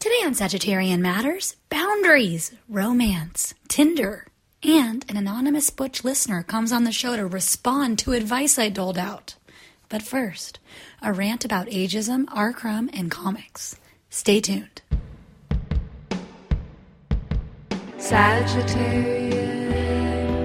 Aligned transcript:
Today 0.00 0.22
on 0.24 0.32
Sagittarian 0.32 1.00
Matters, 1.00 1.56
boundaries, 1.68 2.52
romance, 2.70 3.52
Tinder, 3.68 4.26
and 4.62 5.04
an 5.10 5.18
anonymous 5.18 5.68
Butch 5.68 6.04
listener 6.04 6.42
comes 6.42 6.72
on 6.72 6.84
the 6.84 6.90
show 6.90 7.16
to 7.16 7.26
respond 7.26 7.98
to 7.98 8.12
advice 8.12 8.58
I 8.58 8.70
doled 8.70 8.96
out. 8.96 9.34
But 9.90 10.00
first, 10.00 10.58
a 11.02 11.12
rant 11.12 11.44
about 11.44 11.66
ageism, 11.66 12.24
R. 12.32 12.54
Crumb, 12.54 12.88
and 12.94 13.10
comics. 13.10 13.76
Stay 14.08 14.40
tuned. 14.40 14.80
Sagittarian 17.98 19.30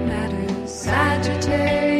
matters. 0.06 0.70
Sagittarian 0.70 1.95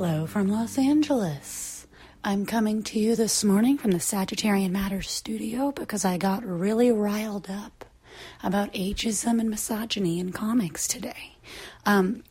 Hello 0.00 0.28
from 0.28 0.46
Los 0.46 0.78
Angeles. 0.78 1.88
I'm 2.22 2.46
coming 2.46 2.84
to 2.84 3.00
you 3.00 3.16
this 3.16 3.42
morning 3.42 3.76
from 3.78 3.90
the 3.90 3.98
Sagittarian 3.98 4.70
Matters 4.70 5.10
studio 5.10 5.72
because 5.72 6.04
I 6.04 6.18
got 6.18 6.46
really 6.46 6.92
riled 6.92 7.50
up 7.50 7.84
about 8.40 8.72
ageism 8.74 9.40
and 9.40 9.50
misogyny 9.50 10.20
in 10.20 10.30
comics 10.30 10.86
today. 10.86 11.36
Um, 11.84 12.22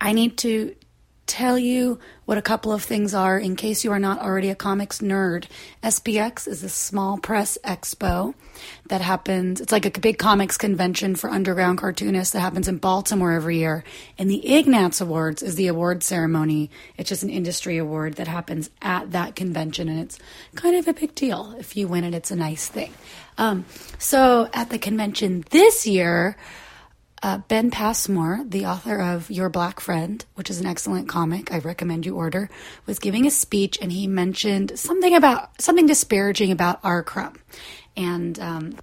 I 0.00 0.12
need 0.12 0.38
to 0.38 0.76
tell 1.26 1.58
you 1.58 1.98
what 2.24 2.38
a 2.38 2.42
couple 2.42 2.72
of 2.72 2.82
things 2.82 3.14
are 3.14 3.38
in 3.38 3.56
case 3.56 3.84
you 3.84 3.92
are 3.92 3.98
not 3.98 4.20
already 4.20 4.50
a 4.50 4.54
comics 4.54 5.00
nerd. 5.00 5.46
SPX 5.82 6.46
is 6.46 6.62
a 6.62 6.68
small 6.68 7.18
press 7.18 7.58
expo 7.64 8.34
that 8.88 9.00
happens, 9.00 9.60
it's 9.60 9.72
like 9.72 9.86
a 9.86 10.00
big 10.00 10.18
comics 10.18 10.56
convention 10.56 11.16
for 11.16 11.30
underground 11.30 11.78
cartoonists 11.78 12.32
that 12.32 12.40
happens 12.40 12.68
in 12.68 12.78
Baltimore 12.78 13.32
every 13.32 13.58
year. 13.58 13.84
And 14.18 14.30
the 14.30 14.54
Ignatz 14.54 15.00
Awards 15.00 15.42
is 15.42 15.56
the 15.56 15.68
award 15.68 16.02
ceremony. 16.02 16.70
It's 16.96 17.08
just 17.08 17.22
an 17.22 17.30
industry 17.30 17.78
award 17.78 18.14
that 18.14 18.28
happens 18.28 18.70
at 18.82 19.12
that 19.12 19.34
convention, 19.34 19.88
and 19.88 20.00
it's 20.00 20.18
kind 20.54 20.76
of 20.76 20.88
a 20.88 20.94
big 20.94 21.14
deal. 21.14 21.54
If 21.58 21.76
you 21.76 21.88
win 21.88 22.04
it, 22.04 22.14
it's 22.14 22.30
a 22.30 22.36
nice 22.36 22.68
thing. 22.68 22.92
Um, 23.38 23.64
so 23.98 24.48
at 24.52 24.70
the 24.70 24.78
convention 24.78 25.44
this 25.50 25.86
year, 25.86 26.36
uh, 27.24 27.38
Ben 27.48 27.70
Passmore, 27.70 28.44
the 28.46 28.66
author 28.66 29.00
of 29.00 29.30
Your 29.30 29.48
Black 29.48 29.80
Friend, 29.80 30.22
which 30.34 30.50
is 30.50 30.60
an 30.60 30.66
excellent 30.66 31.08
comic, 31.08 31.50
I 31.50 31.58
recommend 31.60 32.04
you 32.04 32.14
order, 32.16 32.50
was 32.84 32.98
giving 32.98 33.26
a 33.26 33.30
speech 33.30 33.78
and 33.80 33.90
he 33.90 34.06
mentioned 34.06 34.78
something 34.78 35.14
about 35.14 35.58
something 35.58 35.86
disparaging 35.86 36.50
about 36.50 36.80
R. 36.84 37.02
Crumb 37.02 37.38
and 37.96 38.38
um, 38.38 38.76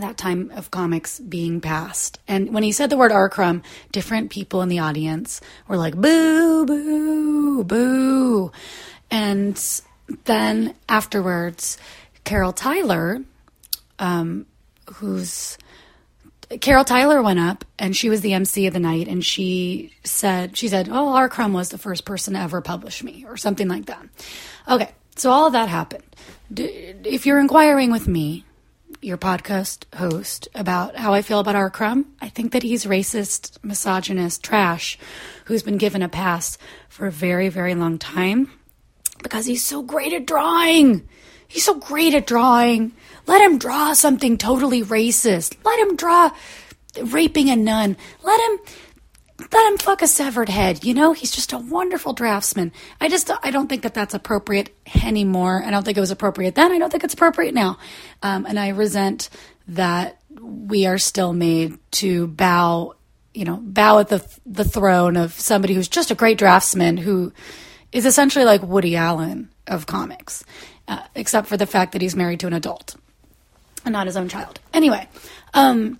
that 0.00 0.16
time 0.16 0.50
of 0.54 0.70
comics 0.70 1.20
being 1.20 1.60
past. 1.60 2.18
And 2.26 2.54
when 2.54 2.62
he 2.62 2.72
said 2.72 2.88
the 2.88 2.96
word 2.96 3.12
R. 3.12 3.28
Crumb, 3.28 3.62
different 3.92 4.30
people 4.30 4.62
in 4.62 4.70
the 4.70 4.78
audience 4.78 5.42
were 5.68 5.76
like, 5.76 5.94
boo, 5.94 6.64
boo, 6.64 7.62
boo. 7.62 8.52
And 9.10 9.82
then 10.24 10.74
afterwards, 10.88 11.76
Carol 12.24 12.54
Tyler, 12.54 13.20
um, 13.98 14.46
who's 14.94 15.58
Carol 16.60 16.84
Tyler 16.84 17.22
went 17.22 17.40
up 17.40 17.64
and 17.78 17.96
she 17.96 18.08
was 18.08 18.20
the 18.20 18.32
MC 18.32 18.66
of 18.66 18.72
the 18.72 18.80
night 18.80 19.08
and 19.08 19.24
she 19.24 19.92
said 20.04 20.56
she 20.56 20.68
said, 20.68 20.88
"Oh, 20.88 21.08
R. 21.08 21.28
Crumb 21.28 21.52
was 21.52 21.70
the 21.70 21.78
first 21.78 22.04
person 22.04 22.34
to 22.34 22.40
ever 22.40 22.60
publish 22.60 23.02
me," 23.02 23.24
or 23.28 23.36
something 23.36 23.68
like 23.68 23.86
that. 23.86 24.06
Okay, 24.68 24.90
so 25.16 25.30
all 25.30 25.46
of 25.46 25.52
that 25.54 25.68
happened. 25.68 26.04
If 26.54 27.26
you're 27.26 27.40
inquiring 27.40 27.90
with 27.90 28.06
me, 28.06 28.44
your 29.00 29.18
podcast 29.18 29.84
host, 29.96 30.48
about 30.54 30.96
how 30.96 31.12
I 31.12 31.22
feel 31.22 31.40
about 31.40 31.56
R. 31.56 31.70
Crumb, 31.70 32.06
I 32.20 32.28
think 32.28 32.52
that 32.52 32.62
he's 32.62 32.84
racist, 32.84 33.58
misogynist, 33.64 34.42
trash, 34.44 34.98
who's 35.46 35.62
been 35.62 35.78
given 35.78 36.02
a 36.02 36.08
pass 36.08 36.58
for 36.88 37.06
a 37.06 37.12
very, 37.12 37.48
very 37.48 37.74
long 37.74 37.98
time 37.98 38.50
because 39.22 39.46
he's 39.46 39.64
so 39.64 39.82
great 39.82 40.12
at 40.12 40.26
drawing. 40.26 41.08
He's 41.48 41.64
so 41.64 41.74
great 41.74 42.14
at 42.14 42.26
drawing. 42.26 42.92
Let 43.26 43.42
him 43.42 43.58
draw 43.58 43.92
something 43.92 44.38
totally 44.38 44.82
racist. 44.82 45.56
Let 45.64 45.78
him 45.80 45.96
draw 45.96 46.30
raping 47.02 47.50
a 47.50 47.56
nun. 47.56 47.96
Let 48.22 48.40
him 48.40 48.58
let 49.52 49.70
him 49.70 49.78
fuck 49.78 50.00
a 50.00 50.06
severed 50.06 50.48
head. 50.48 50.84
You 50.84 50.94
know, 50.94 51.12
he's 51.12 51.30
just 51.30 51.52
a 51.52 51.58
wonderful 51.58 52.14
draftsman. 52.14 52.72
I 53.00 53.08
just 53.08 53.30
I 53.42 53.50
don't 53.50 53.68
think 53.68 53.82
that 53.82 53.94
that's 53.94 54.14
appropriate 54.14 54.74
anymore. 55.04 55.62
I 55.64 55.70
don't 55.70 55.84
think 55.84 55.96
it 55.96 56.00
was 56.00 56.10
appropriate 56.10 56.54
then. 56.54 56.72
I 56.72 56.78
don't 56.78 56.90
think 56.90 57.04
it's 57.04 57.14
appropriate 57.14 57.54
now. 57.54 57.78
Um, 58.22 58.46
and 58.46 58.58
I 58.58 58.68
resent 58.68 59.28
that 59.68 60.20
we 60.40 60.86
are 60.86 60.98
still 60.98 61.32
made 61.32 61.78
to 61.92 62.28
bow, 62.28 62.94
you 63.34 63.44
know, 63.44 63.56
bow 63.56 63.98
at 63.98 64.08
the 64.08 64.26
the 64.46 64.64
throne 64.64 65.16
of 65.16 65.32
somebody 65.32 65.74
who's 65.74 65.88
just 65.88 66.10
a 66.10 66.14
great 66.14 66.38
draftsman 66.38 66.96
who 66.96 67.32
is 67.92 68.06
essentially 68.06 68.44
like 68.44 68.62
Woody 68.62 68.96
Allen 68.96 69.50
of 69.66 69.86
comics, 69.86 70.44
uh, 70.88 71.02
except 71.14 71.46
for 71.48 71.56
the 71.56 71.66
fact 71.66 71.92
that 71.92 72.02
he's 72.02 72.16
married 72.16 72.40
to 72.40 72.46
an 72.46 72.52
adult 72.52 72.96
and 73.84 73.92
not 73.92 74.06
his 74.06 74.16
own 74.16 74.28
child. 74.28 74.60
Anyway, 74.74 75.08
um, 75.54 75.98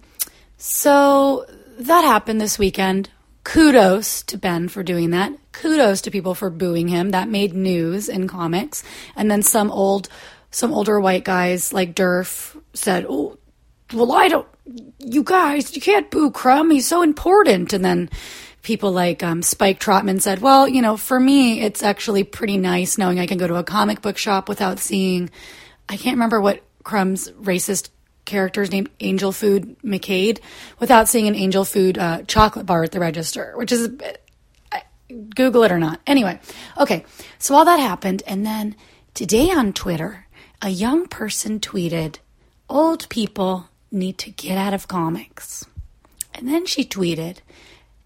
so 0.58 1.47
that 1.78 2.02
happened 2.02 2.41
this 2.41 2.58
weekend. 2.58 3.10
Kudos 3.44 4.22
to 4.24 4.36
Ben 4.36 4.69
for 4.69 4.82
doing 4.82 5.10
that. 5.10 5.32
Kudos 5.52 6.02
to 6.02 6.10
people 6.10 6.34
for 6.34 6.50
booing 6.50 6.88
him. 6.88 7.10
That 7.10 7.28
made 7.28 7.54
news 7.54 8.08
in 8.08 8.26
comics. 8.26 8.82
And 9.14 9.30
then 9.30 9.42
some 9.42 9.70
old, 9.70 10.08
some 10.50 10.74
older 10.74 10.98
white 10.98 11.24
guys 11.24 11.72
like 11.72 11.94
Derf 11.94 12.60
said, 12.74 13.06
"Oh, 13.08 13.38
well, 13.94 14.12
I 14.12 14.28
don't. 14.28 14.48
You 14.98 15.22
guys, 15.22 15.76
you 15.76 15.80
can't 15.80 16.10
boo 16.10 16.32
Crumb. 16.32 16.70
He's 16.70 16.88
so 16.88 17.03
important." 17.03 17.72
And 17.72 17.84
then 17.84 18.10
people 18.66 18.91
like 18.91 19.22
um, 19.22 19.43
Spike 19.43 19.78
Trotman 19.78 20.21
said, 20.21 20.41
"Well, 20.41 20.69
you 20.69 20.82
know, 20.82 20.97
for 20.97 21.19
me, 21.19 21.60
it's 21.60 21.84
actually 21.84 22.25
pretty 22.25 22.59
nice 22.59 22.99
knowing 22.99 23.21
I 23.21 23.27
can 23.27 23.38
go 23.38 23.47
to 23.47 23.54
a 23.54 23.65
comic 23.65 24.03
book 24.03 24.19
shop 24.19 24.49
without 24.49 24.81
seeing." 24.81 25.31
I 25.88 25.97
can't 25.97 26.16
remember 26.16 26.41
what 26.41 26.65
Crumb's 26.82 27.31
racist 27.31 27.91
characters 28.25 28.72
named 28.72 28.91
Angel 28.99 29.31
Food 29.31 29.77
McSpade 29.84 30.41
without 30.81 31.09
seeing 31.09 31.28
an 31.28 31.37
Angel 31.37 31.65
Food 31.65 31.97
uh, 31.97 32.22
chocolate 32.22 32.66
bar 32.66 32.82
at 32.82 32.91
the 32.91 32.99
register, 32.99 33.53
which 33.56 33.71
is 33.71 33.88
Google 35.37 35.62
it 35.62 35.71
or 35.71 35.78
not. 35.78 36.00
Anyway, 36.04 36.41
okay, 36.77 37.04
so 37.38 37.54
all 37.54 37.65
that 37.65 37.78
happened, 37.78 38.25
and 38.27 38.44
then 38.44 38.75
today 39.15 39.50
on 39.50 39.72
Twitter, 39.72 40.27
a 40.60 40.71
young 40.71 41.06
person 41.06 41.60
tweeted, 41.60 42.16
Old 42.69 43.09
people 43.10 43.69
need 43.93 44.19
to 44.19 44.31
get 44.33 44.59
out 44.59 44.75
of 44.75 44.88
comics. 44.88 45.65
And 46.34 46.48
then 46.48 46.66
she 46.66 46.84
tweeted, 46.84 47.38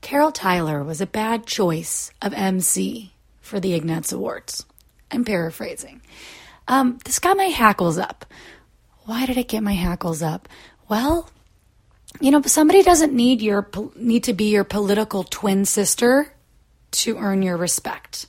Carol 0.01 0.33
Tyler 0.33 0.83
was 0.83 1.01
a 1.01 1.07
bad 1.07 1.47
choice 1.47 2.11
of 2.23 2.33
MC 2.33 3.13
for 3.41 3.61
the 3.61 3.75
Ignatz 3.75 4.13
Awards. 4.13 4.65
I'm 5.11 5.25
paraphrasing. 5.25 6.01
Um, 6.69 6.99
this 7.05 7.19
got 7.19 7.37
my 7.37 7.45
hackles 7.45 7.99
up. 7.99 8.25
Why 9.05 9.27
did 9.27 9.37
it 9.37 9.49
get 9.49 9.63
my 9.63 9.73
hackles 9.73 10.23
up? 10.23 10.49
Well, 10.89 11.29
you 12.21 12.31
know, 12.31 12.43
somebody 12.43 12.83
doesn't 12.83 13.13
need 13.13 13.43
your 13.43 13.69
need 13.97 14.25
to 14.25 14.33
be 14.33 14.51
your 14.51 14.65
political 14.65 15.25
twin 15.25 15.65
sister 15.65 16.33
to 16.93 17.17
earn 17.19 17.43
your 17.43 17.57
respect. 17.57 18.27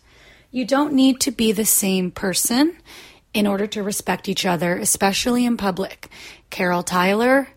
You 0.51 0.65
don't 0.65 0.93
need 0.93 1.19
to 1.21 1.31
be 1.31 1.51
the 1.51 1.65
same 1.65 2.11
person 2.11 2.77
in 3.33 3.47
order 3.47 3.67
to 3.67 3.83
respect 3.83 4.27
each 4.27 4.45
other, 4.45 4.75
especially 4.77 5.45
in 5.45 5.57
public. 5.57 6.09
Carol 6.49 6.83
Tyler, 6.83 7.47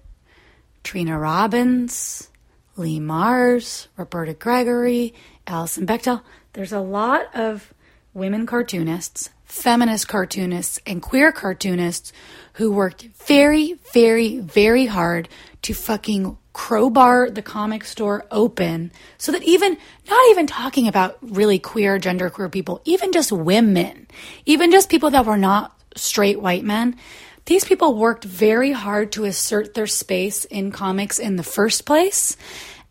Trina 0.85 1.19
Robbins, 1.19 2.29
Lee 2.77 3.01
Marrs, 3.01 3.87
Roberta 3.97 4.35
Gregory, 4.35 5.15
Alison 5.47 5.87
Bechdel. 5.87 6.23
There's 6.55 6.73
a 6.73 6.81
lot 6.81 7.35
of 7.35 7.73
women 8.13 8.47
cartoonists, 8.47 9.31
feminist 9.45 10.09
cartoonists, 10.09 10.81
and 10.87 11.03
queer 11.03 11.33
cartoonists 11.33 12.13
who 12.55 12.73
worked 12.73 13.03
very, 13.27 13.75
very, 13.93 14.39
very 14.39 14.87
hard 14.87 15.29
to 15.63 15.75
fucking 15.75 16.37
crowbar 16.53 17.31
the 17.31 17.43
comic 17.43 17.85
store 17.85 18.25
open 18.31 18.93
so 19.19 19.33
that 19.33 19.43
even, 19.43 19.77
not 20.09 20.31
even 20.31 20.47
talking 20.47 20.87
about 20.87 21.19
really 21.21 21.59
queer, 21.59 21.99
gender 21.99 22.31
queer 22.31 22.49
people, 22.49 22.81
even 22.85 23.13
just 23.13 23.33
women, 23.33 24.07
even 24.47 24.71
just 24.71 24.89
people 24.89 25.11
that 25.11 25.27
were 25.27 25.39
not 25.39 25.77
straight 25.97 26.41
white 26.41 26.65
men, 26.65 26.97
these 27.47 27.65
people 27.65 27.95
worked 27.95 28.25
very 28.25 28.73
hard 28.73 29.13
to 29.13 29.25
assert 29.25 29.75
their 29.75 29.87
space 29.87 30.45
in 30.47 30.73
comics 30.73 31.19
in 31.19 31.37
the 31.37 31.43
first 31.43 31.85
place. 31.85 32.37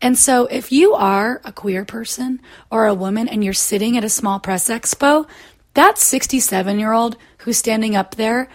And 0.00 0.18
so 0.18 0.46
if 0.46 0.70
you 0.70 0.94
are 0.94 1.40
a 1.44 1.52
queer 1.52 1.84
person 1.84 2.40
or 2.70 2.86
a 2.86 2.94
woman 2.94 3.28
and 3.28 3.42
you're 3.42 3.52
sitting 3.52 3.96
at 3.96 4.04
a 4.04 4.08
small 4.08 4.38
press 4.38 4.68
expo, 4.68 5.28
that 5.74 5.98
67 5.98 6.78
year 6.78 6.92
old 6.92 7.16
who's 7.38 7.58
standing 7.58 7.96
up 7.96 8.14
there 8.14 8.48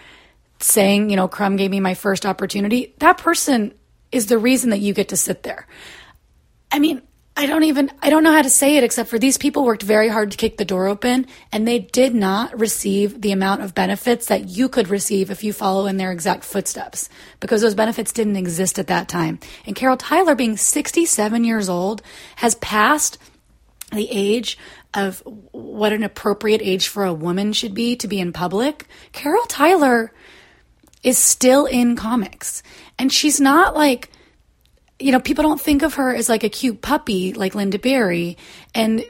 saying, 0.60 1.10
you 1.10 1.16
know, 1.16 1.28
Crumb 1.28 1.56
gave 1.56 1.70
me 1.70 1.80
my 1.80 1.94
first 1.94 2.24
opportunity, 2.24 2.94
that 2.98 3.18
person 3.18 3.74
is 4.12 4.26
the 4.26 4.38
reason 4.38 4.70
that 4.70 4.80
you 4.80 4.92
get 4.92 5.08
to 5.08 5.16
sit 5.16 5.42
there. 5.42 5.66
I 6.70 6.78
mean, 6.78 7.02
I 7.40 7.46
don't 7.46 7.62
even 7.62 7.90
I 8.02 8.10
don't 8.10 8.22
know 8.22 8.34
how 8.34 8.42
to 8.42 8.50
say 8.50 8.76
it 8.76 8.84
except 8.84 9.08
for 9.08 9.18
these 9.18 9.38
people 9.38 9.64
worked 9.64 9.82
very 9.82 10.08
hard 10.08 10.30
to 10.32 10.36
kick 10.36 10.58
the 10.58 10.64
door 10.66 10.86
open 10.86 11.26
and 11.50 11.66
they 11.66 11.78
did 11.78 12.14
not 12.14 12.60
receive 12.60 13.22
the 13.22 13.32
amount 13.32 13.62
of 13.62 13.74
benefits 13.74 14.26
that 14.26 14.50
you 14.50 14.68
could 14.68 14.88
receive 14.88 15.30
if 15.30 15.42
you 15.42 15.54
follow 15.54 15.86
in 15.86 15.96
their 15.96 16.12
exact 16.12 16.44
footsteps 16.44 17.08
because 17.40 17.62
those 17.62 17.74
benefits 17.74 18.12
didn't 18.12 18.36
exist 18.36 18.78
at 18.78 18.88
that 18.88 19.08
time. 19.08 19.40
And 19.64 19.74
Carol 19.74 19.96
Tyler 19.96 20.34
being 20.34 20.58
67 20.58 21.42
years 21.42 21.70
old 21.70 22.02
has 22.36 22.56
passed 22.56 23.16
the 23.90 24.10
age 24.10 24.58
of 24.92 25.22
what 25.52 25.94
an 25.94 26.02
appropriate 26.02 26.60
age 26.62 26.88
for 26.88 27.06
a 27.06 27.14
woman 27.14 27.54
should 27.54 27.72
be 27.72 27.96
to 27.96 28.06
be 28.06 28.20
in 28.20 28.34
public. 28.34 28.86
Carol 29.12 29.46
Tyler 29.46 30.12
is 31.02 31.16
still 31.16 31.64
in 31.64 31.96
comics 31.96 32.62
and 32.98 33.10
she's 33.10 33.40
not 33.40 33.74
like 33.74 34.10
you 35.00 35.12
know, 35.12 35.20
people 35.20 35.42
don't 35.42 35.60
think 35.60 35.82
of 35.82 35.94
her 35.94 36.14
as 36.14 36.28
like 36.28 36.44
a 36.44 36.48
cute 36.48 36.82
puppy 36.82 37.32
like 37.32 37.54
Lynda 37.54 37.80
Barry, 37.80 38.36
and 38.74 39.04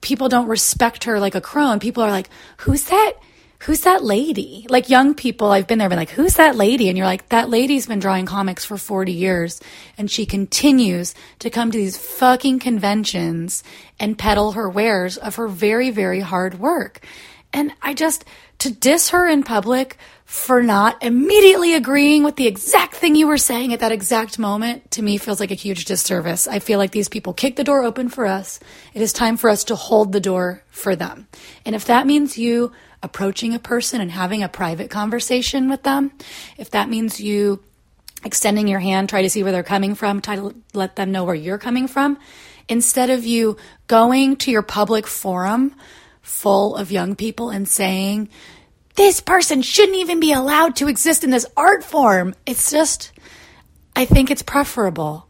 people 0.00 0.28
don't 0.28 0.48
respect 0.48 1.04
her 1.04 1.20
like 1.20 1.34
a 1.34 1.40
crone. 1.40 1.80
People 1.80 2.02
are 2.02 2.10
like, 2.10 2.28
who's 2.58 2.84
that? 2.84 3.14
Who's 3.60 3.82
that 3.82 4.04
lady? 4.04 4.66
Like 4.68 4.90
young 4.90 5.14
people, 5.14 5.50
I've 5.50 5.66
been 5.66 5.78
there, 5.78 5.88
been 5.88 5.98
like, 5.98 6.10
who's 6.10 6.34
that 6.34 6.54
lady? 6.54 6.90
And 6.90 6.98
you're 6.98 7.06
like, 7.06 7.30
that 7.30 7.48
lady's 7.48 7.86
been 7.86 7.98
drawing 7.98 8.26
comics 8.26 8.64
for 8.64 8.76
40 8.76 9.12
years, 9.12 9.60
and 9.96 10.10
she 10.10 10.26
continues 10.26 11.14
to 11.38 11.48
come 11.48 11.70
to 11.70 11.78
these 11.78 11.96
fucking 11.96 12.58
conventions 12.58 13.64
and 13.98 14.18
peddle 14.18 14.52
her 14.52 14.68
wares 14.68 15.16
of 15.16 15.36
her 15.36 15.48
very, 15.48 15.90
very 15.90 16.20
hard 16.20 16.58
work. 16.58 17.00
And 17.54 17.72
I 17.80 17.94
just, 17.94 18.26
to 18.58 18.70
diss 18.70 19.10
her 19.10 19.26
in 19.26 19.42
public 19.42 19.96
for 20.24 20.62
not 20.62 21.02
immediately 21.02 21.74
agreeing 21.74 22.24
with 22.24 22.36
the 22.36 22.46
exact 22.46 22.94
thing 22.94 23.14
you 23.14 23.26
were 23.26 23.38
saying 23.38 23.72
at 23.72 23.80
that 23.80 23.92
exact 23.92 24.38
moment 24.38 24.90
to 24.90 25.02
me 25.02 25.18
feels 25.18 25.38
like 25.38 25.50
a 25.50 25.54
huge 25.54 25.84
disservice. 25.84 26.48
I 26.48 26.60
feel 26.60 26.78
like 26.78 26.92
these 26.92 27.10
people 27.10 27.34
kick 27.34 27.56
the 27.56 27.64
door 27.64 27.82
open 27.82 28.08
for 28.08 28.26
us. 28.26 28.58
It 28.94 29.02
is 29.02 29.12
time 29.12 29.36
for 29.36 29.50
us 29.50 29.64
to 29.64 29.76
hold 29.76 30.12
the 30.12 30.20
door 30.20 30.62
for 30.70 30.96
them. 30.96 31.28
And 31.66 31.74
if 31.74 31.84
that 31.86 32.06
means 32.06 32.38
you 32.38 32.72
approaching 33.02 33.54
a 33.54 33.58
person 33.58 34.00
and 34.00 34.10
having 34.10 34.42
a 34.42 34.48
private 34.48 34.90
conversation 34.90 35.68
with 35.68 35.82
them, 35.82 36.10
if 36.56 36.70
that 36.70 36.88
means 36.88 37.20
you 37.20 37.62
extending 38.24 38.66
your 38.66 38.80
hand, 38.80 39.10
try 39.10 39.20
to 39.20 39.28
see 39.28 39.42
where 39.42 39.52
they're 39.52 39.62
coming 39.62 39.94
from, 39.94 40.22
try 40.22 40.36
to 40.36 40.54
let 40.72 40.96
them 40.96 41.12
know 41.12 41.24
where 41.24 41.34
you're 41.34 41.58
coming 41.58 41.86
from, 41.86 42.18
instead 42.66 43.10
of 43.10 43.26
you 43.26 43.58
going 43.88 44.36
to 44.36 44.50
your 44.50 44.62
public 44.62 45.06
forum 45.06 45.74
full 46.22 46.74
of 46.74 46.90
young 46.90 47.14
people 47.14 47.50
and 47.50 47.68
saying, 47.68 48.30
this 48.96 49.20
person 49.20 49.62
shouldn't 49.62 49.98
even 49.98 50.20
be 50.20 50.32
allowed 50.32 50.76
to 50.76 50.88
exist 50.88 51.24
in 51.24 51.30
this 51.30 51.46
art 51.56 51.82
form. 51.82 52.34
It's 52.46 52.70
just, 52.70 53.12
I 53.96 54.04
think 54.04 54.30
it's 54.30 54.42
preferable 54.42 55.28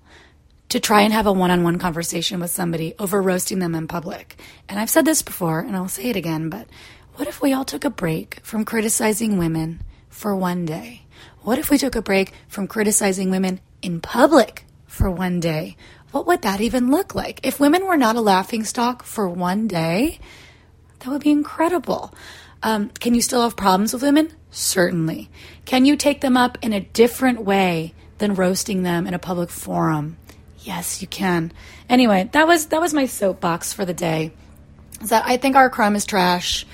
to 0.69 0.81
try 0.81 1.03
and 1.03 1.13
have 1.13 1.27
a 1.27 1.33
one 1.33 1.51
on 1.51 1.63
one 1.63 1.79
conversation 1.79 2.41
with 2.41 2.51
somebody 2.51 2.95
over 2.99 3.23
roasting 3.23 3.61
them 3.61 3.75
in 3.75 3.89
public. 3.89 4.37
And 4.69 4.79
I've 4.79 4.91
said 4.91 5.05
this 5.05 5.23
before, 5.23 5.61
and 5.61 5.77
I'll 5.77 5.89
say 5.89 6.11
it 6.11 6.17
again, 6.17 6.51
but 6.51 6.67
what 7.15 7.29
if 7.29 7.41
we 7.41 7.53
all 7.53 7.65
took 7.65 7.85
a 7.85 7.91
break 7.91 8.41
from 8.43 8.65
criticizing 8.65 9.39
women 9.39 9.83
for 10.09 10.35
one 10.35 10.65
day? 10.65 11.03
What 11.43 11.59
if 11.59 11.71
we 11.71 11.79
took 11.79 11.95
a 11.95 12.03
break 12.03 12.33
from 12.49 12.67
criticizing 12.67 13.31
women 13.31 13.61
in 13.83 14.01
public 14.01 14.65
for 14.87 15.11
one 15.11 15.41
day? 15.41 15.77
What 16.11 16.27
would 16.27 16.43
that 16.43 16.61
even 16.61 16.91
look 16.91 17.15
like? 17.15 17.41
If 17.47 17.61
women 17.61 17.87
were 17.87 17.97
not 17.97 18.17
a 18.17 18.21
laughing 18.21 18.65
stock 18.65 19.05
for 19.05 19.29
one 19.29 19.69
day, 19.69 20.19
that 20.99 21.09
would 21.09 21.23
be 21.23 21.31
incredible. 21.31 22.15
Um, 22.65 22.89
can 22.89 23.15
you 23.15 23.21
still 23.21 23.43
have 23.43 23.57
problems 23.57 23.93
with 23.93 24.03
women? 24.03 24.33
Certainly. 24.51 25.29
Can 25.67 25.85
you 25.85 25.97
take 25.97 26.23
them 26.23 26.37
up 26.37 26.57
in 26.63 26.73
a 26.73 26.81
different 26.81 27.43
way 27.43 27.93
than 28.19 28.35
roasting 28.35 28.83
them 28.83 29.07
in 29.07 29.13
a 29.13 29.19
public 29.19 29.51
forum? 29.51 30.17
Yes, 30.61 31.03
you 31.03 31.07
can. 31.07 31.53
Anyway, 31.91 32.31
that 32.33 32.49
was 32.49 32.67
that 32.67 32.81
was 32.81 32.95
my 32.95 33.05
soapbox 33.05 33.75
for 33.75 33.85
the 33.85 33.93
day. 33.93 34.33
Is 35.03 35.11
that 35.11 35.25
I 35.27 35.37
think 35.37 35.57
R. 35.57 35.69
Crumb 35.69 35.95
is 35.95 36.07
trash, 36.07 36.65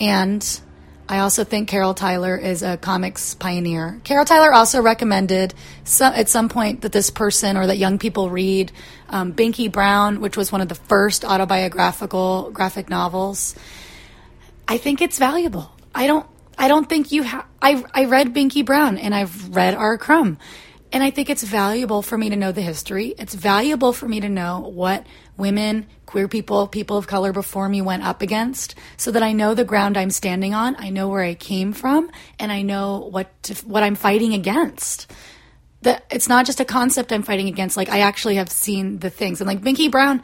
and 0.00 0.60
I 1.06 1.18
also 1.18 1.44
think 1.44 1.68
Carol 1.68 1.92
Tyler 1.92 2.34
is 2.34 2.62
a 2.62 2.78
comics 2.78 3.34
pioneer. 3.34 4.00
Carol 4.04 4.24
Tyler 4.24 4.54
also 4.54 4.80
recommended 4.80 5.52
some, 5.84 6.14
at 6.14 6.30
some 6.30 6.48
point 6.48 6.80
that 6.80 6.92
this 6.92 7.10
person 7.10 7.58
or 7.58 7.66
that 7.66 7.76
young 7.76 7.98
people 7.98 8.30
read 8.30 8.72
um, 9.10 9.34
Binky 9.34 9.70
Brown, 9.70 10.22
which 10.22 10.36
was 10.38 10.50
one 10.50 10.62
of 10.62 10.68
the 10.68 10.74
first 10.74 11.26
autobiographical 11.26 12.50
graphic 12.52 12.88
novels. 12.88 13.54
I 14.68 14.78
think 14.78 15.00
it's 15.00 15.18
valuable. 15.18 15.70
I 15.94 16.06
don't 16.06 16.26
I 16.58 16.68
don't 16.68 16.88
think 16.88 17.12
you 17.12 17.22
have 17.22 17.46
I 17.62 17.84
I 17.94 18.04
read 18.06 18.34
Binky 18.34 18.64
Brown 18.64 18.98
and 18.98 19.14
I've 19.14 19.54
read 19.54 19.74
R. 19.74 19.98
Crumb. 19.98 20.38
And 20.92 21.02
I 21.02 21.10
think 21.10 21.28
it's 21.28 21.42
valuable 21.42 22.00
for 22.00 22.16
me 22.16 22.30
to 22.30 22.36
know 22.36 22.52
the 22.52 22.62
history. 22.62 23.14
It's 23.18 23.34
valuable 23.34 23.92
for 23.92 24.06
me 24.06 24.20
to 24.20 24.28
know 24.28 24.60
what 24.60 25.04
women, 25.36 25.86
queer 26.06 26.28
people, 26.28 26.68
people 26.68 26.96
of 26.96 27.08
color 27.08 27.32
before 27.32 27.68
me 27.68 27.82
went 27.82 28.04
up 28.04 28.22
against 28.22 28.76
so 28.96 29.10
that 29.10 29.22
I 29.22 29.32
know 29.32 29.52
the 29.52 29.64
ground 29.64 29.98
I'm 29.98 30.10
standing 30.10 30.54
on, 30.54 30.76
I 30.78 30.90
know 30.90 31.08
where 31.08 31.24
I 31.24 31.34
came 31.34 31.72
from, 31.72 32.10
and 32.38 32.52
I 32.52 32.62
know 32.62 33.08
what 33.10 33.42
to, 33.44 33.54
what 33.66 33.82
I'm 33.82 33.96
fighting 33.96 34.32
against. 34.32 35.10
That 35.82 36.04
it's 36.10 36.28
not 36.28 36.46
just 36.46 36.60
a 36.60 36.64
concept 36.64 37.12
I'm 37.12 37.24
fighting 37.24 37.48
against, 37.48 37.76
like 37.76 37.90
I 37.90 38.00
actually 38.00 38.36
have 38.36 38.50
seen 38.50 38.98
the 39.00 39.10
things. 39.10 39.40
And 39.40 39.48
like 39.48 39.60
Binky 39.60 39.90
Brown, 39.90 40.22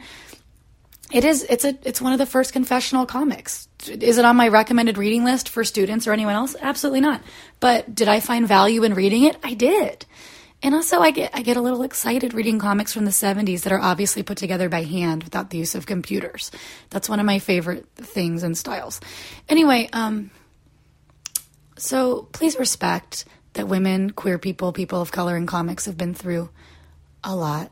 it 1.13 1.23
is 1.23 1.43
it's 1.43 1.63
a 1.63 1.77
it's 1.83 2.01
one 2.01 2.11
of 2.11 2.19
the 2.19 2.25
first 2.25 2.53
confessional 2.53 3.05
comics. 3.05 3.67
Is 3.87 4.17
it 4.17 4.25
on 4.25 4.35
my 4.35 4.47
recommended 4.47 4.97
reading 4.97 5.23
list 5.23 5.47
for 5.47 5.63
students 5.63 6.07
or 6.07 6.11
anyone 6.11 6.33
else? 6.33 6.55
Absolutely 6.59 7.01
not. 7.01 7.21
But 7.59 7.93
did 7.93 8.07
I 8.07 8.19
find 8.19 8.47
value 8.47 8.83
in 8.83 8.95
reading 8.95 9.23
it? 9.23 9.37
I 9.43 9.53
did. 9.53 10.07
And 10.63 10.73
also 10.73 11.01
I 11.01 11.11
get 11.11 11.29
I 11.35 11.43
get 11.43 11.55
a 11.55 11.61
little 11.61 11.83
excited 11.83 12.33
reading 12.33 12.57
comics 12.57 12.93
from 12.93 13.05
the 13.05 13.11
70s 13.11 13.61
that 13.61 13.71
are 13.71 13.79
obviously 13.79 14.23
put 14.23 14.39
together 14.39 14.69
by 14.69 14.83
hand 14.83 15.23
without 15.23 15.51
the 15.51 15.59
use 15.59 15.75
of 15.75 15.85
computers. 15.85 16.49
That's 16.89 17.07
one 17.07 17.19
of 17.19 17.27
my 17.27 17.37
favorite 17.37 17.85
things 17.95 18.41
and 18.41 18.57
styles. 18.57 18.99
Anyway, 19.47 19.89
um 19.93 20.31
so 21.77 22.27
please 22.31 22.57
respect 22.57 23.25
that 23.53 23.67
women, 23.67 24.09
queer 24.09 24.39
people, 24.39 24.73
people 24.73 24.99
of 24.99 25.11
color 25.11 25.37
in 25.37 25.45
comics 25.45 25.85
have 25.85 25.97
been 25.97 26.15
through 26.15 26.49
a 27.23 27.35
lot. 27.35 27.71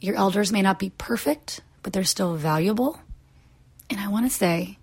Your 0.00 0.16
elders 0.16 0.52
may 0.52 0.60
not 0.60 0.78
be 0.78 0.90
perfect, 0.90 1.60
but 1.82 1.92
they're 1.92 2.04
still 2.04 2.34
valuable. 2.34 2.98
And 3.90 4.00
I 4.00 4.08
want 4.08 4.26
to 4.26 4.36
say, 4.36 4.78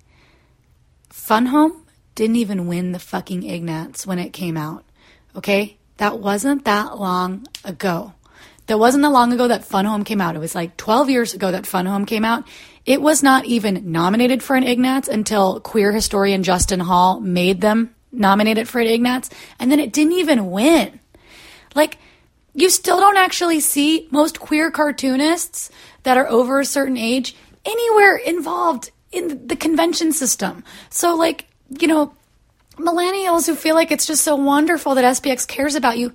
Fun 1.10 1.48
Home 1.48 1.86
didn't 2.16 2.36
even 2.36 2.68
win 2.68 2.92
the 2.92 3.00
fucking 3.00 3.44
Ignatz 3.44 4.06
when 4.06 4.20
it 4.20 4.34
came 4.34 4.58
out. 4.58 4.84
Okay? 5.36 5.78
That 5.98 6.20
wasn't 6.20 6.66
that 6.66 6.98
long 7.00 7.48
ago. 7.64 8.14
That 8.68 8.78
wasn't 8.78 9.02
that 9.04 9.10
long 9.10 9.34
ago 9.34 9.48
that 9.48 9.66
Fun 9.66 9.86
Home 9.86 10.04
came 10.04 10.22
out. 10.22 10.36
It 10.36 10.40
was 10.40 10.54
like 10.54 10.78
12 10.78 11.10
years 11.10 11.34
ago 11.34 11.52
that 11.52 11.66
Fun 11.66 11.86
Home 11.86 12.06
came 12.06 12.24
out. 12.24 12.48
It 12.86 13.02
was 13.02 13.24
not 13.24 13.46
even 13.46 13.92
nominated 13.92 14.44
for 14.44 14.56
an 14.56 14.64
Ignatz 14.64 15.08
until 15.08 15.60
queer 15.60 15.92
historian 15.92 16.44
Justin 16.44 16.80
Hall 16.80 17.20
made 17.20 17.62
them 17.62 17.96
nominate 18.12 18.58
it 18.58 18.68
for 18.68 18.80
an 18.80 18.88
Ignatz. 18.88 19.30
And 19.60 19.72
then 19.72 19.80
it 19.80 19.94
didn't 19.94 20.14
even 20.14 20.52
win. 20.52 21.00
Like, 21.76 21.98
you 22.54 22.70
still 22.70 23.00
don't 23.00 23.18
actually 23.18 23.60
see 23.60 24.08
most 24.12 24.40
queer 24.40 24.72
cartoonists 24.72 25.70
that 26.04 26.18
are 26.18 26.28
over 26.28 26.60
a 26.60 26.66
certain 26.66 26.98
age 26.98 27.36
anywhere 27.66 28.18
involved 28.18 28.92
in 29.12 29.48
the 29.48 29.56
convention 29.56 30.12
system. 30.12 30.64
So, 30.90 31.16
like, 31.16 31.48
you 31.80 31.88
know, 31.88 32.14
millennials 32.76 33.46
who 33.46 33.56
feel 33.56 33.76
like 33.76 33.92
it's 33.92 34.06
just 34.06 34.24
so 34.24 34.36
wonderful 34.36 34.96
that 34.96 35.04
SPX 35.04 35.48
cares 35.48 35.76
about 35.76 35.98
you. 35.98 36.14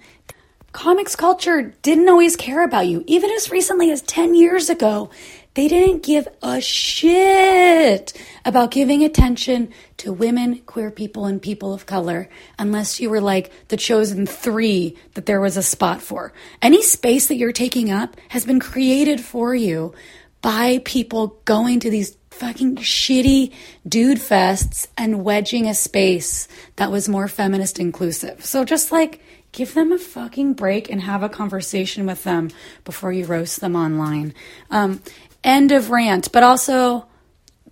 Comics 0.72 1.14
culture 1.14 1.74
didn't 1.82 2.08
always 2.08 2.34
care 2.34 2.64
about 2.64 2.86
you. 2.86 3.04
Even 3.06 3.30
as 3.30 3.50
recently 3.50 3.90
as 3.90 4.02
10 4.02 4.34
years 4.34 4.68
ago, 4.68 5.10
they 5.54 5.68
didn't 5.68 6.02
give 6.02 6.26
a 6.42 6.60
shit 6.60 8.12
about 8.44 8.72
giving 8.72 9.04
attention 9.04 9.72
to 9.98 10.12
women, 10.12 10.58
queer 10.66 10.90
people, 10.90 11.26
and 11.26 11.40
people 11.40 11.72
of 11.72 11.86
color 11.86 12.28
unless 12.58 13.00
you 13.00 13.08
were 13.08 13.20
like 13.20 13.52
the 13.68 13.76
chosen 13.76 14.26
three 14.26 14.96
that 15.14 15.26
there 15.26 15.40
was 15.40 15.56
a 15.56 15.62
spot 15.62 16.02
for. 16.02 16.32
Any 16.60 16.82
space 16.82 17.28
that 17.28 17.36
you're 17.36 17.52
taking 17.52 17.90
up 17.90 18.16
has 18.28 18.44
been 18.44 18.60
created 18.60 19.20
for 19.20 19.54
you 19.54 19.94
by 20.42 20.80
people 20.84 21.40
going 21.44 21.80
to 21.80 21.90
these 21.90 22.16
fucking 22.30 22.76
shitty 22.76 23.52
dude 23.88 24.18
fests 24.18 24.88
and 24.98 25.24
wedging 25.24 25.68
a 25.68 25.74
space 25.74 26.48
that 26.76 26.90
was 26.90 27.08
more 27.08 27.28
feminist 27.28 27.78
inclusive. 27.78 28.44
So 28.44 28.64
just 28.64 28.90
like 28.90 29.22
give 29.52 29.72
them 29.74 29.92
a 29.92 29.98
fucking 29.98 30.54
break 30.54 30.90
and 30.90 31.00
have 31.00 31.22
a 31.22 31.28
conversation 31.28 32.06
with 32.06 32.24
them 32.24 32.50
before 32.84 33.12
you 33.12 33.24
roast 33.24 33.60
them 33.60 33.76
online. 33.76 34.34
Um, 34.68 35.00
end 35.44 35.70
of 35.70 35.90
rant, 35.90 36.32
but 36.32 36.42
also 36.42 37.06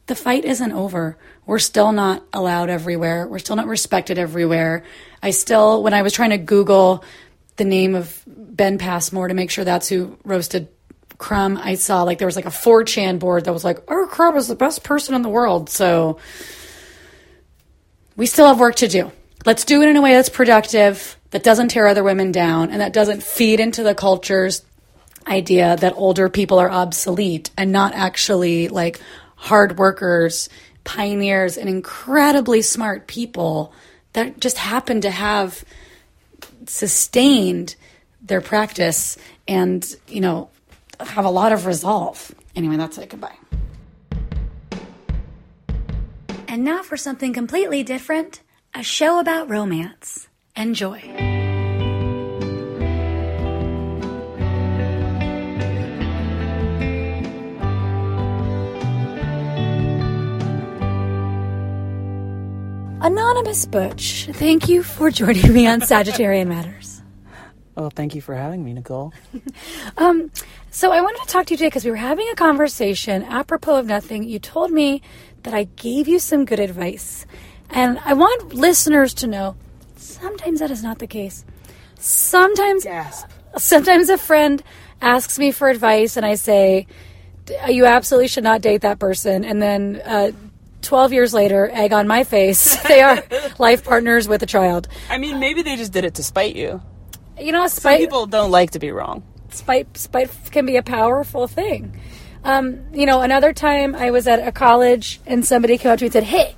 the 0.07 0.14
fight 0.14 0.45
isn't 0.45 0.73
over. 0.73 1.17
We're 1.47 1.59
still 1.59 1.93
not 1.93 2.23
allowed 2.33 2.71
everywhere. 2.71 3.26
We're 3.26 3.38
still 3.38 3.57
not 3.57 3.67
respected 3.67 4.19
everywhere. 4.19 4.85
I 5.23 5.31
still, 5.31 5.83
when 5.83 5.95
I 5.95 6.02
was 6.02 6.12
trying 6.12 6.31
to 6.31 6.38
Google 6.38 7.05
the 7.57 7.64
name 7.64 7.95
of 7.95 8.23
Ben 8.26 8.79
Passmore 8.79 9.29
to 9.29 9.35
make 9.35 9.50
sure 9.50 9.64
that's 9.64 9.88
who 9.88 10.17
roasted 10.25 10.69
Crumb, 11.19 11.57
I 11.57 11.75
saw 11.75 12.02
like 12.02 12.19
there 12.19 12.26
was 12.26 12.37
like 12.37 12.47
a 12.47 12.50
4chan 12.50 13.19
board 13.19 13.45
that 13.45 13.52
was 13.52 13.64
like, 13.64 13.79
R. 13.88 14.07
Crumb 14.07 14.37
is 14.37 14.49
the 14.49 14.55
best 14.55 14.85
person 14.85 15.14
in 15.14 15.23
the 15.23 15.29
world. 15.29 15.71
So 15.71 16.19
we 18.17 18.26
still 18.26 18.47
have 18.47 18.61
work 18.61 18.76
to 18.76 18.88
do. 18.88 19.11
Let's 19.45 19.64
do 19.64 19.83
it 19.83 19.88
in 19.88 19.97
a 19.97 20.02
way 20.02 20.12
that's 20.12 20.29
productive, 20.29 21.17
that 21.31 21.43
doesn't 21.43 21.69
tear 21.69 21.87
other 21.87 22.05
women 22.05 22.31
down, 22.31 22.71
and 22.71 22.81
that 22.81 22.93
doesn't 22.93 23.23
feed 23.23 23.59
into 23.59 23.83
the 23.83 23.95
cultures 23.95 24.62
idea 25.26 25.76
that 25.76 25.95
older 25.97 26.29
people 26.29 26.59
are 26.59 26.71
obsolete 26.71 27.50
and 27.57 27.73
not 27.73 27.95
actually 27.95 28.69
like 28.69 29.00
hard 29.37 29.79
workers, 29.79 30.49
pioneers, 30.85 31.57
and 31.57 31.69
incredibly 31.69 32.62
smart 32.62 33.07
people 33.07 33.73
that 34.12 34.41
just 34.41 34.59
happen 34.59 35.00
to 35.00 35.11
have 35.11 35.64
sustained 36.67 37.75
their 38.21 38.41
practice 38.41 39.19
and, 39.49 39.97
you 40.07 40.21
know, 40.21 40.49
have 41.00 41.25
a 41.25 41.31
lot 41.31 41.52
of 41.52 41.67
resolve. 41.67 42.33
Anyway, 42.55 42.76
that's 42.76 42.99
it. 42.99 43.09
Goodbye. 43.09 43.37
And 46.49 46.64
now 46.64 46.83
for 46.83 46.97
something 46.97 47.33
completely 47.33 47.83
different 47.83 48.43
a 48.75 48.83
show 48.83 49.19
about 49.19 49.50
romance. 49.50 50.29
Enjoy. 50.57 51.32
Anonymous 63.02 63.66
Butch, 63.66 64.28
thank 64.35 64.68
you 64.68 64.85
for 64.85 65.11
joining 65.11 65.52
me 65.52 65.66
on 65.66 65.80
Sagittarian 65.80 66.47
Matters. 66.47 67.02
Well, 67.75 67.90
thank 67.90 68.14
you 68.14 68.21
for 68.21 68.35
having 68.37 68.64
me, 68.64 68.73
Nicole. 68.73 69.12
Um, 69.97 70.30
so 70.71 70.92
I 70.92 71.00
wanted 71.00 71.21
to 71.23 71.26
talk 71.26 71.47
to 71.47 71.54
you 71.54 71.59
today 71.59 71.66
because 71.66 71.85
we 71.85 71.90
were 71.90 71.97
having 71.97 72.28
a 72.30 72.35
conversation 72.37 73.25
apropos 73.25 73.76
of 73.78 73.87
nothing. 73.87 74.23
You 74.23 74.38
told 74.38 74.71
me 74.71 75.02
that 75.42 75.52
I 75.52 75.64
gave 75.64 76.06
you 76.06 76.18
some 76.18 76.44
good 76.44 76.61
advice, 76.61 77.26
and 77.71 77.99
I 78.04 78.14
want 78.14 78.54
listeners 78.54 79.12
to 79.14 79.26
know 79.26 79.56
sometimes 79.97 80.61
that 80.61 80.71
is 80.71 80.82
not 80.82 80.99
the 81.00 81.06
case. 81.06 81.44
Sometimes, 81.99 82.85
Gasp. 82.85 83.28
sometimes 83.59 84.09
a 84.09 84.16
friend 84.16 84.62
asks 85.00 85.38
me 85.38 85.50
for 85.50 85.68
advice, 85.68 86.16
and 86.16 86.25
I 86.25 86.37
say, 86.37 86.87
"You 87.68 87.85
absolutely 87.85 88.28
should 88.28 88.44
not 88.44 88.62
date 88.62 88.82
that 88.82 88.99
person," 88.99 89.44
and 89.44 89.61
then. 89.61 90.00
Uh, 90.04 90.32
12 90.83 91.12
years 91.12 91.33
later, 91.35 91.71
egg 91.73 91.93
on 91.93 92.07
my 92.07 92.25
face. 92.25 92.77
They 92.89 93.01
are 93.01 93.23
life 93.59 93.85
partners 93.85 94.29
with 94.29 94.43
a 94.43 94.47
child. 94.47 94.89
I 95.09 95.19
mean, 95.19 95.39
maybe 95.41 95.62
they 95.62 95.77
just 95.77 95.93
did 95.93 96.05
it 96.05 96.15
to 96.15 96.23
spite 96.23 96.55
you. 96.57 96.83
You 97.41 97.53
know, 97.53 97.67
Some 97.67 97.81
spite, 97.81 98.01
people 98.01 98.27
don't 98.27 98.51
like 98.51 98.73
to 98.73 98.79
be 98.79 98.91
wrong. 98.91 99.23
spite 99.51 99.97
spite 99.97 100.31
can 100.51 100.67
be 100.67 100.77
a 100.77 100.83
powerful 100.83 101.47
thing. 101.49 101.99
Um, 102.45 102.81
you 102.93 103.07
know, 103.07 103.23
another 103.23 103.53
time 103.53 103.95
I 103.95 104.11
was 104.11 104.27
at 104.27 104.47
a 104.47 104.53
college 104.53 105.21
and 105.27 105.47
somebody 105.47 105.79
came 105.79 105.93
up 105.93 105.99
to 106.01 106.05
me 106.05 106.07
and 106.09 106.12
said, 106.12 106.25
"Hey, 106.25 106.57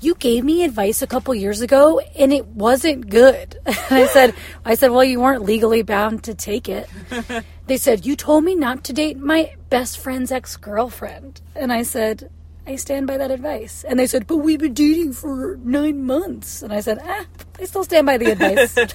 you 0.00 0.14
gave 0.14 0.44
me 0.44 0.62
advice 0.64 1.02
a 1.02 1.06
couple 1.08 1.34
years 1.34 1.60
ago 1.60 2.00
and 2.18 2.32
it 2.32 2.46
wasn't 2.46 3.10
good." 3.10 3.58
I 3.90 4.06
said, 4.06 4.34
"I 4.64 4.74
said, 4.76 4.90
well, 4.92 5.04
you 5.04 5.20
weren't 5.20 5.42
legally 5.42 5.82
bound 5.82 6.22
to 6.24 6.34
take 6.34 6.68
it." 6.68 6.88
they 7.66 7.76
said, 7.76 8.06
"You 8.06 8.14
told 8.16 8.44
me 8.44 8.54
not 8.54 8.84
to 8.84 8.92
date 8.92 9.18
my 9.18 9.54
best 9.70 9.98
friend's 9.98 10.30
ex 10.32 10.56
girlfriend," 10.56 11.40
and 11.54 11.72
I 11.72 11.82
said. 11.82 12.30
I 12.68 12.76
stand 12.76 13.06
by 13.06 13.16
that 13.16 13.30
advice. 13.30 13.82
And 13.88 13.98
they 13.98 14.06
said, 14.06 14.26
but 14.26 14.36
we've 14.36 14.58
been 14.58 14.74
dating 14.74 15.14
for 15.14 15.58
nine 15.64 16.04
months. 16.04 16.62
And 16.62 16.70
I 16.70 16.80
said, 16.80 16.98
ah, 17.02 17.24
I 17.58 17.64
still 17.64 17.82
stand 17.82 18.04
by 18.04 18.18
the 18.18 18.32
advice. 18.32 18.74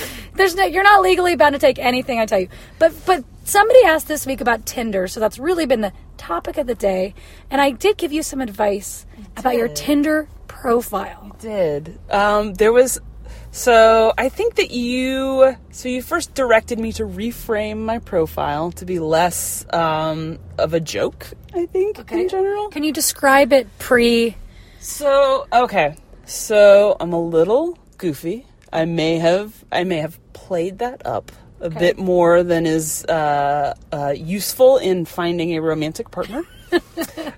There's 0.34 0.54
no, 0.54 0.64
you're 0.64 0.84
not 0.84 1.00
legally 1.00 1.34
bound 1.34 1.54
to 1.54 1.58
take 1.58 1.78
anything 1.78 2.20
I 2.20 2.26
tell 2.26 2.40
you. 2.40 2.48
But, 2.78 2.92
but 3.06 3.24
somebody 3.44 3.82
asked 3.84 4.08
this 4.08 4.26
week 4.26 4.42
about 4.42 4.66
Tinder. 4.66 5.08
So 5.08 5.20
that's 5.20 5.38
really 5.38 5.64
been 5.64 5.80
the 5.80 5.94
topic 6.18 6.58
of 6.58 6.66
the 6.66 6.74
day. 6.74 7.14
And 7.50 7.62
I 7.62 7.70
did 7.70 7.96
give 7.96 8.12
you 8.12 8.22
some 8.22 8.42
advice 8.42 9.06
about 9.38 9.56
your. 9.56 9.68
Tinder 9.68 10.28
profile. 10.46 11.22
You 11.24 11.32
did. 11.40 11.98
Um, 12.10 12.54
there 12.54 12.72
was. 12.72 13.00
So 13.52 14.12
I 14.18 14.28
think 14.28 14.56
that 14.56 14.70
you. 14.70 15.56
So 15.70 15.88
you 15.88 16.02
first 16.02 16.34
directed 16.34 16.78
me 16.78 16.92
to 16.92 17.04
reframe 17.04 17.78
my 17.78 18.00
profile 18.00 18.70
to 18.72 18.84
be 18.84 18.98
less 18.98 19.64
um, 19.72 20.38
of 20.58 20.74
a 20.74 20.80
joke, 20.80 21.32
I 21.54 21.66
think, 21.66 22.10
in 22.10 22.28
general. 22.28 22.68
Can 22.68 22.82
you 22.82 22.92
describe 22.92 23.52
it 23.52 23.68
pre? 23.78 24.36
So 24.80 25.46
okay, 25.52 25.96
so 26.26 26.96
I'm 27.00 27.12
a 27.12 27.20
little 27.20 27.78
goofy. 27.96 28.46
I 28.72 28.84
may 28.84 29.18
have 29.18 29.64
I 29.70 29.84
may 29.84 29.98
have 29.98 30.18
played 30.32 30.78
that 30.78 31.06
up 31.06 31.30
a 31.60 31.70
bit 31.70 31.96
more 31.96 32.42
than 32.42 32.66
is 32.66 33.04
uh, 33.06 33.74
uh, 33.92 34.12
useful 34.16 34.76
in 34.78 35.04
finding 35.04 35.56
a 35.56 35.62
romantic 35.62 36.10
partner. 36.10 36.42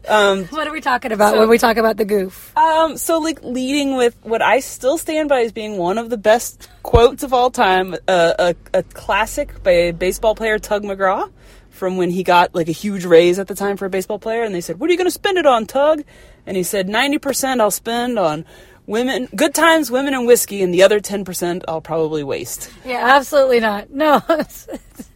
What 0.08 0.66
are 0.66 0.72
we 0.72 0.80
talking 0.80 1.12
about 1.12 1.36
when 1.36 1.48
we 1.48 1.58
talk 1.58 1.76
about 1.76 1.96
the 1.96 2.04
goof? 2.04 2.56
Um, 2.56 2.96
so 2.96 3.18
like 3.18 3.42
leading 3.42 3.96
with 3.96 4.16
what 4.22 4.40
I 4.40 4.60
still 4.60 4.98
stand 4.98 5.28
by 5.28 5.42
as 5.42 5.52
being 5.52 5.76
one 5.76 5.98
of 5.98 6.10
the 6.10 6.16
best 6.16 6.68
quotes 6.82 7.22
of 7.22 7.34
all 7.34 7.50
time, 7.50 7.94
uh, 8.06 8.32
a, 8.38 8.78
a 8.78 8.82
classic 8.82 9.62
by 9.62 9.90
baseball 9.90 10.34
player 10.34 10.58
Tug 10.58 10.84
McGraw 10.84 11.30
from 11.76 11.96
when 11.96 12.10
he 12.10 12.22
got 12.22 12.54
like 12.54 12.68
a 12.68 12.72
huge 12.72 13.04
raise 13.04 13.38
at 13.38 13.46
the 13.46 13.54
time 13.54 13.76
for 13.76 13.86
a 13.86 13.90
baseball 13.90 14.18
player, 14.18 14.42
and 14.42 14.54
they 14.54 14.60
said, 14.60 14.80
"What 14.80 14.88
are 14.88 14.92
you 14.92 14.98
going 14.98 15.06
to 15.06 15.10
spend 15.10 15.38
it 15.38 15.46
on, 15.46 15.66
Tug?" 15.66 16.02
And 16.46 16.56
he 16.56 16.62
said, 16.62 16.88
90 16.88 17.18
percent 17.18 17.60
I'll 17.60 17.70
spend 17.70 18.18
on 18.18 18.44
women, 18.86 19.28
good 19.34 19.54
times, 19.54 19.90
women, 19.90 20.14
and 20.14 20.26
whiskey, 20.26 20.62
and 20.62 20.72
the 20.72 20.82
other 20.82 21.00
ten 21.00 21.24
percent 21.24 21.64
I'll 21.68 21.80
probably 21.80 22.24
waste." 22.24 22.70
Yeah, 22.84 23.16
absolutely 23.16 23.60
not. 23.60 23.90
No. 23.90 24.22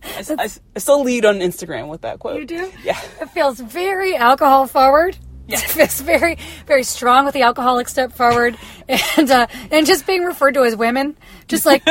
I 0.02 0.48
still 0.76 1.02
lead 1.02 1.24
on 1.24 1.38
Instagram 1.38 1.88
with 1.88 2.02
that 2.02 2.18
quote. 2.18 2.40
You 2.40 2.46
do? 2.46 2.72
Yeah. 2.82 3.00
It 3.20 3.30
feels 3.30 3.60
very 3.60 4.16
alcohol 4.16 4.66
forward. 4.66 5.16
Yeah. 5.46 5.58
It 5.62 5.68
feels 5.68 6.00
very, 6.00 6.38
very 6.66 6.84
strong 6.84 7.24
with 7.24 7.34
the 7.34 7.42
alcoholic 7.42 7.88
step 7.88 8.12
forward, 8.12 8.56
and 8.88 9.30
uh, 9.30 9.46
and 9.72 9.84
just 9.84 10.06
being 10.06 10.22
referred 10.22 10.54
to 10.54 10.62
as 10.62 10.76
women, 10.76 11.16
just 11.48 11.66
like 11.66 11.84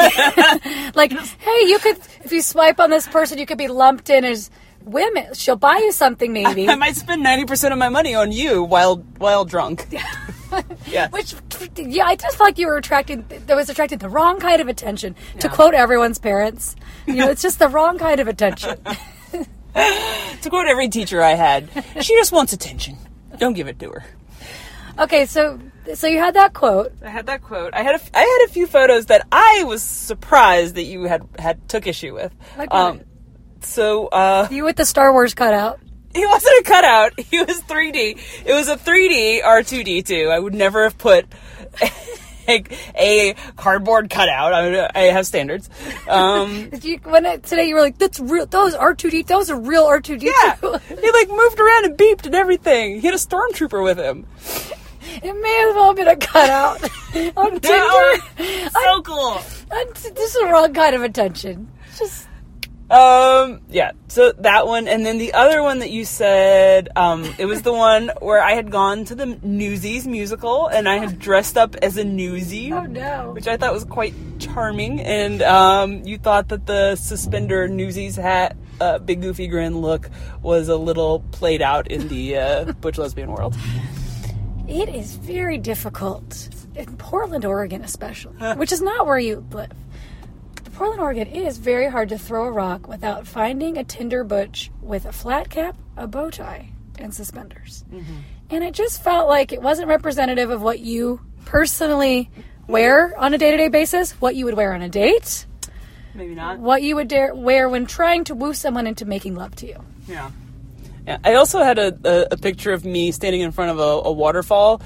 like 0.95 1.11
hey, 1.11 1.67
you 1.67 1.77
could 1.79 1.97
if 2.23 2.31
you 2.31 2.41
swipe 2.41 2.79
on 2.79 2.89
this 2.89 3.07
person, 3.07 3.37
you 3.37 3.45
could 3.45 3.57
be 3.57 3.67
lumped 3.67 4.09
in 4.09 4.23
as 4.23 4.49
women. 4.83 5.33
She'll 5.33 5.55
buy 5.55 5.77
you 5.77 5.91
something 5.91 6.33
maybe, 6.39 6.69
I 6.69 6.75
might 6.75 6.95
spend 6.95 7.23
ninety 7.23 7.45
percent 7.45 7.73
of 7.73 7.79
my 7.79 7.89
money 7.89 8.15
on 8.15 8.31
you 8.31 8.63
while 8.63 8.97
while 9.17 9.45
drunk. 9.45 9.87
yeah. 10.87 11.09
which 11.09 11.35
yeah, 11.77 12.05
I 12.05 12.15
just 12.15 12.37
felt 12.37 12.47
like 12.47 12.57
you 12.57 12.67
were 12.67 12.77
attracting. 12.77 13.25
That 13.47 13.55
was 13.55 13.69
attracting 13.69 13.99
the 13.99 14.09
wrong 14.09 14.39
kind 14.39 14.61
of 14.61 14.67
attention. 14.67 15.15
To 15.39 15.49
quote 15.49 15.73
everyone's 15.73 16.19
parents, 16.19 16.75
you 17.05 17.15
know, 17.15 17.29
it's 17.29 17.41
just 17.49 17.59
the 17.59 17.67
wrong 17.69 17.97
kind 17.97 18.19
of 18.19 18.27
attention. 18.27 18.77
To 19.73 20.49
quote 20.49 20.67
every 20.67 20.89
teacher 20.89 21.21
I 21.21 21.35
had, 21.35 21.69
she 22.01 22.15
just 22.15 22.31
wants 22.31 22.53
attention. 22.53 22.97
Don't 23.37 23.53
give 23.53 23.67
it 23.67 23.79
to 23.79 23.91
her. 23.91 24.03
okay, 24.97 25.25
so 25.25 25.59
so 25.93 26.07
you 26.07 26.19
had 26.19 26.33
that 26.35 26.53
quote. 26.53 26.93
I 27.03 27.09
had 27.09 27.27
that 27.27 27.41
quote. 27.43 27.73
I 27.73 27.83
had 27.83 27.95
a, 27.95 28.17
I 28.17 28.21
had 28.21 28.49
a 28.49 28.51
few 28.51 28.67
photos 28.67 29.07
that 29.07 29.27
I 29.31 29.63
was 29.65 29.81
surprised 29.81 30.75
that 30.75 30.83
you 30.83 31.03
had 31.03 31.27
had 31.37 31.67
took 31.69 31.87
issue 31.87 32.13
with. 32.13 32.33
Like 32.57 32.71
what? 32.71 32.79
Um, 32.79 33.01
so 33.65 34.07
uh, 34.07 34.47
You 34.51 34.63
with 34.65 34.75
the 34.75 34.85
Star 34.85 35.11
Wars 35.13 35.33
cutout. 35.33 35.79
he 36.13 36.25
wasn't 36.25 36.59
a 36.59 36.63
cutout. 36.63 37.19
He 37.19 37.39
was 37.39 37.61
3D. 37.61 38.19
It 38.45 38.53
was 38.53 38.67
a 38.67 38.75
3D 38.77 39.41
R2D2. 39.43 40.29
I 40.31 40.39
would 40.39 40.53
never 40.53 40.83
have 40.83 40.97
put 40.97 41.25
like 42.47 42.71
a 42.97 43.35
cardboard 43.57 44.09
cutout. 44.09 44.53
I, 44.53 44.89
I 44.95 45.01
have 45.11 45.27
standards. 45.27 45.69
Um, 46.07 46.69
Did 46.71 46.83
you, 46.85 46.99
when 47.03 47.25
it, 47.25 47.43
today 47.43 47.67
you 47.67 47.75
were 47.75 47.81
like, 47.81 47.97
"That's 47.99 48.19
real. 48.19 48.45
Those 48.47 48.73
R 48.73 48.95
two 48.95 49.09
D. 49.11 49.21
Those 49.23 49.49
are 49.51 49.59
real 49.59 49.83
R 49.83 49.99
two 50.01 50.17
D 50.17 50.25
yeah, 50.27 50.55
he 50.61 51.11
like 51.11 51.29
moved 51.29 51.59
around 51.59 51.85
and 51.85 51.97
beeped 51.97 52.25
and 52.25 52.35
everything. 52.35 52.99
He 53.01 53.05
had 53.05 53.13
a 53.13 53.17
stormtrooper 53.17 53.83
with 53.83 53.97
him. 53.99 54.25
It 55.21 55.33
may 55.41 55.65
as 55.69 55.75
well 55.75 55.87
have 55.87 55.95
been 55.95 56.07
a 56.07 56.15
cutout 56.15 56.83
on 57.37 57.59
Tinder. 57.59 58.69
so 58.71 59.01
cool. 59.03 59.41
I- 59.71 59.85
this 59.93 60.05
is 60.05 60.33
the 60.33 60.49
wrong 60.51 60.73
kind 60.73 60.95
of 60.95 61.01
attention. 61.03 61.71
Just 61.97 62.27
Um, 62.89 63.61
yeah. 63.69 63.91
So 64.07 64.31
that 64.39 64.65
one, 64.65 64.87
and 64.87 65.05
then 65.05 65.19
the 65.19 65.33
other 65.33 65.61
one 65.61 65.79
that 65.79 65.91
you 65.91 66.05
said, 66.05 66.89
um, 66.95 67.23
it 67.37 67.45
was 67.45 67.61
the 67.61 67.73
one 67.73 68.11
where 68.19 68.41
I 68.41 68.53
had 68.53 68.71
gone 68.71 69.05
to 69.05 69.15
the 69.15 69.25
Newsies 69.43 70.07
musical 70.07 70.67
and 70.67 70.89
I 70.89 70.97
had 70.97 71.19
dressed 71.19 71.57
up 71.57 71.75
as 71.75 71.97
a 71.97 72.03
newsie, 72.03 72.71
oh 72.71 72.85
no. 72.85 73.31
which 73.31 73.47
I 73.47 73.57
thought 73.57 73.73
was 73.73 73.85
quite 73.85 74.15
charming. 74.39 75.01
And 75.01 75.41
um, 75.43 76.03
you 76.03 76.17
thought 76.17 76.49
that 76.49 76.65
the 76.65 76.95
suspender 76.95 77.67
Newsies 77.67 78.15
hat, 78.15 78.57
uh, 78.81 78.97
big 78.97 79.21
goofy 79.21 79.47
grin 79.47 79.79
look 79.79 80.09
was 80.41 80.67
a 80.67 80.77
little 80.77 81.19
played 81.31 81.61
out 81.61 81.91
in 81.91 82.07
the 82.07 82.37
uh, 82.37 82.71
butch 82.81 82.97
lesbian 82.97 83.31
world. 83.31 83.55
It 84.67 84.89
is 84.89 85.15
very 85.15 85.57
difficult 85.57 86.49
in 86.75 86.95
Portland, 86.97 87.45
Oregon, 87.45 87.83
especially, 87.83 88.35
which 88.55 88.71
is 88.71 88.81
not 88.81 89.05
where 89.05 89.19
you 89.19 89.45
live. 89.51 89.71
Portland, 90.79 91.01
Oregon, 91.01 91.27
it 91.27 91.45
is 91.45 91.57
very 91.57 91.89
hard 91.89 92.07
to 92.07 92.17
throw 92.17 92.45
a 92.45 92.51
rock 92.51 92.87
without 92.87 93.27
finding 93.27 93.77
a 93.77 93.83
Tinder 93.83 94.23
butch 94.23 94.71
with 94.81 95.05
a 95.05 95.11
flat 95.11 95.49
cap, 95.49 95.75
a 95.97 96.07
bow 96.07 96.29
tie, 96.29 96.69
and 96.97 97.13
suspenders. 97.13 97.83
And 98.49 98.63
it 98.63 98.75
just 98.75 99.03
felt 99.03 99.27
like 99.27 99.51
it 99.51 99.61
wasn't 99.61 99.89
representative 99.89 100.51
of 100.51 100.61
what 100.61 100.79
you 100.79 101.19
personally 101.43 102.29
wear 102.65 103.13
on 103.19 103.33
a 103.33 103.37
day 103.37 103.51
to 103.51 103.57
day 103.57 103.67
basis, 103.67 104.13
what 104.21 104.37
you 104.37 104.45
would 104.45 104.53
wear 104.53 104.71
on 104.71 104.81
a 104.81 104.87
date, 104.87 105.45
Maybe 106.15 106.33
not. 106.33 106.59
what 106.59 106.81
you 106.81 106.95
would 106.95 107.09
dare 107.09 107.35
wear 107.35 107.67
when 107.67 107.85
trying 107.85 108.23
to 108.23 108.33
woo 108.33 108.53
someone 108.53 108.87
into 108.87 109.03
making 109.03 109.35
love 109.35 109.53
to 109.57 109.67
you. 109.67 109.83
Yeah. 110.07 110.31
Yeah. 111.05 111.17
I 111.25 111.33
also 111.33 111.61
had 111.61 111.77
a, 111.77 111.93
a, 112.05 112.27
a 112.31 112.37
picture 112.37 112.71
of 112.71 112.85
me 112.85 113.11
standing 113.11 113.41
in 113.41 113.51
front 113.51 113.71
of 113.71 113.79
a, 113.79 114.07
a 114.07 114.11
waterfall, 114.13 114.81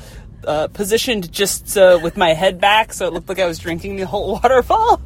uh, 0.48 0.70
positioned 0.70 1.32
just 1.32 1.78
uh, 1.78 2.00
with 2.02 2.18
my 2.18 2.34
head 2.34 2.60
back, 2.60 2.94
so 2.94 3.06
it 3.06 3.14
looked 3.14 3.30
like 3.30 3.38
I 3.38 3.46
was 3.46 3.60
drinking 3.60 3.98
the 3.98 4.08
whole 4.08 4.32
waterfall. 4.44 5.00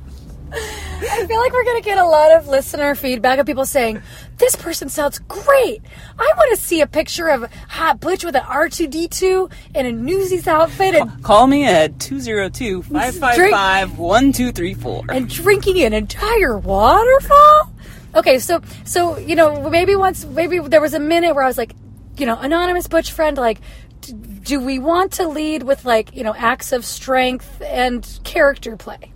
I 0.52 1.26
feel 1.28 1.40
like 1.40 1.52
we're 1.52 1.64
going 1.64 1.82
to 1.82 1.86
get 1.86 1.98
a 1.98 2.06
lot 2.06 2.32
of 2.32 2.48
listener 2.48 2.96
feedback 2.96 3.40
of 3.40 3.46
people 3.46 3.66
saying, 3.66 4.02
this 4.38 4.56
person 4.56 4.90
sounds 4.90 5.20
great. 5.20 5.82
I 6.18 6.34
want 6.38 6.52
to 6.52 6.58
see 6.64 6.82
a 6.82 6.88
picture 6.88 7.28
of 7.28 7.52
Hot 7.70 8.00
Butch 8.00 8.24
with 8.24 8.36
an 8.36 8.44
R2D2 8.44 9.52
in 9.76 9.86
a 9.86 9.92
Newsies 9.92 10.48
outfit 10.48 10.96
and, 10.96 11.24
Call 11.24 11.48
me 11.48 11.66
at 11.66 12.00
202 12.00 12.84
555 12.84 13.98
1234. 14.00 15.06
and 15.10 15.30
drinking 15.30 15.82
an 15.84 15.94
entire 15.94 16.58
waterfall. 16.58 17.74
Okay, 18.16 18.40
so 18.40 18.62
so 18.86 19.18
you 19.18 19.36
know 19.36 19.70
maybe 19.70 19.96
once 19.96 20.26
maybe 20.26 20.60
there 20.60 20.82
was 20.82 20.94
a 20.94 21.00
minute 21.00 21.36
where 21.36 21.44
I 21.44 21.48
was 21.48 21.58
like, 21.58 21.74
you 22.18 22.26
know, 22.26 22.38
anonymous 22.40 22.88
Butch 22.88 23.12
friend, 23.12 23.38
like, 23.38 23.60
d- 24.02 24.14
do 24.14 24.60
we 24.60 24.80
want 24.80 25.12
to 25.14 25.28
lead 25.28 25.64
with 25.64 25.84
like 25.86 26.16
you 26.16 26.24
know 26.24 26.34
acts 26.34 26.72
of 26.72 26.86
strength 26.86 27.62
and 27.62 28.20
character 28.24 28.76
play? 28.78 29.12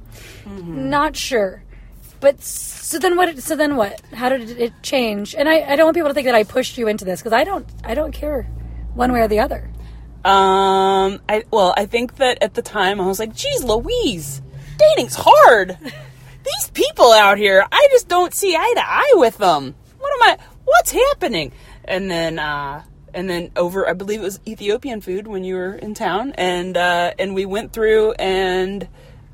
Not 0.46 1.16
sure. 1.16 1.64
But 2.22 2.42
so 2.42 3.00
then 3.00 3.18
what? 3.18 3.42
So 3.42 3.56
then 3.56 3.76
what? 3.76 4.00
How 4.14 4.30
did 4.30 4.50
it 4.52 4.74
change? 4.84 5.34
And 5.34 5.50
I, 5.50 5.62
I 5.62 5.76
don't 5.76 5.88
want 5.88 5.96
people 5.96 6.10
to 6.10 6.14
think 6.14 6.26
that 6.26 6.36
I 6.36 6.44
pushed 6.44 6.78
you 6.78 6.88
into 6.88 7.04
this 7.04 7.20
because 7.20 7.34
I 7.34 7.44
don't. 7.44 7.68
I 7.84 7.96
don't 7.96 8.12
care 8.12 8.44
one 8.94 9.12
way 9.12 9.22
or 9.22 9.28
the 9.28 9.40
other. 9.40 9.70
Um, 10.24 11.20
I 11.28 11.44
well, 11.50 11.74
I 11.76 11.88
think 11.88 12.18
that 12.18 12.44
at 12.44 12.54
the 12.54 12.62
time 12.62 13.02
I 13.02 13.08
was 13.08 13.18
like, 13.18 13.34
"Geez, 13.34 13.64
Louise, 13.64 14.42
dating's 14.78 15.16
hard. 15.18 15.78
These 16.44 16.70
people 16.74 17.12
out 17.12 17.38
here, 17.38 17.66
I 17.72 17.88
just 17.92 18.08
don't 18.08 18.34
see 18.34 18.56
eye 18.56 18.74
to 18.76 18.84
eye 18.84 19.14
with 19.16 19.38
them. 19.40 19.76
What 19.98 20.14
am 20.14 20.30
I? 20.30 20.44
What's 20.66 20.92
happening?" 20.92 21.52
And 21.86 22.10
then, 22.10 22.38
uh, 22.38 22.84
and 23.16 23.28
then 23.28 23.52
over, 23.56 23.90
I 23.90 23.94
believe 23.94 24.20
it 24.20 24.24
was 24.24 24.40
Ethiopian 24.48 25.02
food 25.02 25.28
when 25.28 25.44
you 25.44 25.56
were 25.56 25.74
in 25.74 25.96
town, 25.96 26.34
and 26.38 26.78
uh, 26.78 27.14
and 27.18 27.34
we 27.34 27.48
went 27.48 27.74
through 27.74 28.12
and 28.14 28.88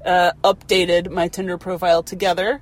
uh, 0.06 0.32
updated 0.44 1.12
my 1.12 1.28
Tinder 1.28 1.58
profile 1.58 2.04
together. 2.04 2.62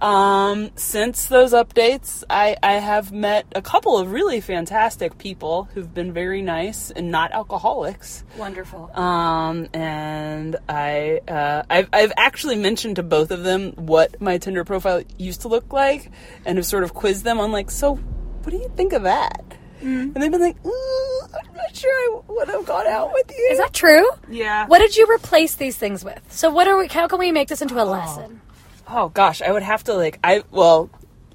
Um, 0.00 0.72
since 0.74 1.26
those 1.26 1.52
updates, 1.52 2.24
I, 2.28 2.56
I 2.60 2.72
have 2.72 3.12
met 3.12 3.46
a 3.54 3.62
couple 3.62 3.98
of 3.98 4.10
really 4.10 4.40
fantastic 4.40 5.16
people 5.16 5.68
who've 5.74 5.94
been 5.94 6.12
very 6.12 6.42
nice 6.42 6.90
and 6.90 7.12
not 7.12 7.30
alcoholics. 7.30 8.24
Wonderful. 8.36 8.90
Um, 8.98 9.68
and 9.72 10.56
I, 10.68 11.20
uh, 11.28 11.62
I've, 11.70 11.88
I've 11.92 12.12
actually 12.16 12.56
mentioned 12.56 12.96
to 12.96 13.04
both 13.04 13.30
of 13.30 13.44
them 13.44 13.74
what 13.76 14.20
my 14.20 14.38
Tinder 14.38 14.64
profile 14.64 15.04
used 15.18 15.42
to 15.42 15.48
look 15.48 15.72
like 15.72 16.10
and 16.44 16.58
have 16.58 16.66
sort 16.66 16.82
of 16.82 16.94
quizzed 16.94 17.22
them 17.22 17.38
on 17.38 17.52
like, 17.52 17.70
so 17.70 17.94
what 17.94 18.50
do 18.50 18.56
you 18.56 18.72
think 18.74 18.92
of 18.92 19.04
that? 19.04 19.44
And 19.82 20.14
they've 20.14 20.30
been 20.30 20.40
like, 20.40 20.56
"Ooh, 20.64 21.20
I'm 21.24 21.54
not 21.54 21.74
sure 21.74 21.90
I 21.90 22.20
would 22.28 22.48
have 22.48 22.64
gone 22.66 22.86
out 22.86 23.12
with 23.12 23.30
you. 23.36 23.48
Is 23.50 23.58
that 23.58 23.72
true? 23.72 24.08
Yeah. 24.28 24.66
What 24.66 24.78
did 24.78 24.96
you 24.96 25.06
replace 25.10 25.56
these 25.56 25.76
things 25.76 26.04
with? 26.04 26.20
So 26.30 26.50
what 26.50 26.68
are 26.68 26.78
we? 26.78 26.88
How 26.88 27.08
can 27.08 27.18
we 27.18 27.32
make 27.32 27.48
this 27.48 27.62
into 27.62 27.80
a 27.80 27.84
lesson? 27.84 28.40
Oh 28.88 29.08
gosh, 29.08 29.42
I 29.42 29.50
would 29.52 29.62
have 29.62 29.84
to 29.84 29.94
like, 29.94 30.18
I, 30.22 30.44
well, 30.50 30.90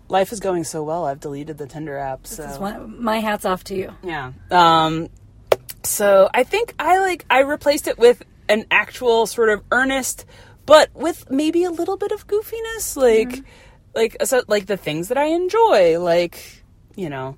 life 0.10 0.32
is 0.32 0.39
going 0.39 0.63
so 0.63 0.84
well, 0.84 1.06
I've 1.06 1.20
deleted 1.20 1.58
the 1.58 1.68
Tinder 1.68 1.98
app. 1.98 2.27
So. 2.27 2.44
This 2.44 2.54
is 2.54 2.60
one, 2.60 3.04
my 3.04 3.20
hats 3.20 3.46
off 3.46 3.63
to 3.66 3.75
you. 3.75 3.94
Yeah. 4.04 4.34
Um 4.51 5.10
so 5.84 6.30
I 6.34 6.44
think 6.44 6.74
I 6.80 7.00
like 7.00 7.25
I 7.30 7.42
replaced 7.42 7.88
it 7.88 7.98
with 7.98 8.24
an 8.50 8.66
actual 8.72 9.25
sort 9.25 9.50
of 9.50 9.63
earnest 9.72 10.25
but 10.66 10.89
with 10.94 11.30
maybe 11.30 11.63
a 11.63 11.72
little 11.72 11.98
bit 11.98 12.12
of 12.12 12.27
goofiness 12.27 12.96
like 12.96 13.44
like 13.96 14.18
so, 14.24 14.44
like 14.48 14.68
the 14.68 14.77
things 14.77 15.08
that 15.08 15.18
I 15.18 15.25
enjoy 15.25 16.00
like, 16.00 16.63
you 16.96 17.10
know, 17.10 17.38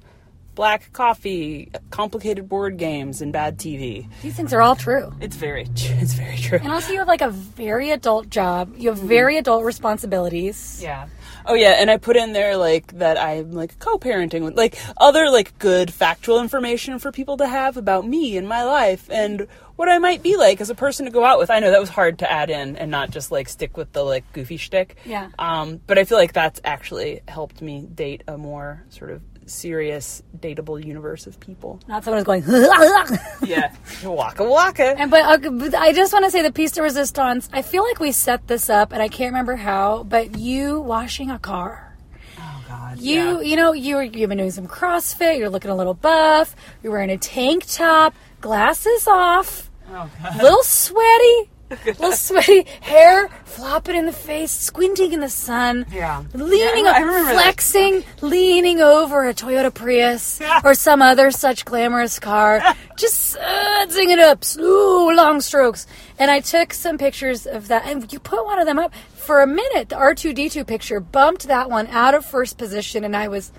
black 0.60 0.92
coffee, 0.92 1.72
complicated 1.90 2.50
board 2.50 2.76
games 2.76 3.22
and 3.22 3.32
bad 3.32 3.58
TV. 3.58 4.10
These 4.22 4.36
things 4.36 4.52
are 4.52 4.60
all 4.60 4.76
true. 4.76 5.14
It's 5.22 5.38
very 5.38 5.66
it's 5.72 6.14
very 6.16 6.36
true. 6.36 6.60
And 6.62 6.70
also, 6.70 6.92
you 6.92 7.00
have 7.00 7.08
like 7.08 7.22
a 7.22 7.30
very 7.30 7.92
adult 7.92 8.30
job. 8.30 8.74
You 8.76 8.90
have 8.90 8.98
very 8.98 9.38
adult 9.38 9.64
responsibilities. 9.64 10.82
Yeah. 10.84 11.08
Oh 11.46 11.54
yeah, 11.54 11.78
and 11.80 11.90
I 11.90 11.96
put 11.96 12.18
in 12.18 12.34
there 12.34 12.58
like 12.58 12.92
that 12.98 13.18
I'm 13.18 13.54
like 13.54 13.80
co-parenting 13.80 14.44
with 14.44 14.58
like 14.58 14.78
other 14.98 15.30
like 15.30 15.58
good 15.60 15.94
factual 15.94 16.42
information 16.42 17.00
for 17.00 17.14
people 17.14 17.38
to 17.38 17.48
have 17.48 17.78
about 17.78 18.06
me 18.06 18.36
and 18.36 18.46
my 18.46 18.66
life 18.66 19.10
and 19.10 19.48
what 19.78 19.88
I 19.88 19.98
might 19.98 20.22
be 20.22 20.36
like 20.36 20.60
as 20.60 20.70
a 20.70 20.76
person 20.76 21.06
to 21.06 21.12
go 21.12 21.24
out 21.24 21.40
with. 21.40 21.50
I 21.50 21.60
know 21.60 21.72
that 21.72 21.80
was 21.80 21.88
hard 21.88 22.20
to 22.20 22.30
add 22.30 22.50
in 22.50 22.76
and 22.76 22.92
not 22.92 23.12
just 23.12 23.32
like 23.32 23.48
stick 23.48 23.78
with 23.78 23.94
the 23.94 24.04
like 24.04 24.30
goofy 24.34 24.58
shtick. 24.58 24.98
Yeah. 25.06 25.30
Um, 25.40 25.80
but 25.88 25.98
I 25.98 26.04
feel 26.04 26.18
like 26.18 26.34
that's 26.34 26.60
actually 26.66 27.22
helped 27.30 27.62
me 27.62 27.88
date 27.96 28.24
a 28.28 28.38
more 28.38 28.84
sort 28.90 29.12
of 29.12 29.22
serious, 29.50 30.22
dateable 30.38 30.84
universe 30.84 31.28
of 31.28 31.40
people. 31.40 31.80
Not 31.88 32.04
someone 32.04 32.20
who's 32.20 32.26
going. 32.26 32.44
Yeah. 33.46 33.74
waka 34.04 34.44
waka. 34.44 34.96
And 34.98 35.10
but, 35.12 35.22
uh, 35.46 35.50
but 35.50 35.74
I 35.76 35.92
just 35.94 36.14
want 36.14 36.26
to 36.26 36.32
say 36.32 36.42
the 36.42 36.52
piece 36.52 36.72
de 36.72 36.82
resistance. 36.82 37.50
I 37.52 37.62
feel 37.62 37.84
like 37.84 38.00
we 38.00 38.12
set 38.12 38.48
this 38.48 38.70
up, 38.70 38.92
and 38.92 39.02
I 39.02 39.08
can't 39.08 39.32
remember 39.32 39.56
how. 39.56 40.04
But 40.04 40.38
you 40.38 40.80
washing 40.82 41.30
a 41.32 41.40
car. 41.40 41.96
Oh 42.38 42.64
god. 42.68 43.00
You, 43.00 43.16
yeah. 43.16 43.42
you 43.42 43.56
know, 43.56 43.74
you 43.74 44.00
you've 44.00 44.30
been 44.30 44.38
doing 44.38 44.52
some 44.52 44.68
CrossFit. 44.68 45.38
You're 45.38 45.50
looking 45.50 45.72
a 45.72 45.76
little 45.76 45.94
buff. 45.94 46.56
You're 46.84 46.92
wearing 46.94 47.10
a 47.10 47.18
tank 47.18 47.66
top, 47.68 48.14
glasses 48.42 49.08
off, 49.08 49.70
Oh 49.92 50.10
god. 50.22 50.42
little 50.42 50.64
sweaty, 50.64 51.50
little 51.86 52.12
sweaty, 52.12 52.64
hair 52.82 53.30
flopping 53.46 53.96
in 53.96 54.06
the 54.06 54.12
face, 54.12 54.52
squinting 54.52 55.14
in 55.14 55.20
the 55.20 55.30
sun. 55.30 55.86
Yeah. 55.92 56.24
Leaning, 56.34 56.86
Yeah, 56.86 56.92
I 56.96 57.00
remember 57.02 57.26
that. 57.34 57.34
flexing, 57.34 58.04
leaning 58.22 58.82
over 58.82 59.28
a 59.28 59.34
Toyota 59.34 59.74
Prius 59.74 60.40
or 60.64 60.74
some 60.74 61.02
other 61.02 61.32
such 61.32 61.66
glamorous 61.66 62.20
car, 62.20 62.62
just 62.98 63.36
sudsing 63.36 64.10
it 64.12 64.20
up, 64.20 64.44
slow, 64.44 65.10
long 65.10 65.42
strokes. 65.42 65.86
And 66.18 66.30
I 66.32 66.40
took 66.40 66.74
some 66.74 66.98
pictures 66.98 67.46
of 67.46 67.68
that, 67.70 67.86
and 67.86 68.12
you 68.12 68.20
put 68.20 68.46
one 68.46 68.60
of 68.60 68.66
them 68.66 68.80
up 68.80 68.94
for 69.16 69.42
a 69.42 69.48
minute. 69.48 69.90
The 69.90 69.96
R2D2 69.96 70.66
picture 70.66 71.00
bumped 71.00 71.48
that 71.48 71.70
one 71.70 71.88
out 71.88 72.14
of 72.16 72.26
first 72.26 72.58
position, 72.58 73.04
and 73.04 73.16
I 73.16 73.28
was 73.28 73.52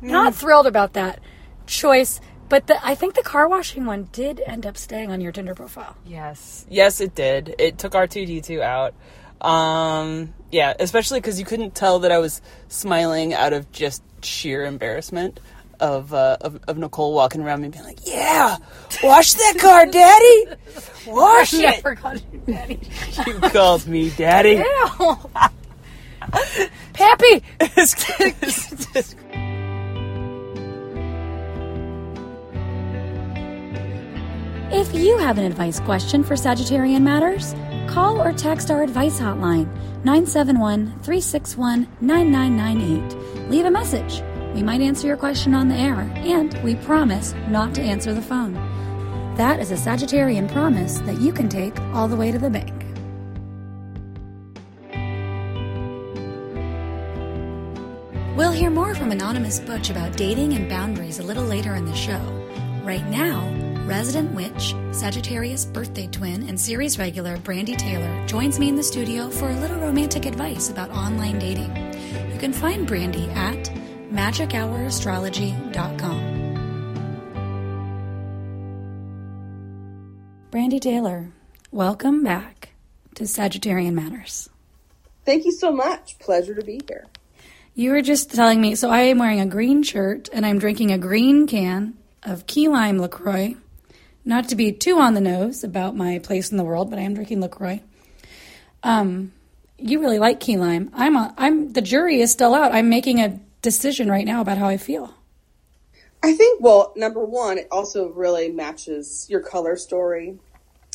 not 0.00 0.34
thrilled 0.34 0.66
about 0.66 0.94
that 0.94 1.20
choice. 1.66 2.20
But 2.48 2.66
the, 2.66 2.84
I 2.86 2.94
think 2.94 3.14
the 3.14 3.22
car 3.22 3.46
washing 3.48 3.84
one 3.84 4.08
did 4.12 4.40
end 4.46 4.64
up 4.66 4.76
staying 4.76 5.10
on 5.10 5.20
your 5.20 5.32
Tinder 5.32 5.54
profile. 5.54 5.96
Yes. 6.06 6.64
Yes, 6.70 7.00
it 7.00 7.14
did. 7.14 7.54
It 7.58 7.78
took 7.78 7.92
R2D2 7.92 8.60
out. 8.60 8.94
Um, 9.46 10.32
yeah, 10.50 10.72
especially 10.80 11.20
because 11.20 11.38
you 11.38 11.44
couldn't 11.44 11.74
tell 11.74 12.00
that 12.00 12.10
I 12.12 12.18
was 12.18 12.40
smiling 12.68 13.34
out 13.34 13.52
of 13.52 13.70
just 13.70 14.02
sheer 14.24 14.64
embarrassment 14.64 15.38
of, 15.78 16.12
uh, 16.12 16.38
of, 16.40 16.58
of 16.66 16.76
Nicole 16.78 17.14
walking 17.14 17.40
around 17.42 17.60
me 17.60 17.66
and 17.66 17.72
being 17.74 17.84
like, 17.84 18.00
yeah, 18.04 18.56
wash 19.02 19.34
that 19.34 19.54
car, 19.60 19.86
daddy. 19.90 20.44
Wash 21.06 21.52
Yeah, 21.52 21.68
I 21.68 21.72
it. 21.74 21.82
forgot 21.82 22.20
you, 22.32 22.42
Daddy. 22.46 22.80
You 23.26 23.34
called 23.50 23.86
me 23.86 24.10
daddy. 24.10 24.54
Ew. 24.64 25.16
Pappy! 26.94 27.42
If 34.70 34.94
you 34.94 35.16
have 35.16 35.38
an 35.38 35.44
advice 35.44 35.80
question 35.80 36.22
for 36.22 36.34
Sagittarian 36.34 37.00
Matters, 37.00 37.54
call 37.90 38.20
or 38.20 38.34
text 38.34 38.70
our 38.70 38.82
advice 38.82 39.18
hotline 39.18 39.66
971 40.04 40.88
361 41.00 41.88
9998. 42.02 43.48
Leave 43.48 43.64
a 43.64 43.70
message. 43.70 44.22
We 44.54 44.62
might 44.62 44.82
answer 44.82 45.06
your 45.06 45.16
question 45.16 45.54
on 45.54 45.68
the 45.68 45.74
air, 45.74 46.00
and 46.16 46.52
we 46.62 46.74
promise 46.74 47.34
not 47.48 47.74
to 47.76 47.80
answer 47.80 48.12
the 48.12 48.20
phone. 48.20 48.52
That 49.36 49.58
is 49.58 49.70
a 49.70 49.74
Sagittarian 49.74 50.52
promise 50.52 50.98
that 50.98 51.18
you 51.18 51.32
can 51.32 51.48
take 51.48 51.80
all 51.94 52.06
the 52.06 52.16
way 52.16 52.30
to 52.30 52.38
the 52.38 52.50
bank. 52.50 52.74
We'll 58.36 58.52
hear 58.52 58.68
more 58.68 58.94
from 58.94 59.12
Anonymous 59.12 59.60
Butch 59.60 59.88
about 59.88 60.18
dating 60.18 60.52
and 60.52 60.68
boundaries 60.68 61.20
a 61.20 61.24
little 61.24 61.44
later 61.44 61.74
in 61.74 61.86
the 61.86 61.94
show. 61.94 62.20
Right 62.84 63.06
now, 63.08 63.67
resident 63.88 64.32
witch, 64.34 64.74
Sagittarius 64.92 65.64
birthday 65.64 66.06
twin, 66.08 66.46
and 66.48 66.60
series 66.60 66.98
regular 66.98 67.38
Brandy 67.38 67.74
Taylor 67.74 68.26
joins 68.26 68.60
me 68.60 68.68
in 68.68 68.76
the 68.76 68.82
studio 68.82 69.30
for 69.30 69.48
a 69.48 69.56
little 69.56 69.78
romantic 69.78 70.26
advice 70.26 70.68
about 70.68 70.90
online 70.90 71.38
dating. 71.38 71.74
You 72.30 72.38
can 72.38 72.52
find 72.52 72.86
Brandy 72.86 73.30
at 73.30 73.70
magichourastrology.com. 74.12 76.38
Brandy 80.50 80.80
Taylor, 80.80 81.30
welcome 81.70 82.22
back 82.22 82.74
to 83.14 83.24
Sagittarian 83.24 83.94
Matters. 83.94 84.50
Thank 85.24 85.46
you 85.46 85.52
so 85.52 85.72
much. 85.72 86.18
Pleasure 86.18 86.54
to 86.54 86.62
be 86.62 86.82
here. 86.86 87.06
You 87.74 87.92
were 87.92 88.02
just 88.02 88.34
telling 88.34 88.60
me, 88.60 88.74
so 88.74 88.90
I 88.90 89.00
am 89.00 89.18
wearing 89.18 89.40
a 89.40 89.46
green 89.46 89.82
shirt 89.82 90.28
and 90.32 90.44
I'm 90.44 90.58
drinking 90.58 90.90
a 90.90 90.98
green 90.98 91.46
can 91.46 91.94
of 92.22 92.46
key 92.46 92.68
lime 92.68 92.98
LaCroix. 92.98 93.56
Not 94.28 94.50
to 94.50 94.56
be 94.56 94.72
too 94.72 94.98
on 94.98 95.14
the 95.14 95.22
nose 95.22 95.64
about 95.64 95.96
my 95.96 96.18
place 96.18 96.50
in 96.50 96.58
the 96.58 96.62
world, 96.62 96.90
but 96.90 96.98
I 96.98 97.02
am 97.02 97.14
drinking 97.14 97.40
LaCroix. 97.40 97.80
Um, 98.82 99.32
you 99.78 100.00
really 100.00 100.18
like 100.18 100.38
key 100.38 100.58
lime. 100.58 100.90
I'm 100.92 101.16
a, 101.16 101.32
I'm 101.38 101.72
the 101.72 101.80
jury 101.80 102.20
is 102.20 102.30
still 102.30 102.54
out. 102.54 102.74
I'm 102.74 102.90
making 102.90 103.22
a 103.22 103.40
decision 103.62 104.10
right 104.10 104.26
now 104.26 104.42
about 104.42 104.58
how 104.58 104.68
I 104.68 104.76
feel. 104.76 105.14
I 106.22 106.34
think, 106.34 106.60
well, 106.60 106.92
number 106.94 107.24
one, 107.24 107.56
it 107.56 107.68
also 107.70 108.10
really 108.10 108.50
matches 108.50 109.26
your 109.30 109.40
color 109.40 109.76
story. 109.76 110.38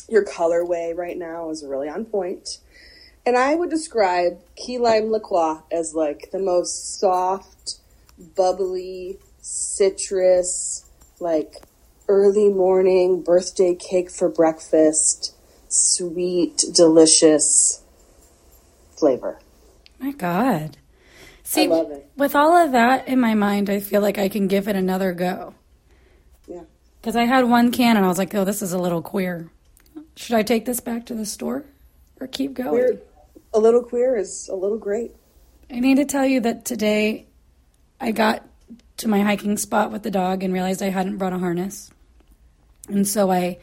Your 0.08 0.24
colorway 0.24 0.96
right 0.96 1.18
now 1.18 1.50
is 1.50 1.64
really 1.66 1.88
on 1.88 2.04
point. 2.04 2.60
And 3.26 3.36
I 3.36 3.56
would 3.56 3.68
describe 3.68 4.38
key 4.54 4.78
lime 4.78 5.10
liqueur 5.10 5.60
as 5.72 5.92
like 5.92 6.30
the 6.30 6.38
most 6.38 7.00
soft, 7.00 7.80
bubbly, 8.36 9.18
citrus, 9.40 10.84
like 11.18 11.56
early 12.08 12.48
morning 12.48 13.22
birthday 13.22 13.74
cake 13.74 14.10
for 14.10 14.28
breakfast, 14.28 15.34
sweet, 15.68 16.64
delicious 16.72 17.82
flavor. 18.96 19.38
My 19.98 20.12
God. 20.12 20.76
See, 21.42 21.68
with 22.16 22.34
all 22.34 22.56
of 22.56 22.72
that 22.72 23.06
in 23.06 23.20
my 23.20 23.34
mind, 23.34 23.68
I 23.70 23.80
feel 23.80 24.00
like 24.00 24.18
I 24.18 24.28
can 24.28 24.48
give 24.48 24.66
it 24.66 24.76
another 24.76 25.12
go. 25.12 25.54
Yeah. 26.46 26.62
Because 27.00 27.16
I 27.16 27.24
had 27.24 27.44
one 27.44 27.70
can 27.70 27.96
and 27.96 28.04
I 28.04 28.08
was 28.08 28.18
like, 28.18 28.34
oh, 28.34 28.44
this 28.44 28.62
is 28.62 28.72
a 28.72 28.78
little 28.78 29.02
queer. 29.02 29.50
Should 30.16 30.36
I 30.36 30.42
take 30.42 30.64
this 30.64 30.80
back 30.80 31.06
to 31.06 31.14
the 31.14 31.26
store 31.26 31.64
or 32.20 32.26
keep 32.26 32.54
going? 32.54 32.70
Queer, 32.70 33.00
a 33.52 33.58
little 33.58 33.82
queer 33.82 34.16
is 34.16 34.48
a 34.48 34.54
little 34.54 34.78
great. 34.78 35.12
I 35.70 35.80
need 35.80 35.96
to 35.96 36.04
tell 36.04 36.26
you 36.26 36.40
that 36.40 36.64
today 36.64 37.26
I 38.00 38.12
got 38.12 38.46
to 38.98 39.08
my 39.08 39.20
hiking 39.20 39.56
spot 39.56 39.90
with 39.90 40.02
the 40.02 40.10
dog 40.10 40.42
and 40.42 40.52
realized 40.52 40.82
I 40.82 40.90
hadn't 40.90 41.16
brought 41.16 41.32
a 41.32 41.38
harness. 41.38 41.90
And 42.88 43.06
so 43.06 43.30
I 43.30 43.58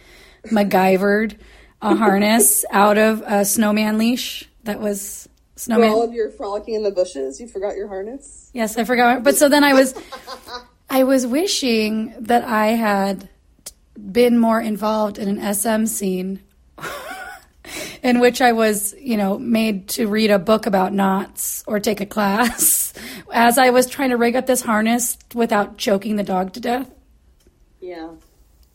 MacGyvered 0.48 1.38
a 1.82 1.96
harness 2.04 2.66
out 2.72 2.98
of 2.98 3.22
a 3.26 3.46
snowman 3.46 3.98
leash 3.98 4.50
that 4.64 4.80
was 4.80 5.28
For 5.56 5.60
snowman. 5.62 5.90
all 5.90 6.04
of 6.04 6.14
your 6.14 6.30
frolicking 6.30 6.76
in 6.76 6.84
the 6.84 6.92
bushes, 6.92 7.40
you 7.40 7.48
forgot 7.48 7.76
your 7.76 7.88
harness. 7.88 8.50
Yes, 8.54 8.78
I 8.78 8.84
forgot. 8.84 9.24
But 9.24 9.38
so 9.38 9.48
then 9.50 9.64
I 9.64 9.74
was, 9.74 9.94
I 10.90 11.04
was 11.04 11.26
wishing 11.26 12.14
that 12.20 12.44
I 12.44 12.68
had 12.68 13.30
been 14.12 14.38
more 14.38 14.60
involved 14.60 15.18
in 15.18 15.30
an 15.38 15.54
SM 15.54 15.86
scene, 15.86 16.42
in 18.04 18.20
which 18.20 18.42
I 18.42 18.52
was, 18.52 18.94
you 19.00 19.18
know, 19.18 19.38
made 19.38 19.90
to 19.90 20.08
read 20.08 20.32
a 20.32 20.40
book 20.40 20.66
about 20.66 20.94
knots 20.94 21.64
or 21.68 21.80
take 21.80 22.02
a 22.02 22.06
class, 22.06 22.94
as 23.34 23.58
I 23.58 23.70
was 23.70 23.88
trying 23.88 24.10
to 24.10 24.18
rig 24.18 24.36
up 24.36 24.46
this 24.46 24.62
harness 24.62 25.18
without 25.34 25.78
choking 25.78 26.16
the 26.16 26.24
dog 26.24 26.54
to 26.54 26.60
death. 26.60 26.90
Yeah. 27.80 28.12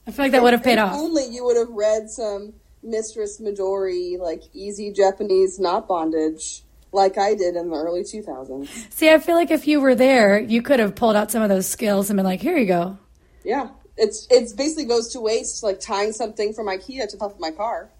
I 0.06 0.10
feel 0.12 0.24
like 0.24 0.32
that 0.32 0.42
would 0.42 0.52
have 0.52 0.62
paid 0.62 0.78
If 0.78 0.84
off. 0.84 0.94
Only 0.94 1.26
you 1.28 1.44
would 1.44 1.56
have 1.56 1.70
read 1.70 2.08
some 2.08 2.54
Mistress 2.82 3.40
Midori, 3.40 4.18
like 4.18 4.42
easy 4.52 4.92
Japanese 4.92 5.58
knot 5.58 5.88
bondage, 5.88 6.62
like 6.92 7.18
I 7.18 7.34
did 7.34 7.56
in 7.56 7.70
the 7.70 7.76
early 7.76 8.02
2000s. 8.02 8.92
See, 8.92 9.10
I 9.10 9.18
feel 9.18 9.34
like 9.34 9.50
if 9.50 9.66
you 9.66 9.80
were 9.80 9.94
there, 9.94 10.38
you 10.38 10.62
could 10.62 10.78
have 10.78 10.94
pulled 10.94 11.16
out 11.16 11.30
some 11.30 11.42
of 11.42 11.48
those 11.48 11.66
skills 11.66 12.08
and 12.08 12.16
been 12.16 12.24
like, 12.24 12.40
"Here 12.40 12.56
you 12.56 12.66
go." 12.66 12.98
Yeah. 13.44 13.70
It's 13.96 14.26
it's 14.30 14.52
basically 14.52 14.84
goes 14.84 15.08
to 15.12 15.20
waste 15.20 15.62
like 15.62 15.80
tying 15.80 16.12
something 16.12 16.52
from 16.52 16.66
IKEA 16.66 17.08
to 17.08 17.16
the 17.16 17.18
top 17.18 17.34
of 17.34 17.40
my 17.40 17.50
car. 17.50 17.90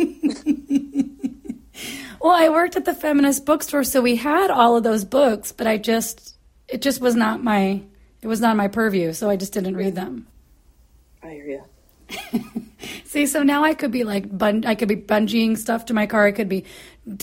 Well, 2.20 2.36
I 2.36 2.50
worked 2.50 2.76
at 2.76 2.84
the 2.84 2.92
feminist 2.92 3.46
bookstore, 3.46 3.82
so 3.82 4.02
we 4.02 4.16
had 4.16 4.50
all 4.50 4.76
of 4.76 4.82
those 4.82 5.06
books, 5.06 5.52
but 5.52 5.66
I 5.66 5.78
just 5.78 6.36
it 6.68 6.82
just 6.82 7.00
was 7.00 7.16
not 7.16 7.42
my 7.42 7.82
it 8.20 8.26
was 8.26 8.42
not 8.42 8.56
my 8.56 8.68
purview, 8.68 9.14
so 9.14 9.30
I 9.30 9.36
just 9.36 9.54
didn't 9.54 9.76
read 9.76 9.94
them. 9.94 10.26
I 11.22 11.30
hear 11.30 11.46
you. 11.46 12.42
See, 13.04 13.26
so 13.26 13.42
now 13.42 13.64
I 13.64 13.72
could 13.72 13.90
be 13.90 14.04
like 14.04 14.36
bun- 14.36 14.66
I 14.66 14.74
could 14.74 14.88
be 14.88 14.96
bungeeing 14.96 15.56
stuff 15.56 15.86
to 15.86 15.94
my 15.94 16.06
car. 16.06 16.26
I 16.26 16.32
could 16.32 16.48
be 16.48 16.66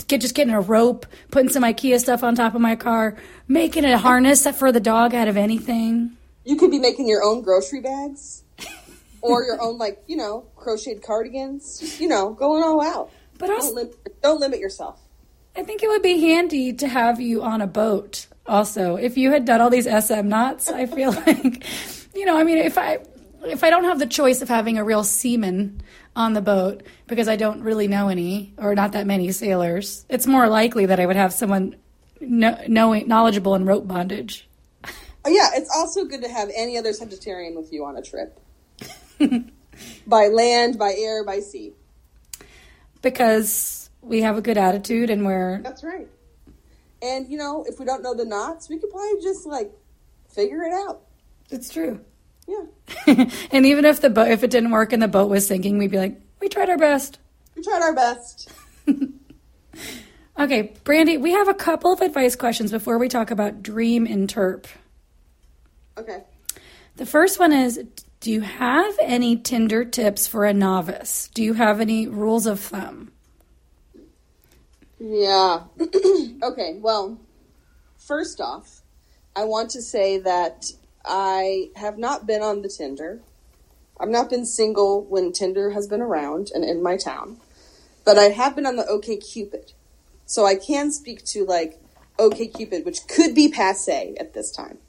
get 0.07 0.21
just 0.21 0.33
getting 0.33 0.53
a 0.53 0.61
rope, 0.61 1.05
putting 1.29 1.49
some 1.49 1.63
IKEA 1.63 1.99
stuff 1.99 2.23
on 2.23 2.33
top 2.33 2.55
of 2.55 2.61
my 2.61 2.75
car, 2.75 3.17
making 3.47 3.85
a 3.85 3.99
harness 3.99 4.47
for 4.57 4.71
the 4.71 4.79
dog 4.79 5.13
out 5.13 5.27
of 5.27 5.37
anything. 5.37 6.17
You 6.43 6.55
could 6.55 6.71
be 6.71 6.79
making 6.79 7.07
your 7.07 7.23
own 7.23 7.43
grocery 7.43 7.81
bags. 7.81 8.43
Or 9.21 9.43
your 9.43 9.61
own 9.61 9.77
like, 9.77 10.01
you 10.07 10.15
know, 10.15 10.45
crocheted 10.55 11.03
cardigans. 11.03 11.79
Just, 11.79 11.99
you 11.99 12.07
know, 12.07 12.33
going 12.33 12.63
all 12.63 12.81
out. 12.81 13.11
But 13.37 13.47
Don't 13.47 13.61
also, 13.61 13.75
limit, 13.75 14.21
don't 14.21 14.39
limit 14.39 14.59
yourself. 14.59 14.99
I 15.55 15.63
think 15.63 15.83
it 15.83 15.87
would 15.89 16.01
be 16.01 16.21
handy 16.21 16.73
to 16.73 16.87
have 16.87 17.19
you 17.19 17.43
on 17.43 17.61
a 17.61 17.67
boat. 17.67 18.27
Also, 18.45 18.95
if 18.95 19.17
you 19.17 19.31
had 19.31 19.45
done 19.45 19.61
all 19.61 19.69
these 19.69 19.85
SM 19.85 20.27
knots, 20.27 20.69
I 20.69 20.85
feel 20.85 21.11
like, 21.27 21.65
you 22.15 22.25
know, 22.25 22.37
I 22.37 22.43
mean, 22.43 22.57
if 22.57 22.77
I 22.77 22.99
if 23.45 23.63
I 23.63 23.69
don't 23.69 23.83
have 23.85 23.99
the 23.99 24.07
choice 24.07 24.41
of 24.41 24.49
having 24.49 24.77
a 24.77 24.83
real 24.83 25.03
seaman 25.03 25.81
on 26.15 26.33
the 26.33 26.41
boat 26.41 26.83
because 27.07 27.27
I 27.27 27.35
don't 27.35 27.61
really 27.61 27.87
know 27.87 28.09
any 28.09 28.53
or 28.57 28.75
not 28.75 28.93
that 28.93 29.05
many 29.05 29.31
sailors, 29.31 30.05
it's 30.09 30.27
more 30.27 30.47
likely 30.47 30.87
that 30.87 30.99
I 30.99 31.05
would 31.05 31.15
have 31.15 31.33
someone 31.33 31.75
know, 32.19 32.59
knowing 32.67 33.07
knowledgeable 33.07 33.55
in 33.55 33.65
rope 33.65 33.87
bondage. 33.87 34.47
Oh, 35.25 35.29
yeah, 35.29 35.49
it's 35.55 35.69
also 35.75 36.05
good 36.05 36.21
to 36.21 36.29
have 36.29 36.49
any 36.55 36.77
other 36.77 36.91
Sagittarian 36.91 37.55
with 37.55 37.73
you 37.73 37.85
on 37.85 37.97
a 37.97 38.01
trip. 38.01 38.39
by 40.07 40.27
land, 40.27 40.77
by 40.77 40.93
air, 40.97 41.23
by 41.23 41.39
sea. 41.39 41.73
because 43.01 43.89
we 44.01 44.21
have 44.21 44.37
a 44.37 44.41
good 44.41 44.57
attitude 44.57 45.09
and 45.09 45.25
we're 45.25 45.61
That's 45.61 45.83
right. 45.83 46.07
And 47.01 47.29
you 47.29 47.37
know, 47.37 47.65
if 47.67 47.79
we 47.79 47.85
don't 47.85 48.01
know 48.01 48.13
the 48.15 48.25
knots, 48.25 48.69
we 48.69 48.79
could 48.79 48.89
probably 48.89 49.21
just 49.21 49.45
like 49.45 49.71
figure 50.29 50.63
it 50.63 50.73
out. 50.73 51.01
it's 51.49 51.71
true. 51.71 51.99
Yeah. 52.47 53.25
and 53.51 53.65
even 53.65 53.85
if 53.85 54.01
the 54.01 54.09
boat 54.09 54.29
if 54.29 54.43
it 54.43 54.51
didn't 54.51 54.71
work 54.71 54.93
and 54.93 55.01
the 55.01 55.07
boat 55.07 55.29
was 55.29 55.47
sinking, 55.47 55.77
we'd 55.77 55.91
be 55.91 55.97
like, 55.97 56.19
we 56.39 56.49
tried 56.49 56.69
our 56.69 56.77
best. 56.77 57.19
We 57.55 57.63
tried 57.63 57.81
our 57.81 57.93
best. 57.93 58.49
Okay, 60.39 60.73
Brandy, 60.83 61.17
we 61.17 61.31
have 61.31 61.47
a 61.47 61.53
couple 61.53 61.91
of 61.91 61.99
advice 62.01 62.35
questions 62.35 62.71
before 62.71 62.99
we 62.99 63.09
talk 63.09 63.31
about 63.31 63.63
dream 63.63 64.05
interp. 64.05 64.65
Okay. 65.97 66.23
The 66.97 67.07
first 67.07 67.39
one 67.39 67.51
is 67.51 67.83
Do 68.19 68.31
you 68.31 68.41
have 68.41 68.95
any 68.99 69.37
Tinder 69.37 69.85
tips 69.85 70.27
for 70.27 70.45
a 70.45 70.53
novice? 70.53 71.29
Do 71.33 71.43
you 71.43 71.53
have 71.53 71.79
any 71.79 72.07
rules 72.07 72.47
of 72.47 72.59
thumb? 72.59 73.11
Yeah. 74.99 75.65
okay, 76.43 76.77
well, 76.79 77.19
first 77.97 78.41
off, 78.41 78.81
I 79.35 79.43
want 79.43 79.69
to 79.71 79.83
say 79.83 80.17
that 80.17 80.71
I 81.05 81.69
have 81.75 81.99
not 81.99 82.25
been 82.25 82.41
on 82.41 82.63
the 82.63 82.69
Tinder. 82.69 83.21
I've 83.99 84.09
not 84.09 84.31
been 84.31 84.45
single 84.45 85.03
when 85.03 85.31
Tinder 85.31 85.71
has 85.71 85.87
been 85.87 86.01
around 86.01 86.51
and 86.53 86.63
in 86.63 86.81
my 86.81 86.97
town. 86.97 87.37
But 88.03 88.17
I 88.17 88.29
have 88.29 88.55
been 88.55 88.65
on 88.65 88.77
the 88.77 88.87
OK 88.87 89.17
Cupid. 89.17 89.73
So 90.25 90.45
I 90.45 90.55
can 90.55 90.91
speak 90.91 91.23
to 91.25 91.45
like 91.45 91.79
OK 92.17 92.47
Cupid, 92.47 92.83
which 92.83 93.07
could 93.07 93.35
be 93.35 93.47
passe 93.47 94.15
at 94.19 94.33
this 94.33 94.51
time. 94.51 94.79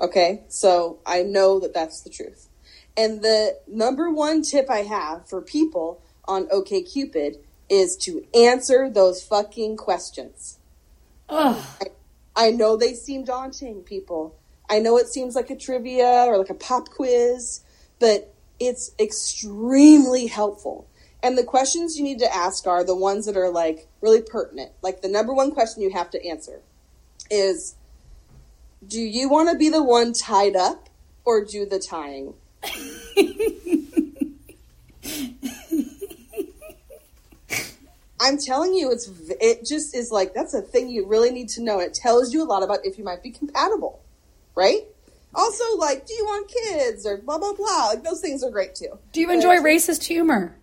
Okay? 0.00 0.42
So 0.48 0.98
I 1.06 1.22
know 1.22 1.60
that 1.60 1.74
that's 1.74 2.02
the 2.02 2.10
truth. 2.10 2.48
And 2.96 3.22
the 3.22 3.58
number 3.66 4.10
one 4.10 4.42
tip 4.42 4.70
I 4.70 4.82
have 4.82 5.28
for 5.28 5.40
people 5.40 6.02
on 6.26 6.48
OK 6.50 6.82
Cupid 6.82 7.38
is 7.68 7.96
to 7.96 8.24
answer 8.34 8.90
those 8.90 9.22
fucking 9.22 9.76
questions. 9.76 10.58
Ugh. 11.28 11.64
I 12.36 12.50
know 12.50 12.76
they 12.76 12.94
seem 12.94 13.24
daunting, 13.24 13.82
people. 13.82 14.36
I 14.68 14.78
know 14.78 14.96
it 14.98 15.08
seems 15.08 15.34
like 15.34 15.50
a 15.50 15.56
trivia 15.56 16.24
or 16.26 16.38
like 16.38 16.50
a 16.50 16.54
pop 16.54 16.88
quiz, 16.90 17.60
but 17.98 18.34
it's 18.58 18.92
extremely 18.98 20.26
helpful. 20.26 20.88
And 21.22 21.38
the 21.38 21.44
questions 21.44 21.96
you 21.96 22.04
need 22.04 22.18
to 22.18 22.34
ask 22.34 22.66
are 22.66 22.84
the 22.84 22.96
ones 22.96 23.26
that 23.26 23.36
are 23.36 23.50
like 23.50 23.88
really 24.00 24.22
pertinent. 24.22 24.72
Like 24.82 25.00
the 25.00 25.08
number 25.08 25.32
one 25.32 25.52
question 25.52 25.82
you 25.82 25.90
have 25.90 26.10
to 26.10 26.26
answer 26.26 26.60
is 27.30 27.76
Do 28.88 29.00
you 29.00 29.28
want 29.28 29.50
to 29.50 29.56
be 29.56 29.68
the 29.68 29.82
one 29.82 30.12
tied 30.12 30.56
up 30.56 30.88
or 31.24 31.44
do 31.44 31.66
the 31.66 31.78
tying? 31.78 32.34
I'm 38.20 38.38
telling 38.38 38.74
you, 38.74 38.90
it's 38.90 39.10
it 39.40 39.66
just 39.66 39.94
is 39.94 40.10
like 40.10 40.32
that's 40.32 40.54
a 40.54 40.62
thing 40.62 40.88
you 40.88 41.06
really 41.06 41.30
need 41.30 41.48
to 41.50 41.62
know. 41.62 41.78
It 41.78 41.92
tells 41.92 42.32
you 42.32 42.42
a 42.42 42.46
lot 42.46 42.62
about 42.62 42.78
if 42.84 42.96
you 42.96 43.04
might 43.04 43.22
be 43.22 43.30
compatible, 43.30 44.02
right? 44.54 44.80
Also, 45.34 45.76
like, 45.76 46.06
do 46.06 46.14
you 46.14 46.24
want 46.24 46.48
kids 46.48 47.04
or 47.06 47.18
blah 47.18 47.38
blah 47.38 47.52
blah? 47.52 47.88
Like 47.88 48.02
those 48.02 48.20
things 48.20 48.42
are 48.42 48.50
great 48.50 48.74
too. 48.74 48.98
Do 49.12 49.20
you 49.20 49.30
enjoy 49.30 49.56
racist 49.56 50.04
humor? 50.04 50.56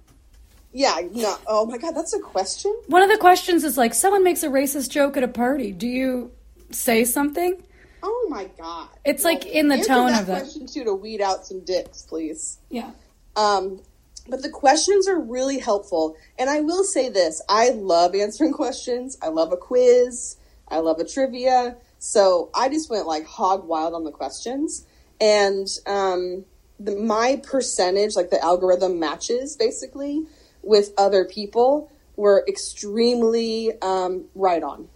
Yeah, 0.74 1.02
no. 1.12 1.38
Oh 1.46 1.66
my 1.66 1.78
god, 1.78 1.92
that's 1.92 2.14
a 2.14 2.20
question. 2.20 2.76
One 2.88 3.04
of 3.04 3.10
the 3.10 3.18
questions 3.18 3.64
is 3.64 3.78
like 3.78 3.94
someone 3.94 4.24
makes 4.24 4.42
a 4.44 4.48
racist 4.48 4.90
joke 4.90 5.18
at 5.18 5.24
a 5.24 5.28
party. 5.28 5.72
Do 5.72 5.88
you 5.88 6.32
say 6.72 7.04
something? 7.04 7.62
Oh 8.04 8.28
my 8.30 8.50
god. 8.58 8.90
It's 9.06 9.24
like 9.24 9.46
in 9.46 9.68
the 9.68 9.78
tone 9.78 10.08
that 10.08 10.22
of 10.22 10.28
that. 10.28 10.42
question 10.42 10.68
too 10.68 10.84
to 10.84 10.94
weed 10.94 11.22
out 11.22 11.46
some 11.46 11.62
dicks, 11.62 12.04
please. 12.04 12.60
Yeah. 12.70 12.92
Um, 13.36 13.82
but 14.28 14.42
the 14.42 14.50
questions 14.50 15.08
are 15.08 15.20
really 15.20 15.60
helpful. 15.60 16.16
And 16.38 16.50
I 16.50 16.62
will 16.62 16.84
say 16.84 17.10
this 17.10 17.42
I 17.50 17.70
love 17.70 18.16
answering 18.16 18.54
questions. 18.54 19.18
I 19.22 19.28
love 19.28 19.52
a 19.52 19.58
quiz. 19.58 20.38
I 20.68 20.80
love 20.80 21.00
a 21.00 21.06
trivia. 21.06 21.78
So 22.00 22.50
I 22.56 22.70
just 22.70 22.90
went 22.90 23.06
like 23.08 23.26
hog 23.26 23.68
wild 23.68 23.94
on 23.94 24.04
the 24.04 24.12
questions. 24.12 24.86
And 25.20 25.68
um, 25.86 26.46
the, 26.80 26.96
my 26.96 27.42
percentage, 27.44 28.16
like 28.16 28.30
the 28.30 28.44
algorithm 28.44 29.00
matches 29.00 29.56
basically 29.56 30.26
with 30.64 30.94
other 30.98 31.26
people, 31.26 31.92
were 32.16 32.44
extremely 32.48 33.72
um, 33.82 34.26
right 34.36 34.64
on. 34.64 34.88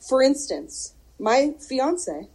For 0.00 0.22
instance, 0.22 0.94
my 1.18 1.54
fiance, 1.60 2.28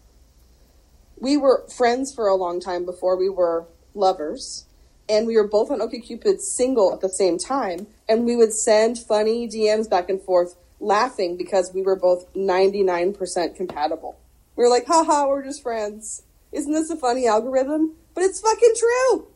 we 1.21 1.38
were 1.38 1.65
friends 1.69 2.13
for 2.13 2.27
a 2.27 2.36
long 2.36 2.60
time 2.60 2.84
before 2.84 3.15
we 3.15 3.29
were 3.29 3.65
lovers 3.93 4.65
and 5.07 5.27
we 5.27 5.36
were 5.36 5.47
both 5.47 5.69
on 5.69 5.79
OkCupid 5.79 6.39
single 6.39 6.93
at 6.93 7.01
the 7.01 7.10
same 7.10 7.38
time, 7.38 7.88
and 8.07 8.23
we 8.23 8.36
would 8.36 8.53
send 8.53 8.97
funny 8.97 9.45
DMs 9.45 9.89
back 9.89 10.10
and 10.10 10.21
forth, 10.21 10.55
laughing 10.79 11.36
because 11.36 11.73
we 11.73 11.81
were 11.81 11.97
both 11.97 12.25
ninety 12.34 12.81
nine 12.81 13.13
percent 13.13 13.55
compatible. 13.55 14.17
We 14.55 14.63
were 14.63 14.69
like, 14.69 14.88
haha, 14.88 15.27
we're 15.27 15.43
just 15.43 15.62
friends. 15.62 16.23
Isn't 16.53 16.71
this 16.71 16.89
a 16.89 16.95
funny 16.95 17.27
algorithm? 17.27 17.95
But 18.13 18.23
it's 18.23 18.39
fucking 18.39 18.73
true. 18.77 19.27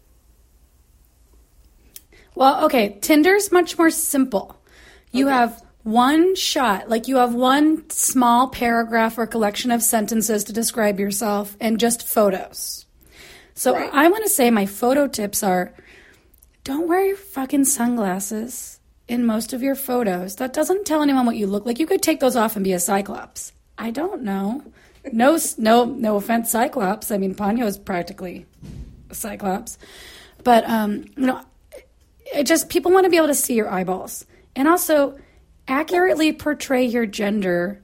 Well, 2.36 2.66
okay, 2.66 2.98
Tinder's 3.02 3.52
much 3.52 3.78
more 3.78 3.90
simple. 3.90 4.58
You 5.12 5.28
have 5.28 5.62
one 5.86 6.36
shot, 6.36 6.90
like 6.90 7.08
you 7.08 7.18
have 7.18 7.36
one 7.36 7.88
small 7.92 8.48
paragraph 8.48 9.20
or 9.20 9.28
collection 9.28 9.70
of 9.70 9.84
sentences 9.84 10.44
to 10.44 10.52
describe 10.52 11.00
yourself 11.00 11.56
and 11.62 11.80
just 11.80 12.08
photos. 12.08 12.88
So 13.54 13.76
Right. 13.76 13.90
I 13.94 14.08
want 14.08 14.24
to 14.24 14.30
say 14.30 14.50
my 14.50 14.66
photo 14.66 15.08
tips 15.08 15.44
are 15.44 15.74
don't 16.64 16.88
wear 16.88 17.06
your 17.06 17.16
fucking 17.16 17.66
sunglasses 17.66 18.80
in 19.08 19.28
most 19.28 19.54
of 19.54 19.62
your 19.62 19.76
photos. 19.76 20.38
That 20.38 20.54
doesn't 20.54 20.88
tell 20.88 21.04
anyone 21.04 21.28
what 21.28 21.36
you 21.36 21.46
look 21.46 21.68
like. 21.68 21.80
You 21.80 21.86
could 21.86 22.02
take 22.02 22.20
those 22.20 22.36
off 22.36 22.56
and 22.56 22.64
be 22.64 22.74
a 22.74 22.80
cyclops. 22.80 23.54
I 23.78 23.92
don't 23.92 24.24
know. 24.24 24.64
No, 25.14 25.38
no, 25.60 25.86
no 25.86 26.16
offense, 26.16 26.50
cyclops. 26.50 27.12
I 27.12 27.20
mean, 27.20 27.36
Ponyo 27.36 27.68
is 27.68 27.78
practically 27.78 28.48
a 29.12 29.14
cyclops, 29.14 29.78
but 30.44 30.68
um, 30.68 31.06
you 31.16 31.28
know, 31.28 31.42
it 32.34 32.46
just 32.46 32.70
people 32.70 32.92
want 32.92 33.04
to 33.04 33.12
be 33.12 33.18
able 33.18 33.28
to 33.28 33.36
see 33.36 33.54
your 33.54 33.70
eyeballs 33.70 34.26
and 34.56 34.68
also 34.68 35.16
accurately 35.68 36.32
portray 36.34 36.86
your 36.86 37.06
gender. 37.06 37.82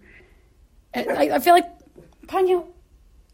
I, 0.95 1.29
I- 1.33 1.39
feel 1.39 1.53
like 1.53 1.69
Ponyo. 2.27 2.65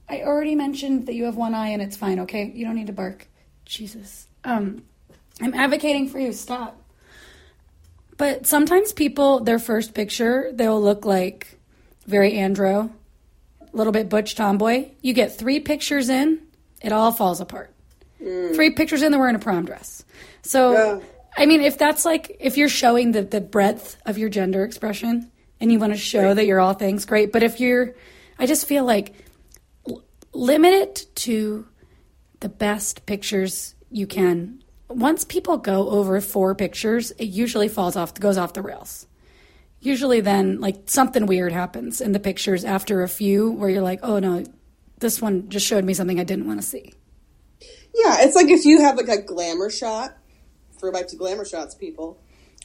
I 0.10 0.22
already 0.22 0.56
mentioned 0.56 1.08
that 1.08 1.16
you 1.16 1.26
have 1.26 1.36
one 1.36 1.54
eye 1.54 1.70
and 1.70 1.82
it's 1.82 1.98
fine. 1.98 2.20
Okay, 2.22 2.52
you 2.56 2.66
don't 2.66 2.76
need 2.76 2.88
to 2.88 2.94
bark. 2.94 3.28
Jesus. 3.66 4.28
Um, 4.46 4.84
I'm 5.42 5.54
advocating 5.54 6.08
for 6.08 6.18
you. 6.20 6.32
Stop. 6.32 6.82
But 8.18 8.48
sometimes 8.48 8.94
people, 8.94 9.42
their 9.42 9.60
first 9.60 9.94
picture, 9.94 10.50
they'll 10.54 10.82
look 10.82 11.06
like 11.06 11.60
very 12.08 12.34
andro, 12.34 12.90
a 13.62 13.78
little 13.78 13.92
bit 13.94 14.08
butch 14.10 14.36
tomboy. 14.36 14.90
You 15.02 15.14
get 15.14 15.38
three 15.38 15.60
pictures 15.60 16.08
in, 16.10 16.40
it 16.82 16.92
all 16.94 17.12
falls 17.12 17.42
apart. 17.42 17.74
Three 18.20 18.72
pictures 18.72 19.04
in, 19.04 19.12
they're 19.12 19.20
wearing 19.20 19.36
a 19.36 19.40
prom 19.40 19.66
dress. 19.66 20.04
So, 20.42 20.72
Yeah. 20.72 21.00
I 21.38 21.46
mean, 21.46 21.62
if 21.62 21.78
that's 21.78 22.04
like, 22.04 22.36
if 22.40 22.58
you're 22.58 22.68
showing 22.68 23.12
the, 23.12 23.22
the 23.22 23.40
breadth 23.40 23.98
of 24.06 24.18
your 24.18 24.28
gender 24.28 24.64
expression 24.64 25.32
and 25.60 25.72
you 25.72 25.78
want 25.78 25.94
to 25.94 26.00
show 26.00 26.34
that 26.34 26.46
you're 26.48 26.60
all 26.60 26.74
things, 26.74 27.06
great. 27.06 27.32
But 27.32 27.44
if 27.44 27.60
you're, 27.60 27.94
I 28.40 28.48
just 28.48 28.68
feel 28.68 28.84
like 28.84 29.14
l- 29.88 30.04
limit 30.34 30.74
it 30.74 31.06
to 31.18 31.68
the 32.40 32.50
best 32.50 33.06
pictures 33.06 33.76
you 33.92 34.08
can. 34.08 34.64
Once 34.90 35.24
people 35.24 35.58
go 35.58 35.90
over 35.90 36.20
four 36.22 36.56
pictures, 36.56 37.12
it 37.12 37.26
usually 37.26 37.68
falls 37.68 37.96
off, 37.96 38.16
goes 38.16 38.38
off 38.38 38.54
the 38.54 38.62
rails. 38.64 39.06
Usually, 39.80 40.22
then, 40.22 40.60
like 40.60 40.84
something 40.86 41.28
weird 41.28 41.52
happens 41.52 42.02
in 42.02 42.12
the 42.12 42.20
pictures 42.20 42.66
after 42.66 43.04
a 43.04 43.08
few 43.08 43.52
where 43.52 43.70
you're 43.70 43.84
like, 43.84 44.00
oh 44.02 44.18
no, 44.18 44.44
this 44.98 45.22
one 45.22 45.50
just 45.50 45.68
showed 45.68 45.86
me 45.86 45.94
something 45.94 46.20
I 46.20 46.24
didn't 46.24 46.48
want 46.48 46.60
to 46.62 46.66
see. 46.66 46.94
Yeah, 47.94 48.18
it's 48.22 48.36
like 48.36 48.50
if 48.50 48.66
you 48.66 48.82
have 48.82 48.98
like 48.98 49.08
a 49.08 49.22
glamour 49.22 49.70
shot, 49.70 50.18
for 50.80 50.92
back 50.92 51.08
to 51.08 51.16
glamour 51.16 51.46
shots, 51.46 51.76
people, 51.76 52.20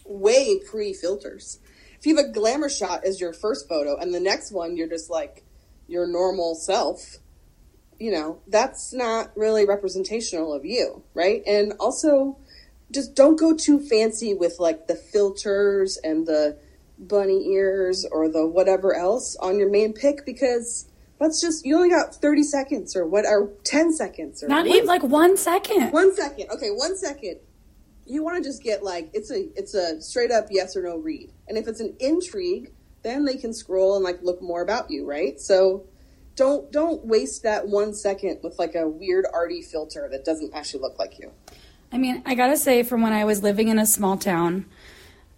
way 0.05 0.59
pre 0.59 0.93
filters. 0.93 1.59
If 1.99 2.07
you 2.07 2.17
have 2.17 2.27
a 2.27 2.33
glamour 2.33 2.69
shot 2.69 3.05
as 3.05 3.21
your 3.21 3.33
first 3.33 3.69
photo, 3.69 3.97
and 3.97 4.13
the 4.13 4.21
next 4.21 4.53
one 4.53 4.77
you're 4.77 4.89
just 4.89 5.11
like 5.11 5.45
your 5.87 6.07
normal 6.07 6.55
self, 6.55 7.19
you 7.99 8.11
know, 8.11 8.41
that's 8.49 8.93
not 8.93 9.31
really 9.37 9.65
representational 9.65 10.53
of 10.53 10.65
you, 10.65 11.03
right? 11.15 11.43
And 11.47 11.75
also, 11.79 12.39
just 12.91 13.15
don't 13.15 13.39
go 13.39 13.57
too 13.57 13.79
fancy 13.79 14.35
with 14.35 14.57
like 14.59 14.89
the 14.89 14.95
filters 14.97 15.99
and 16.03 16.27
the 16.27 16.59
bunny 16.99 17.49
ears 17.53 18.07
or 18.11 18.29
the 18.29 18.47
whatever 18.47 18.95
else 18.95 19.37
on 19.37 19.59
your 19.59 19.71
main 19.71 19.93
pick 19.93 20.25
because 20.25 20.87
that's 21.19 21.41
just 21.41 21.65
you 21.65 21.77
only 21.77 21.91
got 21.91 22.15
30 22.15 22.43
seconds 22.43 22.97
or 22.97 23.07
what 23.07 23.25
or 23.25 23.51
10 23.65 23.93
seconds 23.93 24.43
or 24.43 24.49
Not 24.49 24.67
one 24.67 24.77
even 24.77 24.87
like 24.87 25.03
one 25.03 25.37
second. 25.37 25.93
one 25.93 26.15
second. 26.15 26.51
Okay, 26.51 26.71
one 26.71 26.97
second. 26.97 27.39
You 28.05 28.23
want 28.23 28.37
to 28.37 28.43
just 28.43 28.63
get 28.63 28.83
like 28.83 29.11
it's 29.13 29.31
a 29.31 29.49
it's 29.57 29.75
a 29.75 30.01
straight 30.01 30.31
up 30.31 30.47
yes 30.51 30.77
or 30.77 30.83
no 30.83 30.97
read. 30.97 31.31
And 31.49 31.57
if 31.57 31.69
it's 31.69 31.81
an 31.81 31.95
intrigue, 32.01 32.73
then 33.03 33.25
they 33.25 33.37
can 33.37 33.53
scroll 33.53 33.95
and 33.97 34.05
like 34.05 34.23
look 34.23 34.43
more 34.43 34.63
about 34.63 34.91
you, 34.91 35.07
right? 35.07 35.41
So 35.41 35.85
don't 36.37 36.71
don't 36.73 37.05
waste 37.05 37.43
that 37.43 37.69
one 37.69 37.95
second 37.95 38.41
with 38.43 38.59
like 38.59 38.75
a 38.75 38.89
weird 38.89 39.27
arty 39.33 39.63
filter 39.63 40.09
that 40.11 40.25
doesn't 40.25 40.55
actually 40.55 40.81
look 40.81 40.99
like 40.99 41.19
you. 41.19 41.31
I 41.93 41.99
mean, 41.99 42.23
I 42.25 42.35
gotta 42.35 42.57
say, 42.57 42.83
from 42.83 43.03
when 43.03 43.13
I 43.13 43.25
was 43.25 43.43
living 43.43 43.69
in 43.69 43.79
a 43.79 43.85
small 43.85 44.17
town, 44.17 44.65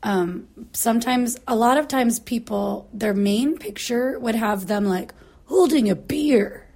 um, 0.05 0.49
sometimes, 0.73 1.41
a 1.49 1.57
lot 1.57 1.79
of 1.79 1.89
times, 1.89 2.21
people, 2.21 2.89
their 2.93 3.15
main 3.15 3.59
picture 3.59 4.19
would 4.19 4.37
have 4.37 4.67
them 4.67 4.85
like 4.85 5.13
holding 5.47 5.91
a 5.91 5.97
beer 5.97 6.67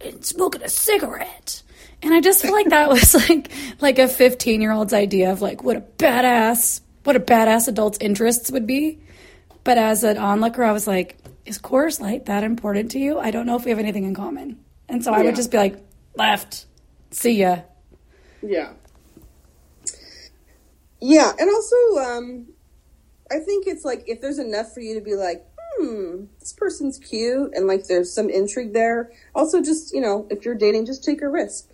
and 0.00 0.24
smoking 0.24 0.62
a 0.62 0.68
cigarette. 0.68 1.62
And 2.02 2.14
I 2.14 2.20
just 2.20 2.42
feel 2.42 2.52
like 2.52 2.68
that 2.70 2.88
was 2.88 3.14
like 3.14 3.50
like 3.80 3.98
a 3.98 4.08
15 4.08 4.60
year 4.60 4.72
old's 4.72 4.92
idea 4.92 5.32
of 5.32 5.42
like 5.42 5.62
what 5.62 5.76
a 5.76 5.80
badass 5.80 6.80
what 7.04 7.16
a 7.16 7.20
badass 7.20 7.68
adult's 7.68 7.98
interests 8.00 8.50
would 8.50 8.66
be. 8.66 8.98
But 9.64 9.78
as 9.78 10.04
an 10.04 10.18
onlooker, 10.18 10.62
I 10.62 10.72
was 10.72 10.86
like, 10.86 11.18
is 11.44 11.58
Coors 11.58 12.00
Light 12.00 12.26
that 12.26 12.44
important 12.44 12.90
to 12.92 12.98
you? 12.98 13.18
I 13.18 13.30
don't 13.30 13.46
know 13.46 13.56
if 13.56 13.64
we 13.64 13.70
have 13.70 13.78
anything 13.78 14.04
in 14.04 14.14
common. 14.14 14.58
And 14.88 15.02
so 15.02 15.12
I 15.12 15.18
Yeah. 15.18 15.24
would 15.24 15.36
just 15.36 15.50
be 15.50 15.58
like, 15.58 15.76
left, 16.16 16.66
see 17.10 17.32
ya. 17.32 17.60
Yeah. 18.42 18.72
Yeah, 21.00 21.32
and 21.38 21.48
also, 21.50 21.76
um, 21.98 22.46
I 23.30 23.38
think 23.38 23.66
it's 23.66 23.84
like 23.84 24.04
if 24.06 24.20
there's 24.20 24.38
enough 24.38 24.72
for 24.74 24.80
you 24.80 24.94
to 24.94 25.00
be 25.00 25.14
like, 25.14 25.44
hmm, 25.76 26.24
this 26.40 26.52
person's 26.52 26.98
cute, 26.98 27.52
and 27.54 27.66
like 27.66 27.86
there's 27.86 28.12
some 28.12 28.28
intrigue 28.30 28.72
there. 28.72 29.12
Also, 29.34 29.60
just 29.62 29.94
you 29.94 30.00
know, 30.00 30.26
if 30.30 30.44
you're 30.44 30.54
dating, 30.56 30.86
just 30.86 31.04
take 31.04 31.22
a 31.22 31.28
risk 31.28 31.68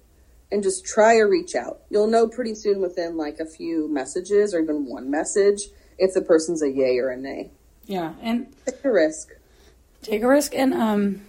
and 0.55 0.63
just 0.63 0.87
try 0.87 1.15
a 1.17 1.27
reach 1.27 1.55
out. 1.55 1.81
You'll 1.91 2.07
know 2.07 2.27
pretty 2.29 2.55
soon 2.55 2.81
within 2.81 3.17
like 3.19 3.41
a 3.41 3.45
few 3.47 3.89
messages 3.93 4.55
or 4.55 4.61
even 4.61 4.87
one 4.87 5.11
message 5.11 5.63
if 5.99 6.15
the 6.15 6.23
person's 6.23 6.63
a 6.63 6.71
yay 6.71 6.97
or 6.99 7.11
a 7.11 7.17
nay. 7.17 7.51
Yeah, 7.87 8.15
and 8.23 8.47
Take 8.65 8.85
a 8.85 8.91
risk. 8.91 9.29
take 10.03 10.23
a 10.23 10.29
risk 10.29 10.55
and 10.55 10.73
um 10.73 11.21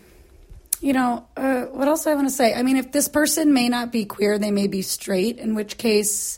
you 0.82 0.94
know 0.94 1.26
uh, 1.38 1.62
what 1.66 1.88
else 1.88 2.04
do 2.04 2.10
i 2.10 2.16
want 2.16 2.28
to 2.28 2.34
say 2.34 2.54
i 2.54 2.62
mean 2.62 2.76
if 2.78 2.92
this 2.92 3.08
person 3.08 3.54
may 3.54 3.70
not 3.70 3.90
be 3.92 4.04
queer 4.06 4.38
they 4.38 4.52
may 4.52 4.68
be 4.68 4.82
straight 4.82 5.38
in 5.38 5.56
which 5.56 5.78
case 5.78 6.38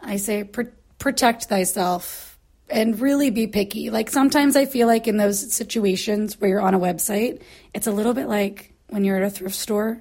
i 0.00 0.16
say 0.16 0.42
pr- 0.44 0.72
protect 0.98 1.44
thyself 1.44 2.38
and 2.70 2.98
really 3.00 3.28
be 3.30 3.46
picky 3.46 3.90
like 3.90 4.08
sometimes 4.10 4.56
i 4.56 4.64
feel 4.64 4.86
like 4.86 5.06
in 5.06 5.18
those 5.18 5.52
situations 5.52 6.40
where 6.40 6.48
you're 6.50 6.60
on 6.62 6.72
a 6.72 6.78
website 6.80 7.42
it's 7.74 7.86
a 7.86 7.92
little 7.92 8.14
bit 8.14 8.26
like 8.26 8.72
when 8.88 9.04
you're 9.04 9.18
at 9.18 9.22
a 9.22 9.30
thrift 9.30 9.54
store 9.56 10.00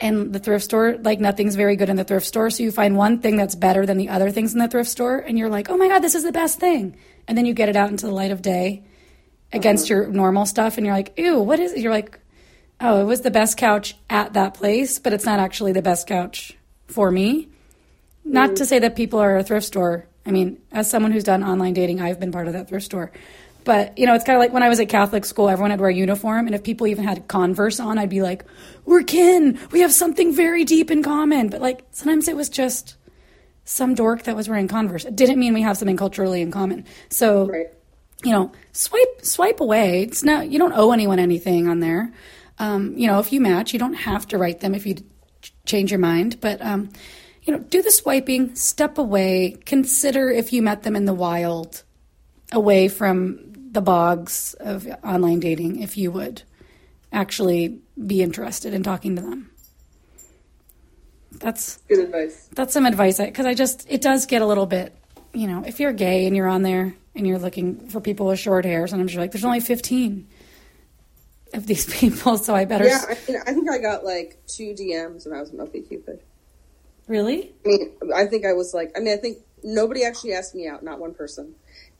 and 0.00 0.32
the 0.32 0.38
thrift 0.38 0.64
store 0.64 0.96
like 1.02 1.20
nothing's 1.20 1.54
very 1.54 1.76
good 1.76 1.88
in 1.88 1.96
the 1.96 2.04
thrift 2.04 2.26
store. 2.26 2.50
So 2.50 2.62
you 2.62 2.72
find 2.72 2.96
one 2.96 3.20
thing 3.20 3.36
that's 3.36 3.54
better 3.54 3.84
than 3.84 3.98
the 3.98 4.08
other 4.08 4.30
things 4.30 4.52
in 4.52 4.58
the 4.58 4.68
thrift 4.68 4.90
store 4.90 5.18
and 5.18 5.38
you're 5.38 5.50
like 5.50 5.68
oh 5.68 5.76
my 5.76 5.88
god 5.88 6.00
this 6.00 6.14
is 6.14 6.24
the 6.24 6.32
best 6.32 6.58
thing. 6.58 6.96
And 7.28 7.36
then 7.36 7.46
you 7.46 7.54
get 7.54 7.68
it 7.68 7.76
out 7.76 7.90
into 7.90 8.06
the 8.06 8.12
light 8.12 8.30
of 8.30 8.42
day 8.42 8.84
against 9.52 9.90
uh-huh. 9.90 10.02
your 10.02 10.08
normal 10.08 10.46
stuff 10.46 10.78
and 10.78 10.86
you're 10.86 10.94
like 10.94 11.12
ew 11.18 11.40
what 11.40 11.60
is 11.60 11.72
it? 11.72 11.80
You're 11.80 11.92
like 11.92 12.18
oh 12.80 13.00
it 13.00 13.04
was 13.04 13.20
the 13.20 13.30
best 13.30 13.56
couch 13.56 13.94
at 14.08 14.32
that 14.32 14.54
place 14.54 14.98
but 14.98 15.12
it's 15.12 15.26
not 15.26 15.38
actually 15.38 15.72
the 15.72 15.82
best 15.82 16.06
couch 16.06 16.56
for 16.86 17.10
me. 17.10 17.48
Not 18.24 18.50
mm. 18.50 18.56
to 18.56 18.66
say 18.66 18.78
that 18.78 18.96
people 18.96 19.18
are 19.18 19.36
a 19.36 19.44
thrift 19.44 19.66
store. 19.66 20.06
I 20.24 20.30
mean 20.30 20.60
as 20.72 20.88
someone 20.88 21.12
who's 21.12 21.24
done 21.24 21.44
online 21.44 21.74
dating 21.74 22.00
i've 22.00 22.18
been 22.18 22.32
part 22.32 22.46
of 22.46 22.54
that 22.54 22.68
thrift 22.68 22.86
store. 22.86 23.12
But 23.62 23.98
you 23.98 24.06
know 24.06 24.14
it's 24.14 24.24
kind 24.24 24.36
of 24.36 24.40
like 24.40 24.54
when 24.54 24.62
i 24.62 24.70
was 24.70 24.80
at 24.80 24.88
catholic 24.88 25.26
school 25.26 25.50
everyone 25.50 25.70
had 25.70 25.76
to 25.76 25.82
wear 25.82 25.90
a 25.90 25.94
uniform 25.94 26.46
and 26.46 26.54
if 26.54 26.62
people 26.62 26.86
even 26.86 27.04
had 27.04 27.28
converse 27.28 27.78
on 27.78 27.98
i'd 27.98 28.08
be 28.08 28.22
like 28.22 28.46
we're 28.90 29.02
kin 29.02 29.58
we 29.70 29.80
have 29.80 29.92
something 29.92 30.34
very 30.34 30.64
deep 30.64 30.90
in 30.90 31.02
common 31.02 31.48
but 31.48 31.60
like 31.60 31.84
sometimes 31.92 32.28
it 32.28 32.36
was 32.36 32.48
just 32.48 32.96
some 33.64 33.94
dork 33.94 34.24
that 34.24 34.36
was 34.36 34.48
wearing 34.48 34.68
converse 34.68 35.04
it 35.04 35.16
didn't 35.16 35.38
mean 35.38 35.54
we 35.54 35.62
have 35.62 35.76
something 35.78 35.96
culturally 35.96 36.40
in 36.42 36.50
common 36.50 36.84
so 37.08 37.46
Right. 37.48 37.68
you 38.22 38.32
know, 38.32 38.52
swipe 38.72 39.20
swipe 39.22 39.60
away. 39.60 40.02
It's 40.02 40.22
not 40.22 40.50
you 40.50 40.58
don't 40.58 40.74
owe 40.74 40.90
anyone 40.92 41.18
anything 41.18 41.68
on 41.68 41.80
there. 41.80 42.12
Um, 42.58 42.92
you 42.94 43.06
know, 43.06 43.18
if 43.18 43.32
you 43.32 43.40
match, 43.40 43.72
you 43.72 43.78
don't 43.78 43.94
have 43.94 44.26
to 44.28 44.36
write 44.36 44.60
them 44.60 44.74
if 44.74 44.84
you 44.86 44.94
ch- 45.40 45.54
change 45.64 45.90
your 45.90 46.00
mind. 46.00 46.38
But 46.40 46.60
um, 46.60 46.90
you 47.44 47.50
know, 47.54 47.60
do 47.60 47.80
the 47.80 47.90
swiping, 47.90 48.54
step 48.54 48.98
away, 48.98 49.56
consider 49.64 50.28
if 50.30 50.52
you 50.52 50.60
met 50.62 50.82
them 50.82 50.96
in 50.96 51.06
the 51.06 51.14
wild, 51.14 51.82
away 52.52 52.88
from 52.88 53.38
the 53.72 53.80
bogs 53.80 54.54
of 54.60 54.86
online 55.02 55.40
dating, 55.40 55.80
if 55.80 55.96
you 55.96 56.10
would 56.12 56.42
actually 57.12 57.80
be 58.06 58.22
interested 58.22 58.72
in 58.74 58.82
talking 58.82 59.16
to 59.16 59.22
them. 59.22 59.50
That's 61.32 61.78
Good 61.88 62.00
advice. 62.00 62.48
that's 62.54 62.72
some 62.72 62.86
advice 62.86 63.18
because 63.18 63.46
I 63.46 63.54
just 63.54 63.86
it 63.88 64.00
does 64.02 64.26
get 64.26 64.42
a 64.42 64.46
little 64.46 64.66
bit 64.66 64.94
you 65.32 65.46
know 65.46 65.62
if 65.64 65.80
you're 65.80 65.92
gay 65.92 66.26
and 66.26 66.36
you're 66.36 66.48
on 66.48 66.62
there 66.62 66.94
and 67.14 67.26
you're 67.26 67.38
looking 67.38 67.88
for 67.88 68.00
people 68.00 68.26
with 68.26 68.38
short 68.38 68.64
hair 68.64 68.86
sometimes 68.86 69.14
you're 69.14 69.22
like 69.22 69.30
there's 69.32 69.44
only 69.44 69.60
15 69.60 70.26
of 71.54 71.66
these 71.66 71.86
people 72.00 72.36
so 72.36 72.54
I 72.54 72.64
better 72.64 72.84
Yeah, 72.86 73.00
I, 73.08 73.16
mean, 73.30 73.40
I 73.46 73.52
think 73.52 73.70
I 73.70 73.78
got 73.78 74.04
like 74.04 74.38
two 74.46 74.74
DMs 74.74 75.26
when 75.26 75.36
I 75.36 75.40
was 75.40 75.50
on 75.54 75.66
Cupid. 75.68 76.20
Really? 77.06 77.52
I 77.64 77.68
mean, 77.68 77.92
I 78.14 78.26
think 78.26 78.46
I 78.46 78.52
was 78.52 78.72
like, 78.72 78.92
I 78.96 79.00
mean, 79.00 79.12
I 79.12 79.16
think 79.16 79.38
nobody 79.64 80.04
actually 80.04 80.32
asked 80.32 80.54
me 80.54 80.68
out, 80.68 80.84
not 80.84 81.00
one 81.00 81.12
person. 81.12 81.54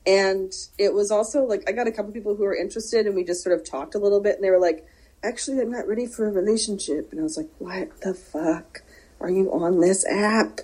And 0.05 0.53
it 0.77 0.93
was 0.93 1.11
also 1.11 1.43
like, 1.43 1.63
I 1.67 1.73
got 1.73 1.85
a 1.87 1.91
couple 1.91 2.11
people 2.11 2.35
who 2.35 2.43
were 2.43 2.55
interested 2.55 3.05
and 3.05 3.15
we 3.15 3.25
just 3.25 3.43
sort 3.43 3.57
of 3.59 3.69
talked 3.69 3.93
a 3.93 3.99
little 3.99 4.21
bit 4.21 4.35
and 4.35 4.43
they 4.43 4.49
were 4.49 4.59
like, 4.59 4.85
actually, 5.23 5.59
I'm 5.59 5.71
not 5.71 5.87
ready 5.87 6.07
for 6.07 6.27
a 6.27 6.31
relationship. 6.31 7.11
And 7.11 7.19
I 7.19 7.23
was 7.23 7.37
like, 7.37 7.49
what 7.59 8.01
the 8.01 8.13
fuck 8.13 8.83
are 9.19 9.29
you 9.29 9.51
on 9.51 9.79
this 9.79 10.05
app? 10.05 10.61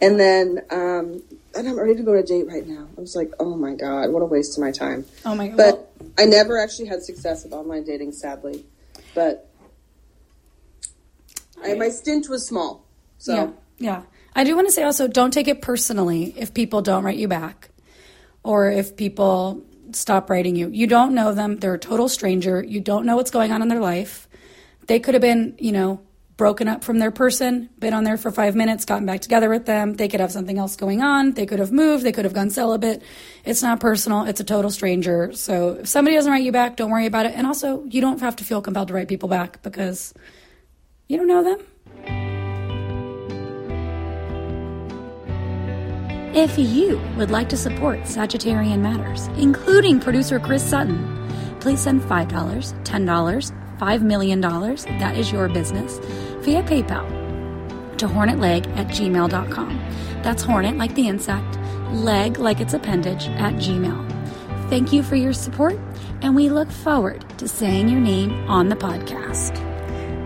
And 0.00 0.18
then, 0.18 0.62
um, 0.70 1.22
and 1.54 1.68
I'm 1.68 1.78
ready 1.78 1.94
to 1.94 2.02
go 2.02 2.14
a 2.14 2.22
date 2.22 2.48
right 2.48 2.66
now. 2.66 2.88
I 2.96 3.00
was 3.00 3.14
like, 3.14 3.30
oh 3.38 3.56
my 3.56 3.74
God, 3.74 4.10
what 4.10 4.22
a 4.22 4.26
waste 4.26 4.58
of 4.58 4.64
my 4.64 4.72
time. 4.72 5.04
Oh 5.24 5.34
my 5.34 5.48
god. 5.48 5.56
But 5.56 5.92
I 6.18 6.24
never 6.24 6.58
actually 6.58 6.88
had 6.88 7.02
success 7.02 7.44
with 7.44 7.52
online 7.52 7.84
dating, 7.84 8.12
sadly. 8.12 8.64
But 9.14 9.48
I, 11.62 11.74
my 11.74 11.88
stint 11.88 12.28
was 12.28 12.44
small. 12.46 12.84
So. 13.18 13.34
Yeah, 13.34 13.50
yeah. 13.78 14.02
I 14.34 14.44
do 14.44 14.56
want 14.56 14.66
to 14.66 14.72
say 14.72 14.82
also, 14.82 15.06
don't 15.06 15.30
take 15.30 15.46
it 15.46 15.62
personally 15.62 16.34
if 16.36 16.52
people 16.54 16.82
don't 16.82 17.04
write 17.04 17.18
you 17.18 17.28
back, 17.28 17.68
or 18.42 18.70
if 18.70 18.96
people 18.96 19.62
stop 19.96 20.30
writing 20.30 20.56
you. 20.56 20.68
You 20.68 20.86
don't 20.86 21.14
know 21.14 21.32
them; 21.32 21.58
they're 21.58 21.74
a 21.74 21.78
total 21.78 22.08
stranger. 22.08 22.62
You 22.62 22.80
don't 22.80 23.06
know 23.06 23.16
what's 23.16 23.30
going 23.30 23.52
on 23.52 23.62
in 23.62 23.68
their 23.68 23.80
life. 23.80 24.28
They 24.86 24.98
could 24.98 25.14
have 25.14 25.20
been, 25.20 25.54
you 25.58 25.72
know, 25.72 26.00
broken 26.36 26.66
up 26.66 26.82
from 26.82 26.98
their 26.98 27.10
person, 27.10 27.68
been 27.78 27.94
on 27.94 28.04
there 28.04 28.16
for 28.16 28.30
five 28.30 28.56
minutes, 28.56 28.84
gotten 28.84 29.06
back 29.06 29.20
together 29.20 29.48
with 29.48 29.66
them. 29.66 29.94
They 29.94 30.08
could 30.08 30.20
have 30.20 30.32
something 30.32 30.58
else 30.58 30.76
going 30.76 31.00
on. 31.00 31.32
They 31.32 31.46
could 31.46 31.58
have 31.58 31.70
moved. 31.70 32.04
They 32.04 32.12
could 32.12 32.24
have 32.24 32.34
gone 32.34 32.50
celibate. 32.50 33.02
It's 33.44 33.62
not 33.62 33.80
personal. 33.80 34.24
It's 34.24 34.40
a 34.40 34.44
total 34.44 34.70
stranger. 34.70 35.32
So 35.34 35.74
if 35.74 35.88
somebody 35.88 36.16
doesn't 36.16 36.32
write 36.32 36.42
you 36.42 36.52
back, 36.52 36.76
don't 36.76 36.90
worry 36.90 37.06
about 37.06 37.26
it. 37.26 37.34
And 37.36 37.46
also, 37.46 37.84
you 37.84 38.00
don't 38.00 38.20
have 38.20 38.36
to 38.36 38.44
feel 38.44 38.60
compelled 38.60 38.88
to 38.88 38.94
write 38.94 39.08
people 39.08 39.28
back 39.28 39.62
because 39.62 40.14
you 41.06 41.16
don't 41.16 41.28
know 41.28 41.44
them. 41.44 41.60
If 46.34 46.58
you 46.58 46.98
would 47.18 47.30
like 47.30 47.50
to 47.50 47.58
support 47.58 48.00
Sagittarian 48.04 48.80
Matters, 48.80 49.26
including 49.36 50.00
producer 50.00 50.40
Chris 50.40 50.64
Sutton, 50.64 51.28
please 51.60 51.80
send 51.80 52.00
$5, 52.00 52.26
$10, 52.26 53.52
$5 53.78 54.02
million, 54.02 54.40
that 54.40 55.14
is 55.18 55.30
your 55.30 55.50
business, 55.50 55.98
via 56.42 56.62
PayPal 56.62 57.06
to 57.98 58.06
hornetleg 58.06 58.66
at 58.78 58.86
gmail.com. 58.86 59.78
That's 60.22 60.42
hornet 60.42 60.78
like 60.78 60.94
the 60.94 61.06
insect, 61.06 61.58
leg 61.92 62.38
like 62.38 62.60
its 62.60 62.72
appendage 62.72 63.28
at 63.28 63.52
gmail. 63.56 64.70
Thank 64.70 64.90
you 64.90 65.02
for 65.02 65.16
your 65.16 65.34
support, 65.34 65.78
and 66.22 66.34
we 66.34 66.48
look 66.48 66.70
forward 66.70 67.26
to 67.40 67.46
saying 67.46 67.90
your 67.90 68.00
name 68.00 68.32
on 68.48 68.70
the 68.70 68.76
podcast. 68.76 69.58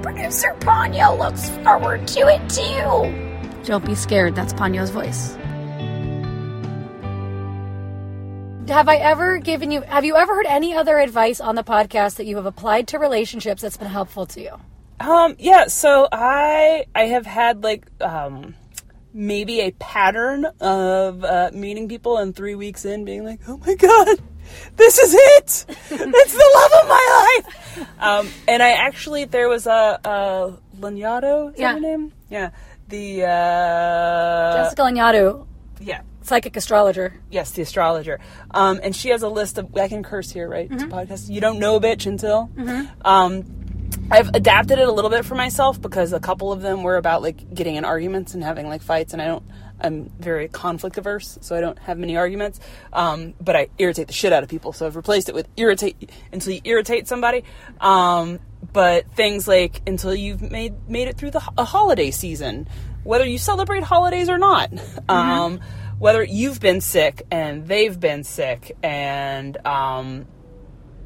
Producer 0.05 0.55
Ponyo 0.61 1.19
looks 1.19 1.51
forward 1.64 2.07
to 2.07 2.21
it 2.29 2.49
too. 2.49 3.64
Don't 3.64 3.85
be 3.85 3.97
scared, 3.97 4.37
that's 4.37 4.53
Ponyo's 4.53 4.90
voice. 4.90 5.37
Have 8.68 8.88
I 8.88 8.96
ever 8.96 9.38
given 9.38 9.70
you, 9.70 9.83
have 9.83 10.05
you 10.05 10.16
ever 10.16 10.35
heard 10.35 10.46
any 10.46 10.74
other 10.74 10.98
advice 10.98 11.40
on 11.40 11.55
the 11.55 11.62
podcast 11.62 12.16
that 12.16 12.26
you 12.26 12.37
have 12.37 12.46
applied 12.46 12.88
to 12.88 12.98
relationships 12.98 13.62
that's 13.62 13.76
been 13.76 13.88
helpful 13.88 14.26
to 14.26 14.40
you? 14.42 14.50
Um, 14.98 15.37
yeah, 15.38 15.66
so 15.66 16.09
I 16.11 16.87
I 16.94 17.02
have 17.07 17.26
had 17.26 17.62
like 17.62 17.87
um 18.00 18.55
maybe 19.14 19.61
a 19.61 19.70
pattern 19.72 20.46
of 20.61 21.22
uh, 21.24 21.50
meeting 21.52 21.88
people 21.88 22.16
and 22.18 22.35
three 22.35 22.55
weeks 22.55 22.85
in 22.85 23.05
being 23.05 23.24
like, 23.24 23.40
oh 23.46 23.57
my 23.59 23.74
god, 23.74 24.18
this 24.76 24.98
is 24.98 25.14
it! 25.14 25.66
it's 25.90 26.33
the 26.33 26.50
love 26.55 26.83
of 26.83 26.88
my 26.88 27.40
life! 27.46 27.88
Um, 28.00 28.29
and 28.48 28.62
I 28.62 28.70
actually, 28.72 29.24
there 29.26 29.48
was 29.48 29.66
a, 29.66 30.00
a 30.05 30.52
Lanyadoo, 30.81 31.55
is 31.55 31.61
Yeah. 31.61 31.72
that 31.72 31.74
her 31.74 31.81
name? 31.81 32.12
Yeah. 32.31 32.50
The, 32.88 33.24
uh, 33.24 34.52
Jessica 34.64 34.83
Lanyadoo, 34.83 35.46
yeah. 35.81 36.02
Psychic 36.27 36.57
astrologer. 36.57 37.15
Yes, 37.31 37.53
the 37.53 37.62
astrologer. 37.62 38.19
Um, 38.51 38.81
and 38.83 38.95
she 38.95 39.11
has 39.11 39.23
a 39.23 39.29
list 39.29 39.59
of. 39.59 39.75
I 39.77 39.89
can 39.89 40.03
curse 40.03 40.31
here, 40.31 40.49
right? 40.49 40.71
A 40.71 40.75
podcast. 40.87 41.31
You 41.31 41.41
don't 41.41 41.59
know 41.59 41.77
a 41.77 41.81
bitch 41.81 42.07
until. 42.07 42.51
Um, 43.05 43.45
I've 44.11 44.29
adapted 44.35 44.79
it 44.79 44.87
a 44.87 44.93
little 44.93 45.11
bit 45.11 45.25
for 45.25 45.35
myself 45.35 45.81
because 45.81 46.12
a 46.12 46.21
couple 46.21 46.53
of 46.53 46.61
them 46.61 46.83
were 46.83 46.97
about 46.97 47.23
like 47.23 47.53
getting 47.55 47.77
in 47.77 47.85
arguments 47.85 48.35
and 48.35 48.43
having 48.43 48.69
like 48.69 48.83
fights, 48.83 49.12
and 49.12 49.23
I 49.23 49.27
don't. 49.27 49.45
I'm 49.79 50.11
very 50.19 50.49
conflict 50.49 50.97
averse, 50.97 51.39
so 51.43 51.55
I 51.55 51.61
don't 51.61 51.79
have 51.81 51.99
many 51.99 52.17
arguments. 52.17 52.61
Um, 52.95 53.35
but 53.41 53.57
I 53.57 53.69
irritate 53.79 54.07
the 54.07 54.15
shit 54.15 54.33
out 54.33 54.43
of 54.43 54.49
people, 54.49 54.73
so 54.73 54.87
I've 54.87 54.97
replaced 54.97 55.29
it 55.29 55.35
with 55.35 55.49
irritate 55.57 56.11
until 56.33 56.55
you 56.55 56.61
irritate 56.65 57.07
somebody. 57.09 57.45
Um, 57.81 58.39
but 58.73 59.11
things 59.12 59.47
like 59.47 59.83
until 59.87 60.15
you've 60.15 60.41
made 60.41 60.89
made 60.89 61.09
it 61.09 61.17
through 61.19 61.33
the 61.33 61.43
a 61.59 61.65
holiday 61.65 62.11
season, 62.11 62.69
whether 63.05 63.27
you 63.27 63.39
celebrate 63.39 63.83
holidays 63.83 64.29
or 64.29 64.39
not. 64.39 64.73
Um, 65.09 65.61
whether 65.98 66.22
you've 66.22 66.61
been 66.61 66.80
sick 66.80 67.26
and 67.30 67.66
they've 67.66 67.98
been 67.98 68.22
sick 68.24 68.76
and 68.82 69.56
um, 69.66 70.26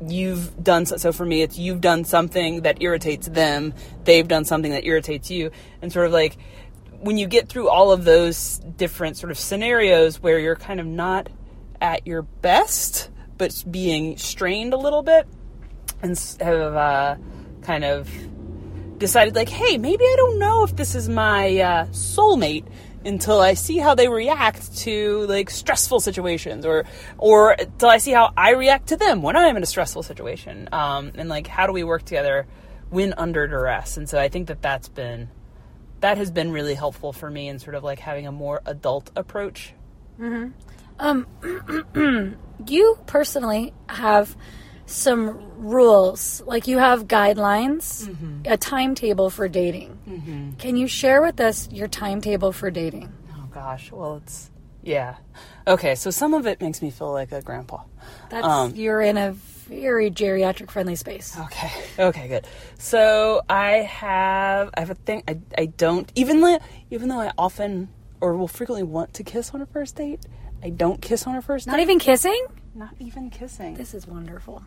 you've 0.06 0.62
done 0.62 0.86
so, 0.86 0.96
so 0.96 1.12
for 1.12 1.24
me 1.24 1.42
it's 1.42 1.58
you've 1.58 1.80
done 1.80 2.04
something 2.04 2.62
that 2.62 2.82
irritates 2.82 3.28
them 3.28 3.74
they've 4.04 4.28
done 4.28 4.44
something 4.44 4.72
that 4.72 4.84
irritates 4.84 5.30
you 5.30 5.50
and 5.82 5.92
sort 5.92 6.06
of 6.06 6.12
like 6.12 6.36
when 7.00 7.18
you 7.18 7.26
get 7.26 7.48
through 7.48 7.68
all 7.68 7.92
of 7.92 8.04
those 8.04 8.58
different 8.76 9.16
sort 9.16 9.30
of 9.30 9.38
scenarios 9.38 10.20
where 10.20 10.38
you're 10.38 10.56
kind 10.56 10.80
of 10.80 10.86
not 10.86 11.28
at 11.80 12.06
your 12.06 12.22
best 12.22 13.10
but 13.38 13.64
being 13.70 14.16
strained 14.16 14.72
a 14.72 14.76
little 14.76 15.02
bit 15.02 15.26
and 16.02 16.18
have 16.40 16.74
uh, 16.74 17.16
kind 17.62 17.84
of 17.84 18.08
decided 18.98 19.34
like 19.34 19.48
hey 19.48 19.78
maybe 19.78 20.04
i 20.04 20.14
don't 20.16 20.38
know 20.38 20.62
if 20.62 20.76
this 20.76 20.94
is 20.94 21.08
my 21.08 21.58
uh, 21.58 21.86
soulmate 21.86 22.64
until 23.04 23.40
i 23.40 23.54
see 23.54 23.78
how 23.78 23.94
they 23.94 24.08
react 24.08 24.76
to 24.76 25.26
like 25.26 25.48
stressful 25.48 26.00
situations 26.00 26.66
or 26.66 26.84
or 27.18 27.52
until 27.52 27.88
i 27.88 27.98
see 27.98 28.12
how 28.12 28.32
i 28.36 28.50
react 28.50 28.88
to 28.88 28.96
them 28.96 29.22
when 29.22 29.36
i'm 29.36 29.56
in 29.56 29.62
a 29.62 29.66
stressful 29.66 30.02
situation. 30.02 30.68
Um, 30.72 31.12
and 31.14 31.28
like 31.28 31.46
how 31.46 31.66
do 31.66 31.72
we 31.72 31.84
work 31.84 32.04
together 32.04 32.46
when 32.90 33.14
under 33.14 33.46
duress? 33.46 33.96
And 33.96 34.08
so 34.08 34.18
i 34.18 34.28
think 34.28 34.48
that 34.48 34.60
that's 34.62 34.88
been 34.88 35.28
that 36.00 36.18
has 36.18 36.30
been 36.30 36.50
really 36.50 36.74
helpful 36.74 37.12
for 37.12 37.30
me 37.30 37.48
in 37.48 37.58
sort 37.58 37.74
of 37.74 37.84
like 37.84 37.98
having 37.98 38.26
a 38.26 38.32
more 38.32 38.62
adult 38.66 39.10
approach. 39.16 39.74
You 42.66 42.98
personally 43.06 43.72
have 43.88 44.36
some 44.90 45.40
rules, 45.56 46.42
like 46.46 46.66
you 46.66 46.78
have 46.78 47.06
guidelines, 47.06 48.08
a 48.46 48.56
timetable 48.56 49.30
for 49.30 49.48
dating. 49.48 50.54
Can 50.58 50.76
you 50.76 50.86
share 50.88 51.22
with 51.22 51.40
us 51.40 51.68
your 51.70 51.88
timetable 51.88 52.52
for 52.52 52.70
dating? 52.70 53.12
oh 53.36 53.46
gosh 53.52 53.90
well 53.92 54.16
it's 54.22 54.50
yeah 54.82 55.16
okay 55.66 55.94
so 55.94 56.10
some 56.10 56.32
of 56.34 56.46
it 56.46 56.60
makes 56.60 56.80
me 56.82 56.90
feel 56.90 57.12
like 57.12 57.32
a 57.32 57.42
grandpa 57.42 57.78
That's 58.30 58.46
Um, 58.46 58.74
you're 58.76 59.00
in 59.02 59.16
a 59.18 59.32
very 59.32 60.10
geriatric 60.10 60.70
friendly 60.70 60.96
space. 60.96 61.36
Okay. 61.38 61.70
Okay. 61.98 62.28
Good. 62.28 62.46
So 62.78 63.42
I 63.48 63.72
have 63.86 64.70
I 64.76 64.80
have 64.80 64.90
a 64.90 64.94
thing. 64.94 65.22
I, 65.28 65.38
I 65.56 65.66
don't 65.66 66.10
even 66.16 66.40
though 66.40 66.58
even 66.90 67.08
though 67.08 67.20
I 67.20 67.30
often 67.38 67.88
or 68.20 68.36
will 68.36 68.48
frequently 68.48 68.82
want 68.82 69.14
to 69.14 69.22
kiss 69.24 69.52
on 69.54 69.62
a 69.62 69.66
first 69.66 69.96
date. 69.96 70.20
I 70.62 70.70
don't 70.70 71.00
kiss 71.00 71.26
on 71.26 71.36
a 71.36 71.42
first 71.42 71.66
Not 71.66 71.76
date. 71.76 71.82
even 71.82 71.98
kissing? 71.98 72.42
Not 72.74 72.94
even 72.98 73.30
kissing. 73.30 73.74
This 73.74 73.94
is 73.94 74.06
wonderful. 74.06 74.62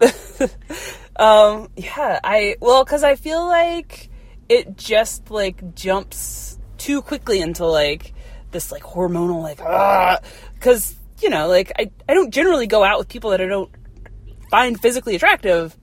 um. 1.16 1.68
Yeah. 1.76 2.20
I 2.22 2.56
well 2.60 2.84
because 2.84 3.04
I 3.04 3.16
feel 3.16 3.46
like 3.46 4.10
it 4.48 4.76
just 4.76 5.30
like 5.30 5.74
jumps 5.74 6.58
too 6.78 7.02
quickly 7.02 7.40
into 7.40 7.64
like 7.66 8.12
this 8.50 8.70
like 8.70 8.82
hormonal 8.82 9.42
like 9.42 9.60
ah 9.60 10.20
because 10.54 10.94
you 11.20 11.30
know 11.30 11.48
like 11.48 11.72
I 11.78 11.90
I 12.08 12.14
don't 12.14 12.30
generally 12.32 12.66
go 12.66 12.84
out 12.84 12.98
with 12.98 13.08
people 13.08 13.30
that 13.30 13.40
I 13.40 13.46
don't 13.46 13.70
find 14.50 14.78
physically 14.80 15.16
attractive 15.16 15.76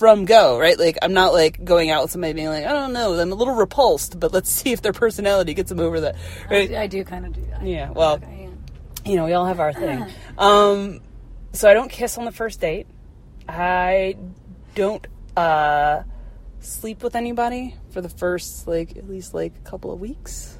from 0.00 0.24
go, 0.24 0.58
right? 0.58 0.78
Like 0.78 0.98
I'm 1.02 1.12
not 1.12 1.34
like 1.34 1.62
going 1.62 1.90
out 1.90 2.02
with 2.02 2.10
somebody 2.10 2.32
being 2.32 2.48
like, 2.48 2.64
I 2.64 2.72
don't 2.72 2.94
know, 2.94 3.12
I'm 3.18 3.32
a 3.32 3.34
little 3.34 3.54
repulsed, 3.54 4.18
but 4.18 4.32
let's 4.32 4.50
see 4.58 4.72
if 4.72 4.82
their 4.82 4.94
personality 4.94 5.54
gets 5.54 5.68
them 5.68 5.78
over 5.78 6.00
that. 6.00 6.16
Right? 6.50 6.74
I 6.74 6.86
do 6.86 7.04
kind 7.04 7.26
of 7.26 7.34
do 7.34 7.44
that. 7.50 7.62
Yeah, 7.62 7.90
well, 7.90 8.14
Okay, 8.14 8.48
you 9.04 9.16
know, 9.16 9.26
we 9.26 9.34
all 9.34 9.46
have 9.46 9.60
our 9.60 9.72
thing. 9.72 10.06
Um, 10.38 11.00
so 11.52 11.68
I 11.68 11.74
don't 11.74 11.90
kiss 11.90 12.16
on 12.16 12.24
the 12.24 12.32
first 12.32 12.60
date. 12.60 12.86
I 13.50 14.16
don't 14.74 15.06
uh, 15.36 16.02
sleep 16.60 17.02
with 17.02 17.16
anybody 17.16 17.74
for 17.90 18.00
the 18.00 18.08
first 18.08 18.66
like 18.68 18.96
at 18.96 19.08
least 19.08 19.34
like 19.34 19.52
a 19.56 19.68
couple 19.68 19.92
of 19.92 20.00
weeks. 20.00 20.56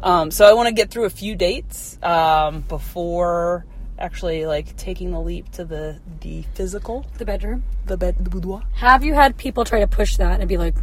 Um, 0.00 0.30
so 0.30 0.46
I 0.46 0.52
want 0.52 0.68
to 0.68 0.74
get 0.74 0.90
through 0.90 1.04
a 1.06 1.10
few 1.10 1.34
dates 1.34 1.98
um, 2.04 2.60
before 2.62 3.66
actually 3.98 4.46
like 4.46 4.76
taking 4.76 5.10
the 5.10 5.20
leap 5.20 5.50
to 5.52 5.64
the 5.64 5.98
the 6.20 6.42
physical, 6.54 7.04
The 7.18 7.24
bedroom. 7.24 7.64
the 7.86 7.96
bed, 7.96 8.16
the 8.20 8.30
boudoir. 8.30 8.62
Have 8.74 9.02
you 9.04 9.14
had 9.14 9.36
people 9.36 9.64
try 9.64 9.80
to 9.80 9.88
push 9.88 10.16
that 10.18 10.38
and 10.40 10.48
be 10.48 10.56
like, 10.56 10.76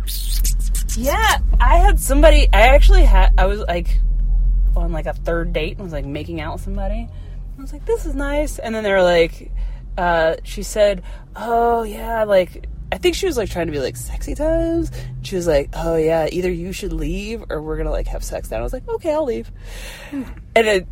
Yeah, 0.97 1.37
I 1.59 1.77
had 1.77 1.99
somebody. 1.99 2.49
I 2.51 2.67
actually 2.75 3.03
had. 3.05 3.33
I 3.37 3.45
was 3.45 3.61
like 3.61 4.01
on 4.75 4.91
like 4.91 5.05
a 5.05 5.13
third 5.13 5.53
date 5.53 5.73
and 5.77 5.83
was 5.85 5.93
like 5.93 6.05
making 6.05 6.41
out 6.41 6.55
with 6.55 6.63
somebody. 6.63 7.07
I 7.57 7.61
was 7.61 7.71
like, 7.71 7.85
"This 7.85 8.05
is 8.05 8.13
nice," 8.15 8.59
and 8.59 8.75
then 8.75 8.83
they 8.83 8.91
were 8.91 9.01
like, 9.01 9.49
uh, 9.97 10.35
"She 10.43 10.63
said, 10.63 11.03
oh 11.35 11.83
yeah, 11.83 12.23
like 12.23 12.67
I 12.91 12.97
think 12.97 13.15
she 13.15 13.25
was 13.25 13.37
like 13.37 13.49
trying 13.49 13.67
to 13.67 13.71
be 13.71 13.79
like 13.79 13.97
sexy 13.97 14.35
times. 14.35 14.91
She 15.21 15.35
was 15.35 15.47
like, 15.47 15.69
"Oh 15.73 15.95
yeah, 15.95 16.27
either 16.31 16.51
you 16.51 16.71
should 16.71 16.93
leave 16.93 17.43
or 17.49 17.61
we're 17.61 17.77
gonna 17.77 17.91
like 17.91 18.07
have 18.07 18.23
sex." 18.23 18.49
Then 18.49 18.59
I 18.59 18.63
was 18.63 18.73
like, 18.73 18.87
"Okay, 18.87 19.13
I'll 19.13 19.25
leave." 19.25 19.51
Hmm. 20.11 20.23
And 20.55 20.67
it, 20.67 20.87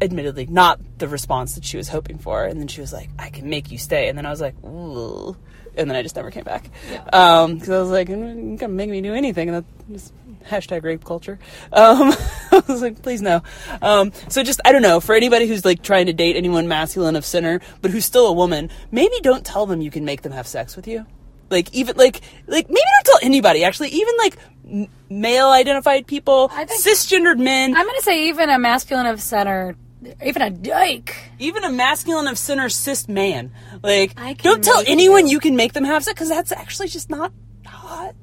admittedly, 0.00 0.46
not 0.46 0.80
the 0.98 1.08
response 1.08 1.54
that 1.56 1.64
she 1.64 1.76
was 1.76 1.88
hoping 1.88 2.18
for. 2.18 2.44
And 2.44 2.60
then 2.60 2.68
she 2.68 2.80
was 2.80 2.92
like, 2.92 3.10
"I 3.18 3.30
can 3.30 3.50
make 3.50 3.70
you 3.70 3.78
stay." 3.78 4.08
And 4.08 4.16
then 4.16 4.26
I 4.26 4.30
was 4.30 4.40
like, 4.40 4.54
"Ooh," 4.64 5.36
and 5.76 5.90
then 5.90 5.96
I 5.96 6.02
just 6.02 6.16
never 6.16 6.30
came 6.30 6.44
back 6.44 6.70
because 6.88 7.68
um, 7.68 7.74
I 7.74 7.80
was 7.80 7.90
like, 7.90 8.08
mm, 8.08 8.10
"You're 8.10 8.34
not 8.34 8.60
gonna 8.60 8.72
make 8.72 8.90
me 8.90 9.00
do 9.00 9.12
anything," 9.12 9.48
and 9.48 9.58
that 9.58 9.92
just 9.92 10.14
hashtag 10.44 10.82
rape 10.84 11.04
culture. 11.04 11.38
Um, 11.72 12.12
I 12.52 12.62
was 12.68 12.82
like, 12.82 13.02
"Please 13.02 13.22
no." 13.22 13.42
Um, 13.80 14.12
so 14.28 14.42
just 14.42 14.60
I 14.64 14.72
don't 14.72 14.82
know 14.82 15.00
for 15.00 15.14
anybody 15.14 15.46
who's 15.46 15.64
like 15.64 15.82
trying 15.82 16.06
to 16.06 16.12
date 16.12 16.36
anyone 16.36 16.68
masculine 16.68 17.16
of 17.16 17.24
center, 17.24 17.60
but 17.80 17.90
who's 17.90 18.04
still 18.04 18.26
a 18.26 18.32
woman, 18.32 18.70
maybe 18.90 19.14
don't 19.22 19.44
tell 19.44 19.66
them 19.66 19.80
you 19.80 19.90
can 19.90 20.04
make 20.04 20.22
them 20.22 20.32
have 20.32 20.46
sex 20.46 20.76
with 20.76 20.86
you. 20.86 21.06
Like 21.50 21.72
even 21.74 21.96
like 21.96 22.20
like 22.46 22.68
maybe 22.68 22.80
don't 22.94 23.04
tell 23.04 23.18
anybody 23.22 23.62
actually 23.64 23.88
even 23.90 24.14
like 24.16 24.36
m- 24.66 24.88
male 25.10 25.50
identified 25.50 26.06
people 26.06 26.48
cisgendered 26.48 27.38
men 27.38 27.76
I'm 27.76 27.84
going 27.84 27.96
to 27.98 28.02
say 28.02 28.28
even 28.28 28.48
a 28.48 28.58
masculine 28.58 29.04
of 29.04 29.20
center, 29.20 29.76
even 30.24 30.40
a 30.40 30.48
dyke. 30.48 31.14
even 31.38 31.62
a 31.64 31.70
masculine 31.70 32.26
of 32.26 32.38
center 32.38 32.70
cis 32.70 33.06
man 33.06 33.52
like 33.82 34.14
don't 34.38 34.64
tell 34.64 34.82
anyone 34.86 35.26
you 35.28 35.40
can 35.40 35.54
make 35.54 35.74
them 35.74 35.84
have 35.84 36.02
sex 36.04 36.14
because 36.14 36.30
that's 36.30 36.52
actually 36.52 36.88
just 36.88 37.10
not 37.10 37.32
hot 37.66 38.14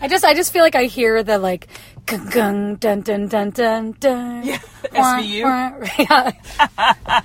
I 0.00 0.08
just 0.08 0.24
I 0.24 0.34
just 0.34 0.52
feel 0.52 0.62
like 0.62 0.74
I 0.74 0.84
hear 0.84 1.22
the 1.22 1.38
like 1.38 1.68
gung 2.06 2.30
gung 2.30 2.80
dun 2.80 3.00
dun 3.02 3.28
dun 3.28 3.50
dun 3.50 3.92
dun. 3.98 4.44
Yeah, 4.46 4.58
Wah, 4.94 5.18
SVU. 5.20 5.42
wah. 6.08 6.32
Yeah. 6.98 7.22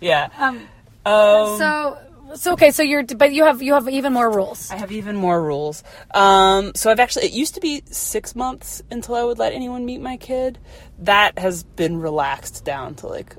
yeah 0.00 0.28
Um, 0.38 0.60
um, 1.06 1.58
so 1.58 1.98
so 2.34 2.52
okay, 2.52 2.70
so 2.70 2.82
you're 2.82 3.04
but 3.04 3.32
you 3.32 3.44
have 3.44 3.62
you 3.62 3.74
have 3.74 3.88
even 3.88 4.12
more 4.12 4.30
rules. 4.30 4.70
I 4.70 4.76
have 4.76 4.92
even 4.92 5.16
more 5.16 5.42
rules. 5.42 5.82
Um, 6.12 6.72
so 6.74 6.90
I've 6.90 7.00
actually, 7.00 7.26
it 7.26 7.32
used 7.32 7.54
to 7.54 7.60
be 7.60 7.82
six 7.90 8.36
months 8.36 8.82
until 8.90 9.14
I 9.14 9.24
would 9.24 9.38
let 9.38 9.52
anyone 9.54 9.86
meet 9.86 10.00
my 10.02 10.16
kid. 10.18 10.58
That 10.98 11.38
has 11.38 11.62
been 11.62 11.98
relaxed 11.98 12.64
down 12.66 12.96
to 12.96 13.06
like 13.06 13.34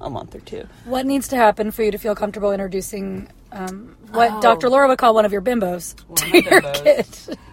a 0.00 0.08
month 0.08 0.34
or 0.34 0.40
two. 0.40 0.66
What 0.86 1.04
needs 1.04 1.28
to 1.28 1.36
happen 1.36 1.70
for 1.72 1.82
you 1.82 1.90
to 1.90 1.98
feel 1.98 2.14
comfortable 2.14 2.52
introducing 2.52 3.28
um, 3.52 3.96
what 4.12 4.30
Oh. 4.32 4.40
Dr. 4.40 4.70
Laura 4.70 4.88
would 4.88 4.98
call 4.98 5.14
one 5.14 5.26
of 5.26 5.32
your 5.32 5.42
bimbos 5.42 5.94
to 6.14 6.26
my 6.30 6.38
your 6.38 6.62
bimbos. 6.62 7.26
kid? 7.28 7.38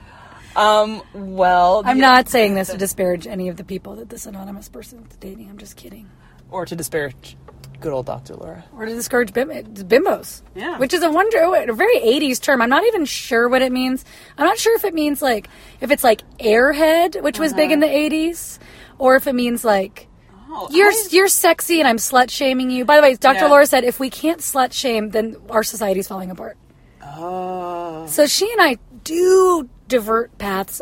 Um, 0.55 1.01
well, 1.13 1.83
I'm 1.85 1.97
the- 1.97 2.01
not 2.01 2.29
saying 2.29 2.55
this 2.55 2.69
to 2.69 2.77
disparage 2.77 3.27
any 3.27 3.49
of 3.49 3.57
the 3.57 3.63
people 3.63 3.95
that 3.95 4.09
this 4.09 4.25
anonymous 4.25 4.69
person 4.69 5.05
is 5.09 5.15
dating. 5.17 5.49
I'm 5.49 5.57
just 5.57 5.75
kidding. 5.75 6.09
or 6.51 6.65
to 6.65 6.75
disparage 6.75 7.37
good 7.79 7.93
old 7.93 8.07
Dr. 8.07 8.35
Laura. 8.35 8.65
Or 8.75 8.85
to 8.85 8.93
discourage 8.93 9.31
bim- 9.33 9.49
bimbos. 9.49 10.41
Yeah. 10.55 10.77
Which 10.79 10.93
is 10.95 11.03
a 11.03 11.11
wonder, 11.11 11.37
a 11.39 11.73
very 11.73 11.97
80s 11.99 12.39
term. 12.41 12.61
I'm 12.61 12.69
not 12.69 12.83
even 12.85 13.05
sure 13.05 13.47
what 13.47 13.61
it 13.61 13.71
means. 13.71 14.03
I'm 14.37 14.45
not 14.45 14.57
sure 14.57 14.75
if 14.75 14.83
it 14.83 14.93
means 14.95 15.21
like, 15.21 15.47
if 15.79 15.91
it's 15.91 16.03
like 16.03 16.23
airhead, 16.39 17.21
which 17.21 17.37
was 17.39 17.53
big 17.53 17.71
in 17.71 17.79
the 17.79 17.87
80s, 17.87 18.57
or 18.97 19.15
if 19.15 19.27
it 19.27 19.33
means 19.35 19.63
like, 19.63 20.07
Oh, 20.51 20.67
you're 20.71 20.89
I- 20.89 21.07
you're 21.11 21.27
sexy 21.27 21.79
and 21.79 21.87
I'm 21.87 21.97
slut 21.97 22.31
shaming 22.31 22.71
you. 22.71 22.83
By 22.83 22.95
the 22.95 23.03
way, 23.03 23.13
Dr. 23.15 23.35
Yeah. 23.41 23.47
Laura 23.47 23.67
said 23.67 23.83
if 23.83 23.99
we 23.99 24.09
can't 24.09 24.39
slut 24.41 24.73
shame, 24.73 25.11
then 25.11 25.37
our 25.51 25.61
society's 25.61 26.07
falling 26.07 26.31
apart. 26.31 26.57
Oh. 27.03 28.07
So 28.07 28.25
she 28.25 28.51
and 28.51 28.59
I 28.61 28.77
do 29.03 29.69
divert 29.89 30.37
paths 30.37 30.81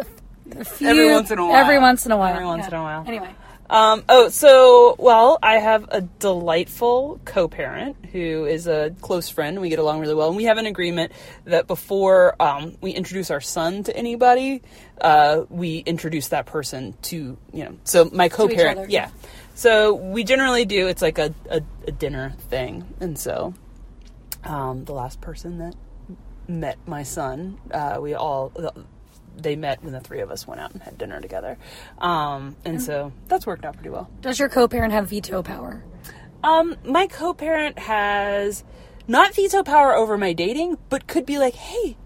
a, 0.52 0.64
few 0.64 0.88
Every 0.88 1.10
once 1.10 1.32
in 1.32 1.40
a 1.40 1.46
while. 1.46 1.56
Every 1.56 1.80
once 1.80 2.06
in 2.06 2.12
a 2.12 2.18
while. 2.18 2.34
Every 2.34 2.46
once 2.46 2.68
in 2.68 2.74
a 2.74 2.82
while. 2.82 3.04
Anyway, 3.08 3.34
Um, 3.70 4.04
oh, 4.08 4.30
so, 4.30 4.96
well, 4.98 5.40
I 5.44 5.58
have 5.58 5.90
a 5.90 6.02
delightful 6.02 7.20
co 7.26 7.48
parent 7.48 7.98
who 8.14 8.46
is 8.46 8.68
a 8.68 8.96
close 9.02 9.30
friend. 9.30 9.60
We 9.60 9.70
get 9.70 9.80
along 9.80 10.00
really 10.00 10.16
well. 10.16 10.30
And 10.30 10.38
we 10.38 10.46
have 10.46 10.58
an 10.58 10.66
agreement 10.66 11.12
that 11.46 11.68
before 11.68 12.42
um, 12.42 12.78
we 12.80 12.92
introduce 12.92 13.30
our 13.30 13.42
son 13.42 13.84
to 13.84 13.96
anybody, 13.96 14.62
uh, 15.02 15.44
we 15.50 15.80
introduce 15.80 16.30
that 16.30 16.46
person 16.46 16.96
to, 17.04 17.38
you 17.52 17.64
know, 17.66 17.78
so 17.84 18.10
my 18.14 18.30
co 18.30 18.48
parent. 18.48 18.90
Yeah. 18.90 19.10
So 19.54 19.96
we 19.96 20.24
generally 20.24 20.66
do, 20.66 20.88
it's 20.88 21.02
like 21.02 21.18
a, 21.18 21.34
a, 21.50 21.62
a 21.88 21.92
dinner 21.92 22.36
thing. 22.50 22.86
And 23.02 23.18
so 23.18 23.54
um, 24.44 24.86
the 24.86 24.94
last 24.94 25.20
person 25.20 25.58
that 25.58 25.76
met 26.48 26.78
my 26.88 27.04
son, 27.04 27.60
uh, 27.72 27.98
we 28.00 28.14
all. 28.14 28.54
They 29.38 29.56
met 29.56 29.84
when 29.84 29.94
the 29.94 30.00
three 30.00 30.22
of 30.22 30.32
us 30.32 30.48
went 30.48 30.60
out 30.60 30.74
and 30.74 30.82
had 30.82 30.98
dinner 30.98 31.22
together, 31.22 31.58
um, 32.00 32.56
and 32.66 32.82
so 32.82 33.12
that's 33.28 33.46
worked 33.46 33.66
out 33.66 33.76
pretty 33.76 33.90
well. 33.90 34.10
does 34.22 34.40
your 34.40 34.50
co-parent 34.50 34.94
have 34.94 35.10
veto 35.10 35.44
power? 35.44 35.84
Um, 36.44 36.76
my 36.84 37.08
co-parent 37.08 37.80
has 37.80 38.64
not 39.08 39.36
veto 39.36 39.64
power 39.64 39.96
over 39.96 40.18
my 40.18 40.34
dating, 40.34 40.78
but 40.90 41.08
could 41.08 41.26
be 41.26 41.38
like, 41.38 41.56
"Hey, 41.56 41.98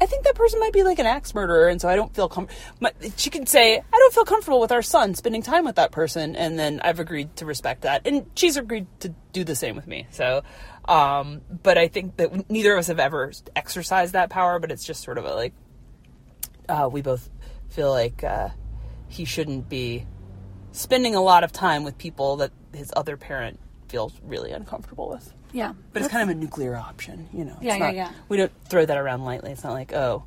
I 0.00 0.06
think 0.06 0.24
that 0.24 0.34
person 0.34 0.60
might 0.60 0.72
be 0.72 0.82
like 0.82 0.98
an 0.98 1.06
axe 1.06 1.34
murderer," 1.34 1.68
and 1.68 1.80
so 1.80 1.88
I 1.88 1.96
don't 1.96 2.14
feel 2.14 2.28
comfortable. 2.28 2.90
She 3.16 3.30
can 3.30 3.46
say, 3.46 3.78
"I 3.78 3.98
don't 3.98 4.14
feel 4.14 4.24
comfortable 4.24 4.60
with 4.60 4.72
our 4.72 4.82
son 4.82 5.14
spending 5.14 5.42
time 5.42 5.64
with 5.64 5.76
that 5.76 5.90
person," 5.92 6.36
and 6.36 6.58
then 6.58 6.80
I've 6.82 7.00
agreed 7.00 7.36
to 7.36 7.46
respect 7.46 7.82
that, 7.82 8.06
and 8.06 8.26
she's 8.34 8.56
agreed 8.56 8.86
to 9.00 9.14
do 9.32 9.44
the 9.44 9.56
same 9.56 9.76
with 9.76 9.86
me. 9.86 10.06
So, 10.10 10.42
um, 10.86 11.42
but 11.62 11.76
I 11.78 11.88
think 11.88 12.16
that 12.16 12.50
neither 12.50 12.72
of 12.72 12.78
us 12.78 12.86
have 12.86 13.00
ever 13.00 13.32
exercised 13.56 14.12
that 14.14 14.30
power, 14.30 14.58
but 14.58 14.70
it's 14.70 14.84
just 14.84 15.02
sort 15.02 15.18
of 15.18 15.24
a 15.24 15.34
like, 15.34 15.52
uh, 16.70 16.88
we 16.88 17.02
both 17.02 17.28
feel 17.68 17.90
like 17.90 18.22
uh, 18.24 18.48
he 19.08 19.24
shouldn't 19.24 19.68
be 19.68 20.06
spending 20.72 21.14
a 21.14 21.20
lot 21.20 21.44
of 21.44 21.52
time 21.52 21.84
with 21.84 21.98
people 21.98 22.36
that 22.36 22.52
his 22.72 22.92
other 22.96 23.16
parent 23.16 23.58
feels 23.88 24.12
really 24.22 24.52
uncomfortable 24.52 25.08
with. 25.08 25.32
Yeah, 25.52 25.72
But 25.92 26.02
it's 26.02 26.10
kind 26.12 26.22
of 26.30 26.36
a 26.36 26.38
nuclear 26.38 26.76
option, 26.76 27.28
you 27.32 27.44
know. 27.44 27.54
It's 27.56 27.64
Yeah, 27.64 27.74
yeah, 27.74 27.78
not- 27.86 27.94
yeah. 27.96 28.12
We 28.28 28.36
don't 28.36 28.52
throw 28.68 28.86
that 28.86 28.96
around 28.96 29.24
lightly. 29.24 29.50
It's 29.50 29.64
not 29.64 29.72
like, 29.72 29.92
oh, 29.92 30.22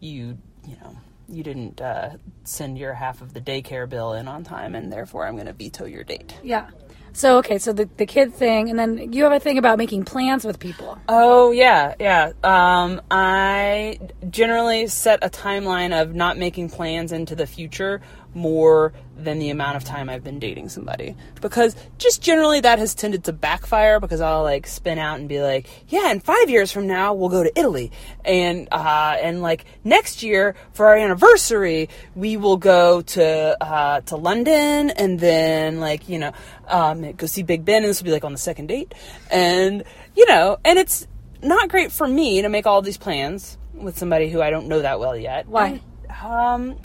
you, 0.00 0.36
you 0.66 0.76
know, 0.82 0.94
you 1.28 1.42
didn't 1.42 1.80
uh, 1.80 2.16
send 2.44 2.76
your 2.76 2.92
half 2.92 3.22
of 3.22 3.32
the 3.32 3.40
daycare 3.40 3.88
bill 3.88 4.12
in 4.12 4.28
on 4.28 4.44
time, 4.44 4.74
and 4.74 4.92
therefore 4.92 5.26
I'm 5.26 5.34
going 5.34 5.46
to 5.46 5.54
veto 5.54 5.86
your 5.86 6.04
date. 6.04 6.34
yeah. 6.42 6.68
So 7.12 7.38
okay, 7.38 7.58
so 7.58 7.72
the 7.72 7.88
the 7.96 8.06
kid 8.06 8.34
thing, 8.34 8.70
and 8.70 8.78
then 8.78 9.12
you 9.12 9.24
have 9.24 9.32
a 9.32 9.40
thing 9.40 9.58
about 9.58 9.78
making 9.78 10.04
plans 10.04 10.44
with 10.44 10.58
people. 10.58 10.98
Oh 11.08 11.50
yeah, 11.50 11.94
yeah. 11.98 12.32
Um, 12.42 13.00
I 13.10 13.98
generally 14.28 14.86
set 14.86 15.18
a 15.22 15.28
timeline 15.28 16.00
of 16.00 16.14
not 16.14 16.38
making 16.38 16.70
plans 16.70 17.12
into 17.12 17.34
the 17.34 17.46
future 17.46 18.00
more 18.34 18.92
than 19.16 19.38
the 19.38 19.50
amount 19.50 19.76
of 19.76 19.84
time 19.84 20.08
I've 20.08 20.24
been 20.24 20.38
dating 20.38 20.68
somebody 20.68 21.16
because 21.40 21.76
just 21.98 22.22
generally 22.22 22.60
that 22.60 22.78
has 22.78 22.94
tended 22.94 23.24
to 23.24 23.32
backfire 23.32 24.00
because 24.00 24.20
I'll 24.20 24.42
like 24.42 24.66
spin 24.66 24.98
out 24.98 25.18
and 25.18 25.28
be 25.28 25.42
like, 25.42 25.68
yeah, 25.88 26.10
in 26.10 26.20
five 26.20 26.48
years 26.48 26.72
from 26.72 26.86
now 26.86 27.12
we'll 27.12 27.28
go 27.28 27.42
to 27.42 27.58
Italy 27.58 27.92
and 28.24 28.68
uh, 28.72 29.16
and 29.20 29.42
like 29.42 29.64
next 29.84 30.22
year 30.22 30.54
for 30.72 30.86
our 30.86 30.96
anniversary 30.96 31.88
we 32.14 32.36
will 32.36 32.56
go 32.56 33.02
to 33.02 33.62
uh, 33.62 34.00
to 34.02 34.16
London 34.16 34.90
and 34.90 35.20
then 35.20 35.80
like 35.80 36.08
you 36.08 36.18
know 36.18 36.32
um, 36.68 37.12
go 37.12 37.26
see 37.26 37.42
Big 37.42 37.64
Ben 37.64 37.82
and 37.82 37.90
this 37.90 38.00
will 38.00 38.06
be 38.06 38.12
like 38.12 38.24
on 38.24 38.32
the 38.32 38.38
second 38.38 38.66
date 38.66 38.94
and 39.30 39.84
you 40.16 40.26
know 40.26 40.58
and 40.64 40.78
it's 40.78 41.06
not 41.42 41.68
great 41.68 41.90
for 41.92 42.06
me 42.06 42.42
to 42.42 42.48
make 42.48 42.66
all 42.66 42.82
these 42.82 42.98
plans 42.98 43.58
with 43.74 43.98
somebody 43.98 44.30
who 44.30 44.40
I 44.42 44.50
don't 44.50 44.68
know 44.68 44.82
that 44.82 45.00
well 45.00 45.16
yet. 45.16 45.46
Why? 45.46 45.80
Um, 46.22 46.76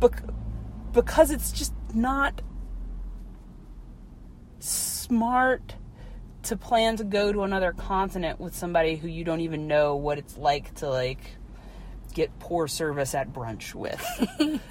bec- 0.00 0.22
because 0.96 1.30
it's 1.30 1.52
just 1.52 1.74
not 1.94 2.40
smart 4.58 5.76
to 6.42 6.56
plan 6.56 6.96
to 6.96 7.04
go 7.04 7.32
to 7.32 7.42
another 7.42 7.72
continent 7.72 8.40
with 8.40 8.56
somebody 8.56 8.96
who 8.96 9.06
you 9.06 9.22
don't 9.22 9.40
even 9.40 9.68
know 9.68 9.94
what 9.94 10.16
it's 10.16 10.38
like 10.38 10.74
to 10.74 10.88
like 10.88 11.20
get 12.14 12.36
poor 12.38 12.66
service 12.66 13.14
at 13.14 13.30
brunch 13.30 13.74
with. 13.74 14.02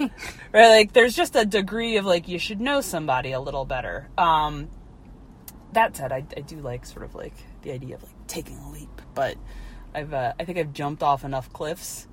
right? 0.52 0.70
Like 0.70 0.94
there's 0.94 1.16
just 1.16 1.36
a 1.36 1.46
degree 1.46 1.98
of 1.98 2.06
like 2.06 2.28
you 2.28 2.40
should 2.40 2.60
know 2.60 2.82
somebody 2.82 3.32
a 3.32 3.40
little 3.40 3.66
better. 3.66 4.10
Um 4.18 4.70
that 5.74 5.96
said, 5.96 6.12
I, 6.12 6.26
I 6.36 6.42
do 6.42 6.58
like 6.58 6.86
sort 6.86 7.06
of 7.06 7.14
like 7.14 7.36
the 7.62 7.72
idea 7.72 7.96
of 7.96 8.04
like 8.04 8.28
taking 8.28 8.58
a 8.58 8.70
leap, 8.72 9.02
but 9.14 9.38
I've 9.94 10.14
uh, 10.14 10.34
I 10.40 10.44
think 10.44 10.58
I've 10.58 10.74
jumped 10.74 11.04
off 11.04 11.24
enough 11.24 11.54
cliffs. 11.54 12.08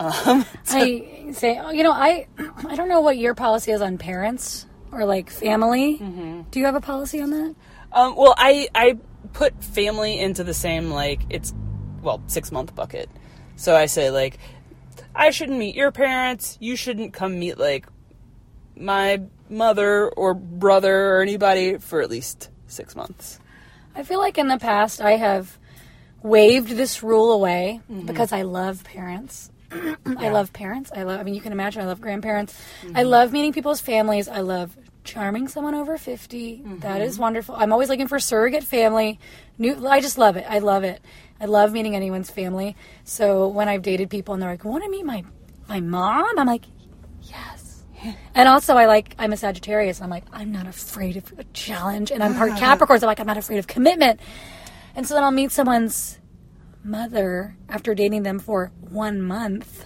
Um, 0.00 0.44
I 0.70 1.28
say, 1.32 1.58
oh, 1.58 1.70
you 1.70 1.82
know, 1.82 1.92
I 1.92 2.26
I 2.66 2.74
don't 2.74 2.88
know 2.88 3.00
what 3.02 3.16
your 3.18 3.34
policy 3.34 3.70
is 3.70 3.80
on 3.82 3.98
parents 3.98 4.66
or 4.90 5.04
like 5.04 5.30
family. 5.30 5.98
Mm-hmm. 5.98 6.42
Do 6.50 6.58
you 6.58 6.64
have 6.66 6.74
a 6.74 6.80
policy 6.80 7.20
on 7.20 7.30
that? 7.30 7.54
Um, 7.92 8.16
well, 8.16 8.34
I 8.36 8.68
I 8.74 8.96
put 9.34 9.62
family 9.62 10.18
into 10.18 10.42
the 10.42 10.54
same 10.54 10.90
like 10.90 11.20
it's 11.30 11.52
well 12.02 12.22
six 12.26 12.50
month 12.50 12.74
bucket. 12.74 13.08
So 13.56 13.76
I 13.76 13.86
say 13.86 14.10
like 14.10 14.38
I 15.14 15.30
shouldn't 15.30 15.58
meet 15.58 15.74
your 15.74 15.92
parents. 15.92 16.56
You 16.60 16.76
shouldn't 16.76 17.12
come 17.12 17.38
meet 17.38 17.58
like 17.58 17.86
my 18.76 19.20
mother 19.50 20.08
or 20.08 20.32
brother 20.34 21.14
or 21.16 21.20
anybody 21.20 21.76
for 21.78 22.00
at 22.00 22.08
least 22.08 22.48
six 22.66 22.96
months. 22.96 23.38
I 23.94 24.02
feel 24.04 24.18
like 24.20 24.38
in 24.38 24.48
the 24.48 24.56
past 24.58 25.00
I 25.02 25.12
have 25.16 25.58
waved 26.22 26.68
this 26.70 27.02
rule 27.02 27.32
away 27.32 27.80
Mm-hmm. 27.90 28.06
because 28.06 28.32
I 28.32 28.42
love 28.42 28.82
parents. 28.84 29.50
I 29.70 30.30
love 30.30 30.52
parents. 30.52 30.90
I 30.94 31.02
love. 31.04 31.20
I 31.20 31.22
mean, 31.22 31.34
you 31.34 31.40
can 31.40 31.52
imagine. 31.52 31.82
I 31.82 31.86
love 31.86 32.00
grandparents. 32.00 32.58
Mm-hmm. 32.82 32.96
I 32.96 33.02
love 33.02 33.32
meeting 33.32 33.52
people's 33.52 33.80
families. 33.80 34.28
I 34.28 34.40
love 34.40 34.76
charming 35.04 35.48
someone 35.48 35.74
over 35.74 35.96
50. 35.96 36.62
That 36.80 37.00
is 37.00 37.18
wonderful. 37.18 37.54
I'm 37.56 37.72
always 37.72 37.88
looking 37.88 38.08
for 38.08 38.18
surrogate 38.18 38.64
family. 38.64 39.18
New, 39.58 39.86
I 39.86 40.00
just 40.00 40.18
love 40.18 40.36
it. 40.36 40.44
I 40.48 40.58
love 40.58 40.84
it. 40.84 41.00
I 41.40 41.46
love 41.46 41.72
meeting 41.72 41.96
anyone's 41.96 42.30
family. 42.30 42.76
So 43.04 43.48
when 43.48 43.68
I've 43.68 43.82
dated 43.82 44.10
people 44.10 44.34
and 44.34 44.42
they're 44.42 44.50
like, 44.50 44.64
"Want 44.64 44.84
to 44.84 44.90
meet 44.90 45.04
my 45.04 45.24
my 45.68 45.80
mom?" 45.80 46.38
I'm 46.38 46.46
like, 46.46 46.64
"Yes." 47.22 47.82
And 48.34 48.48
also, 48.48 48.76
I 48.76 48.86
like 48.86 49.14
I'm 49.18 49.32
a 49.32 49.36
Sagittarius. 49.36 49.98
And 49.98 50.04
I'm 50.04 50.10
like, 50.10 50.24
I'm 50.32 50.52
not 50.52 50.66
afraid 50.66 51.16
of 51.16 51.32
a 51.38 51.44
challenge, 51.52 52.10
and 52.10 52.22
I'm 52.22 52.34
part 52.34 52.56
Capricorn. 52.56 53.00
So 53.00 53.06
I'm 53.06 53.10
like, 53.10 53.20
I'm 53.20 53.26
not 53.26 53.36
afraid 53.36 53.58
of 53.58 53.66
commitment. 53.66 54.20
And 54.94 55.06
so 55.06 55.14
then 55.14 55.24
I'll 55.24 55.30
meet 55.30 55.50
someone's 55.50 56.19
mother 56.82 57.56
after 57.68 57.94
dating 57.94 58.22
them 58.22 58.38
for 58.38 58.72
one 58.80 59.20
month 59.20 59.84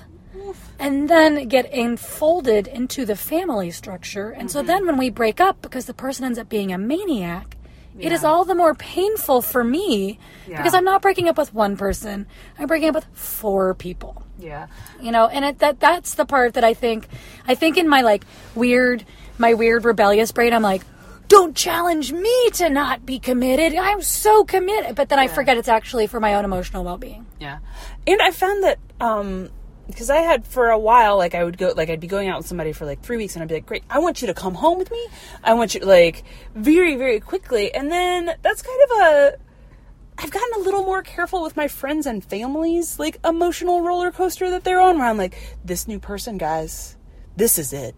and 0.78 1.08
then 1.08 1.48
get 1.48 1.72
enfolded 1.72 2.66
into 2.66 3.04
the 3.04 3.16
family 3.16 3.70
structure. 3.70 4.30
And 4.30 4.50
so 4.50 4.60
mm-hmm. 4.60 4.66
then 4.66 4.86
when 4.86 4.96
we 4.96 5.10
break 5.10 5.40
up, 5.40 5.62
because 5.62 5.86
the 5.86 5.94
person 5.94 6.24
ends 6.24 6.38
up 6.38 6.48
being 6.48 6.72
a 6.72 6.78
maniac, 6.78 7.56
it 7.98 8.10
is 8.10 8.24
all 8.24 8.44
the 8.44 8.56
more 8.56 8.74
painful 8.74 9.40
for 9.40 9.62
me 9.62 10.18
because 10.48 10.74
I'm 10.74 10.84
not 10.84 11.00
breaking 11.00 11.28
up 11.28 11.38
with 11.38 11.54
one 11.54 11.76
person. 11.76 12.26
I'm 12.58 12.66
breaking 12.66 12.88
up 12.88 12.96
with 12.96 13.06
four 13.12 13.74
people. 13.74 14.24
Yeah. 14.38 14.66
You 15.00 15.12
know, 15.12 15.28
and 15.28 15.44
it, 15.44 15.60
that 15.60 15.78
that's 15.78 16.14
the 16.14 16.24
part 16.24 16.54
that 16.54 16.64
I 16.64 16.74
think 16.74 17.06
I 17.46 17.54
think 17.54 17.76
in 17.76 17.88
my 17.88 18.00
like 18.00 18.24
weird 18.56 19.04
my 19.38 19.54
weird 19.54 19.84
rebellious 19.84 20.32
brain 20.32 20.52
I'm 20.52 20.62
like 20.62 20.82
don't 21.34 21.56
challenge 21.56 22.12
me 22.12 22.50
to 22.50 22.70
not 22.70 23.04
be 23.04 23.18
committed. 23.18 23.74
I'm 23.74 24.02
so 24.02 24.44
committed. 24.44 24.94
But 24.94 25.08
then 25.08 25.18
I 25.18 25.26
forget 25.26 25.56
it's 25.56 25.68
actually 25.68 26.06
for 26.06 26.20
my 26.20 26.34
own 26.34 26.44
emotional 26.44 26.84
well-being. 26.84 27.26
Yeah. 27.40 27.58
And 28.06 28.22
I 28.22 28.30
found 28.30 28.62
that 28.62 28.78
um 29.00 29.50
because 29.88 30.10
I 30.10 30.18
had 30.18 30.46
for 30.46 30.70
a 30.70 30.78
while 30.78 31.18
like 31.18 31.34
I 31.34 31.42
would 31.42 31.58
go 31.58 31.74
like 31.76 31.90
I'd 31.90 31.98
be 31.98 32.06
going 32.06 32.28
out 32.28 32.38
with 32.38 32.46
somebody 32.46 32.72
for 32.72 32.86
like 32.86 33.02
3 33.02 33.16
weeks 33.16 33.34
and 33.34 33.42
I'd 33.42 33.48
be 33.48 33.56
like, 33.56 33.66
"Great, 33.66 33.82
I 33.90 33.98
want 33.98 34.22
you 34.22 34.28
to 34.28 34.34
come 34.34 34.54
home 34.54 34.78
with 34.78 34.92
me. 34.92 35.08
I 35.42 35.54
want 35.54 35.74
you 35.74 35.80
like 35.80 36.22
very 36.54 36.94
very 36.94 37.18
quickly." 37.18 37.74
And 37.74 37.90
then 37.90 38.30
that's 38.42 38.62
kind 38.62 38.80
of 38.84 38.90
a 38.98 39.36
I've 40.16 40.30
gotten 40.30 40.60
a 40.60 40.64
little 40.64 40.84
more 40.84 41.02
careful 41.02 41.42
with 41.42 41.56
my 41.56 41.66
friends 41.66 42.06
and 42.06 42.24
families 42.24 43.00
like 43.00 43.18
emotional 43.24 43.82
roller 43.82 44.12
coaster 44.12 44.50
that 44.50 44.62
they're 44.62 44.80
on 44.80 44.98
where 44.98 45.08
I'm 45.08 45.18
like, 45.18 45.36
"This 45.64 45.88
new 45.88 45.98
person, 45.98 46.38
guys, 46.38 46.96
this 47.36 47.58
is 47.58 47.72
it." 47.72 47.96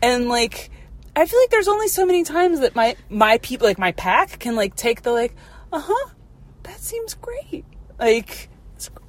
And 0.00 0.30
like 0.30 0.70
I 1.16 1.26
feel 1.26 1.40
like 1.40 1.50
there's 1.50 1.68
only 1.68 1.88
so 1.88 2.06
many 2.06 2.24
times 2.24 2.60
that 2.60 2.74
my 2.74 2.96
my 3.08 3.38
people 3.38 3.66
like 3.66 3.78
my 3.78 3.92
pack 3.92 4.38
can 4.38 4.56
like 4.56 4.76
take 4.76 5.02
the 5.02 5.12
like, 5.12 5.34
"Uh-huh. 5.72 6.10
That 6.62 6.78
seems 6.78 7.14
great." 7.14 7.64
Like 7.98 8.48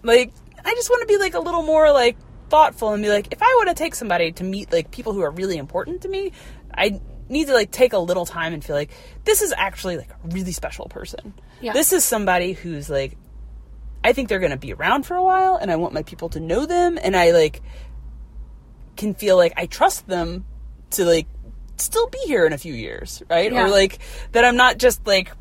like 0.03 0.33
I 0.63 0.73
just 0.73 0.89
want 0.89 1.01
to 1.01 1.07
be 1.07 1.17
like 1.17 1.33
a 1.33 1.39
little 1.39 1.63
more 1.63 1.91
like 1.91 2.17
thoughtful 2.49 2.93
and 2.93 3.01
be 3.01 3.09
like 3.09 3.31
if 3.31 3.41
I 3.41 3.53
want 3.57 3.69
to 3.69 3.75
take 3.75 3.95
somebody 3.95 4.31
to 4.33 4.43
meet 4.43 4.71
like 4.71 4.91
people 4.91 5.13
who 5.13 5.21
are 5.21 5.31
really 5.31 5.57
important 5.57 6.01
to 6.01 6.09
me, 6.09 6.31
I 6.73 6.99
need 7.29 7.47
to 7.47 7.53
like 7.53 7.71
take 7.71 7.93
a 7.93 7.99
little 7.99 8.25
time 8.25 8.53
and 8.53 8.63
feel 8.63 8.75
like 8.75 8.91
this 9.23 9.41
is 9.41 9.53
actually 9.55 9.97
like 9.97 10.09
a 10.09 10.27
really 10.29 10.51
special 10.51 10.87
person. 10.87 11.33
Yeah. 11.61 11.73
This 11.73 11.93
is 11.93 12.03
somebody 12.03 12.53
who's 12.53 12.89
like 12.89 13.17
I 14.03 14.13
think 14.13 14.29
they're 14.29 14.39
going 14.39 14.51
to 14.51 14.57
be 14.57 14.73
around 14.73 15.05
for 15.05 15.15
a 15.15 15.23
while 15.23 15.55
and 15.55 15.71
I 15.71 15.75
want 15.75 15.93
my 15.93 16.03
people 16.03 16.29
to 16.29 16.39
know 16.39 16.65
them 16.65 16.97
and 17.01 17.15
I 17.15 17.31
like 17.31 17.61
can 18.97 19.13
feel 19.13 19.37
like 19.37 19.53
I 19.55 19.67
trust 19.67 20.07
them 20.07 20.45
to 20.91 21.05
like 21.05 21.27
still 21.81 22.07
be 22.07 22.19
here 22.25 22.45
in 22.45 22.53
a 22.53 22.57
few 22.57 22.73
years, 22.73 23.21
right? 23.29 23.51
Yeah. 23.51 23.65
Or 23.65 23.69
like 23.69 23.99
that 24.31 24.45
I'm 24.45 24.55
not 24.55 24.77
just 24.77 25.05
like 25.05 25.31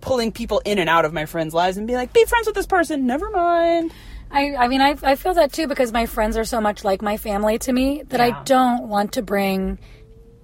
pulling 0.00 0.30
people 0.32 0.60
in 0.64 0.78
and 0.78 0.88
out 0.88 1.04
of 1.04 1.12
my 1.12 1.26
friends' 1.26 1.52
lives 1.54 1.76
and 1.76 1.86
be 1.86 1.94
like, 1.94 2.12
be 2.12 2.24
friends 2.24 2.46
with 2.46 2.54
this 2.54 2.66
person, 2.66 3.06
never 3.06 3.28
mind. 3.30 3.92
I, 4.30 4.54
I 4.56 4.68
mean, 4.68 4.80
I, 4.80 4.96
I 5.02 5.14
feel 5.14 5.34
that 5.34 5.52
too 5.52 5.66
because 5.68 5.92
my 5.92 6.06
friends 6.06 6.36
are 6.36 6.44
so 6.44 6.60
much 6.60 6.84
like 6.84 7.00
my 7.02 7.16
family 7.16 7.58
to 7.60 7.72
me 7.72 8.02
that 8.08 8.20
I 8.20 8.42
don't 8.44 8.88
want 8.88 9.12
to 9.12 9.22
bring, 9.22 9.78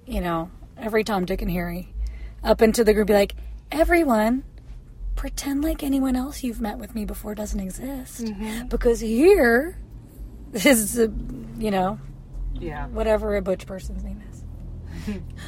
you 0.05 0.21
know, 0.21 0.49
every 0.77 1.03
Tom, 1.03 1.25
Dick, 1.25 1.41
and 1.41 1.51
Harry 1.51 1.93
up 2.43 2.61
into 2.61 2.83
the 2.83 2.93
group. 2.93 3.07
Be 3.07 3.13
like, 3.13 3.35
everyone, 3.71 4.43
pretend 5.15 5.63
like 5.63 5.83
anyone 5.83 6.15
else 6.15 6.43
you've 6.43 6.61
met 6.61 6.77
with 6.77 6.95
me 6.95 7.05
before 7.05 7.35
doesn't 7.35 7.59
exist, 7.59 8.23
mm-hmm. 8.23 8.67
because 8.67 8.99
here 9.01 9.77
is, 10.53 10.97
you 11.57 11.71
know, 11.71 11.99
Yeah. 12.53 12.87
whatever 12.87 13.35
a 13.35 13.41
butch 13.41 13.65
person's 13.65 14.03
name 14.03 14.21
is, 14.31 14.32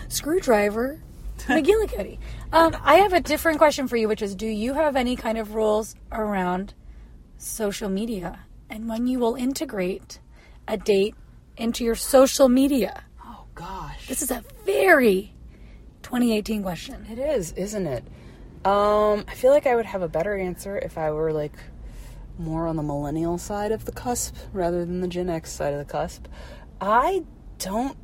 Screwdriver. 0.08 1.01
McGillicuddy. 1.39 2.18
Um, 2.53 2.76
I 2.82 2.95
have 2.95 3.14
a 3.14 3.20
different 3.20 3.58
question 3.58 3.88
for 3.88 3.97
you, 3.97 4.08
which 4.08 4.22
is: 4.22 4.36
Do 4.36 4.47
you 4.47 4.74
have 4.74 4.95
any 4.95 5.16
kind 5.16 5.38
of 5.38 5.53
rules 5.53 5.95
around 6.12 6.74
social 7.38 7.89
media 7.89 8.45
and 8.70 8.89
when 8.89 9.08
you 9.08 9.20
will 9.20 9.36
integrate 9.36 10.20
a 10.68 10.78
date 10.78 11.16
into 11.58 11.84
your 11.84 11.95
social 11.95 12.49
media? 12.49 13.03
Oh 13.24 13.45
gosh. 13.53 14.08
This 14.08 14.22
is 14.22 14.32
a 14.32 14.43
very 14.66 15.34
2018 16.03 16.62
question. 16.62 17.06
It 17.10 17.20
is, 17.20 17.51
isn't 17.53 17.88
it? 17.88 18.03
Um, 18.66 19.26
I 19.28 19.36
feel 19.36 19.51
like 19.51 19.68
I 19.68 19.76
would 19.76 19.86
have 19.86 20.01
a 20.01 20.08
better 20.08 20.36
answer 20.36 20.78
if 20.78 20.97
I 20.97 21.12
were 21.12 21.32
like 21.32 21.53
more 22.38 22.68
on 22.68 22.76
the 22.76 22.84
millennial 22.84 23.38
side 23.38 23.72
of 23.72 23.86
the 23.86 23.91
cusp 23.91 24.36
rather 24.51 24.86
than 24.86 25.01
the 25.01 25.08
Gen 25.08 25.30
X 25.30 25.51
side 25.51 25.74
of 25.74 25.80
the 25.80 25.86
cusp. 25.86 26.28
I 26.82 27.24
don't 27.60 27.97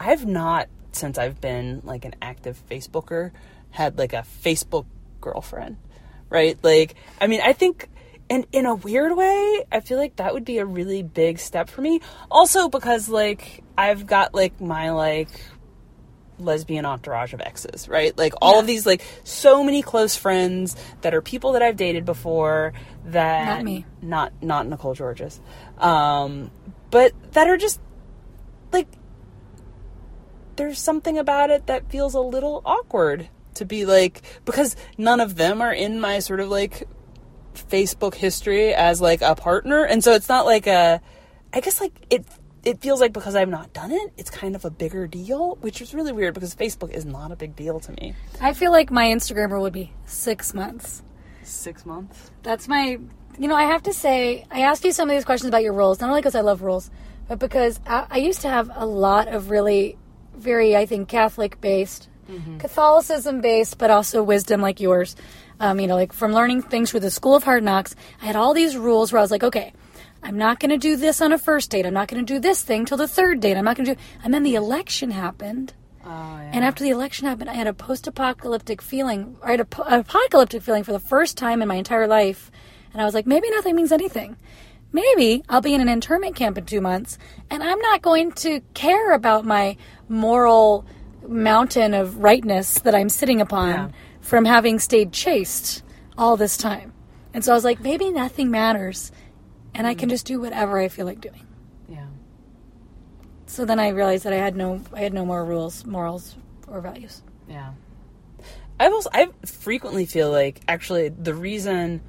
I've 0.00 0.26
not 0.26 0.68
since 0.92 1.18
I've 1.18 1.40
been 1.40 1.80
like 1.84 2.04
an 2.04 2.14
active 2.20 2.60
Facebooker 2.70 3.30
had 3.70 3.98
like 3.98 4.12
a 4.12 4.24
Facebook 4.42 4.86
girlfriend. 5.20 5.76
Right? 6.30 6.58
Like 6.62 6.94
I 7.20 7.26
mean, 7.26 7.40
I 7.42 7.52
think 7.52 7.88
and 8.30 8.46
in 8.52 8.66
a 8.66 8.74
weird 8.74 9.16
way, 9.16 9.64
I 9.72 9.80
feel 9.80 9.96
like 9.98 10.16
that 10.16 10.34
would 10.34 10.44
be 10.44 10.58
a 10.58 10.64
really 10.66 11.02
big 11.02 11.38
step 11.38 11.70
for 11.70 11.80
me. 11.80 12.00
Also 12.30 12.68
because 12.68 13.08
like 13.08 13.62
I've 13.76 14.06
got 14.06 14.34
like 14.34 14.60
my 14.60 14.90
like 14.90 15.28
lesbian 16.38 16.84
entourage 16.84 17.32
of 17.34 17.40
exes, 17.40 17.88
right? 17.88 18.16
Like 18.16 18.34
all 18.40 18.60
of 18.60 18.66
these, 18.66 18.86
like 18.86 19.02
so 19.24 19.64
many 19.64 19.82
close 19.82 20.16
friends 20.16 20.76
that 21.00 21.14
are 21.14 21.22
people 21.22 21.52
that 21.52 21.62
I've 21.62 21.76
dated 21.76 22.04
before 22.04 22.72
that 23.06 23.46
Not 23.46 23.64
me. 23.64 23.86
not 24.02 24.32
not 24.42 24.66
Nicole 24.66 24.94
Georges, 24.94 25.40
um, 25.78 26.50
but 26.90 27.12
that 27.32 27.48
are 27.48 27.56
just 27.56 27.80
there's 30.58 30.78
something 30.78 31.16
about 31.16 31.50
it 31.50 31.66
that 31.66 31.90
feels 31.90 32.14
a 32.14 32.20
little 32.20 32.60
awkward 32.66 33.28
to 33.54 33.64
be 33.64 33.86
like 33.86 34.22
because 34.44 34.76
none 34.98 35.20
of 35.20 35.36
them 35.36 35.62
are 35.62 35.72
in 35.72 36.00
my 36.00 36.18
sort 36.18 36.40
of 36.40 36.50
like 36.50 36.86
Facebook 37.54 38.14
history 38.14 38.74
as 38.74 39.00
like 39.00 39.22
a 39.22 39.34
partner, 39.34 39.84
and 39.84 40.02
so 40.04 40.12
it's 40.12 40.28
not 40.28 40.44
like 40.44 40.66
a. 40.66 41.00
I 41.52 41.60
guess 41.60 41.80
like 41.80 41.94
it. 42.10 42.26
It 42.64 42.82
feels 42.82 43.00
like 43.00 43.12
because 43.12 43.34
I've 43.36 43.48
not 43.48 43.72
done 43.72 43.92
it, 43.92 44.12
it's 44.18 44.30
kind 44.30 44.54
of 44.54 44.64
a 44.64 44.70
bigger 44.70 45.06
deal, 45.06 45.54
which 45.60 45.80
is 45.80 45.94
really 45.94 46.12
weird 46.12 46.34
because 46.34 46.54
Facebook 46.54 46.90
is 46.90 47.06
not 47.06 47.30
a 47.30 47.36
big 47.36 47.56
deal 47.56 47.80
to 47.80 47.92
me. 47.92 48.14
I 48.42 48.52
feel 48.52 48.72
like 48.72 48.90
my 48.90 49.06
Instagram 49.06 49.52
rule 49.52 49.62
would 49.62 49.72
be 49.72 49.92
six 50.04 50.52
months. 50.52 51.02
Six 51.44 51.86
months. 51.86 52.30
That's 52.42 52.68
my, 52.68 52.98
you 53.38 53.48
know, 53.48 53.54
I 53.54 53.62
have 53.62 53.84
to 53.84 53.94
say, 53.94 54.44
I 54.50 54.62
asked 54.62 54.84
you 54.84 54.92
some 54.92 55.08
of 55.08 55.16
these 55.16 55.24
questions 55.24 55.48
about 55.48 55.62
your 55.62 55.72
rules, 55.72 56.00
not 56.00 56.10
only 56.10 56.20
because 56.20 56.34
I 56.34 56.40
love 56.40 56.60
rules, 56.60 56.90
but 57.28 57.38
because 57.38 57.80
I, 57.86 58.06
I 58.10 58.18
used 58.18 58.42
to 58.42 58.50
have 58.50 58.70
a 58.74 58.84
lot 58.84 59.28
of 59.28 59.50
really 59.50 59.96
very, 60.38 60.76
I 60.76 60.86
think, 60.86 61.08
Catholic 61.08 61.60
based, 61.60 62.08
Catholicism 62.58 63.40
based, 63.40 63.78
but 63.78 63.90
also 63.90 64.22
wisdom 64.22 64.60
like 64.60 64.80
yours. 64.80 65.16
Um, 65.60 65.80
you 65.80 65.86
know, 65.86 65.96
like 65.96 66.12
from 66.12 66.32
learning 66.32 66.62
things 66.62 66.90
through 66.90 67.00
the 67.00 67.10
School 67.10 67.34
of 67.34 67.42
Hard 67.42 67.64
Knocks, 67.64 67.96
I 68.22 68.26
had 68.26 68.36
all 68.36 68.54
these 68.54 68.76
rules 68.76 69.12
where 69.12 69.18
I 69.18 69.22
was 69.22 69.30
like, 69.30 69.42
okay, 69.42 69.72
I'm 70.22 70.36
not 70.36 70.60
going 70.60 70.70
to 70.70 70.78
do 70.78 70.96
this 70.96 71.20
on 71.20 71.32
a 71.32 71.38
first 71.38 71.70
date. 71.70 71.86
I'm 71.86 71.94
not 71.94 72.08
going 72.08 72.24
to 72.24 72.32
do 72.34 72.38
this 72.38 72.62
thing 72.62 72.84
till 72.84 72.96
the 72.96 73.08
third 73.08 73.40
date. 73.40 73.56
I'm 73.56 73.64
not 73.64 73.76
going 73.76 73.86
to 73.86 73.94
do. 73.94 74.00
And 74.22 74.32
then 74.34 74.42
the 74.42 74.56
election 74.56 75.10
happened. 75.10 75.72
And 76.52 76.64
after 76.64 76.84
the 76.84 76.90
election 76.90 77.26
happened, 77.26 77.50
I 77.50 77.54
had 77.54 77.66
a 77.66 77.74
post-apocalyptic 77.74 78.80
feeling. 78.80 79.36
I 79.42 79.50
had 79.52 79.60
a 79.60 79.64
po- 79.64 79.82
apocalyptic 79.82 80.62
feeling 80.62 80.84
for 80.84 80.92
the 80.92 81.00
first 81.00 81.36
time 81.36 81.60
in 81.60 81.68
my 81.68 81.74
entire 81.74 82.06
life, 82.06 82.50
and 82.92 83.02
I 83.02 83.04
was 83.04 83.14
like, 83.14 83.26
maybe 83.26 83.50
nothing 83.50 83.76
means 83.76 83.92
anything. 83.92 84.36
Maybe 84.92 85.42
I'll 85.48 85.60
be 85.60 85.74
in 85.74 85.80
an 85.80 85.88
internment 85.88 86.34
camp 86.34 86.56
in 86.56 86.64
two 86.64 86.80
months, 86.80 87.18
and 87.50 87.62
I'm 87.62 87.78
not 87.80 88.02
going 88.02 88.32
to 88.32 88.60
care 88.74 89.12
about 89.12 89.44
my 89.44 89.76
moral 90.08 90.86
mountain 91.26 91.92
of 91.94 92.18
rightness 92.18 92.78
that 92.80 92.94
I'm 92.94 93.08
sitting 93.08 93.40
upon 93.40 93.68
Yeah. 93.68 93.88
from 94.20 94.44
having 94.46 94.78
stayed 94.78 95.12
chaste 95.12 95.82
all 96.16 96.36
this 96.36 96.56
time. 96.56 96.92
And 97.34 97.44
so 97.44 97.52
I 97.52 97.54
was 97.54 97.64
like, 97.64 97.80
maybe 97.80 98.10
nothing 98.10 98.50
matters, 98.50 99.12
and 99.74 99.86
I 99.86 99.94
can 99.94 100.08
mm. 100.08 100.12
just 100.12 100.26
do 100.26 100.40
whatever 100.40 100.78
I 100.78 100.88
feel 100.88 101.04
like 101.04 101.20
doing. 101.20 101.46
Yeah. 101.88 102.06
So 103.46 103.64
then 103.64 103.78
I 103.78 103.88
realized 103.88 104.24
that 104.24 104.32
I 104.32 104.36
had 104.36 104.56
no, 104.56 104.82
I 104.94 105.00
had 105.00 105.12
no 105.12 105.26
more 105.26 105.44
rules, 105.44 105.84
morals, 105.84 106.36
or 106.66 106.80
values. 106.80 107.22
Yeah. 107.48 107.72
I've 108.80 108.92
also 108.92 109.10
I 109.12 109.28
frequently 109.44 110.06
feel 110.06 110.30
like 110.30 110.60
actually 110.68 111.08
the 111.08 111.34
reason 111.34 112.00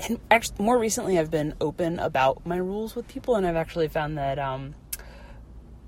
and 0.00 0.18
actually 0.30 0.62
more 0.64 0.78
recently 0.78 1.18
I've 1.18 1.30
been 1.30 1.54
open 1.60 1.98
about 1.98 2.44
my 2.46 2.56
rules 2.56 2.94
with 2.94 3.08
people 3.08 3.34
and 3.36 3.46
I've 3.46 3.56
actually 3.56 3.88
found 3.88 4.18
that 4.18 4.38
um 4.38 4.74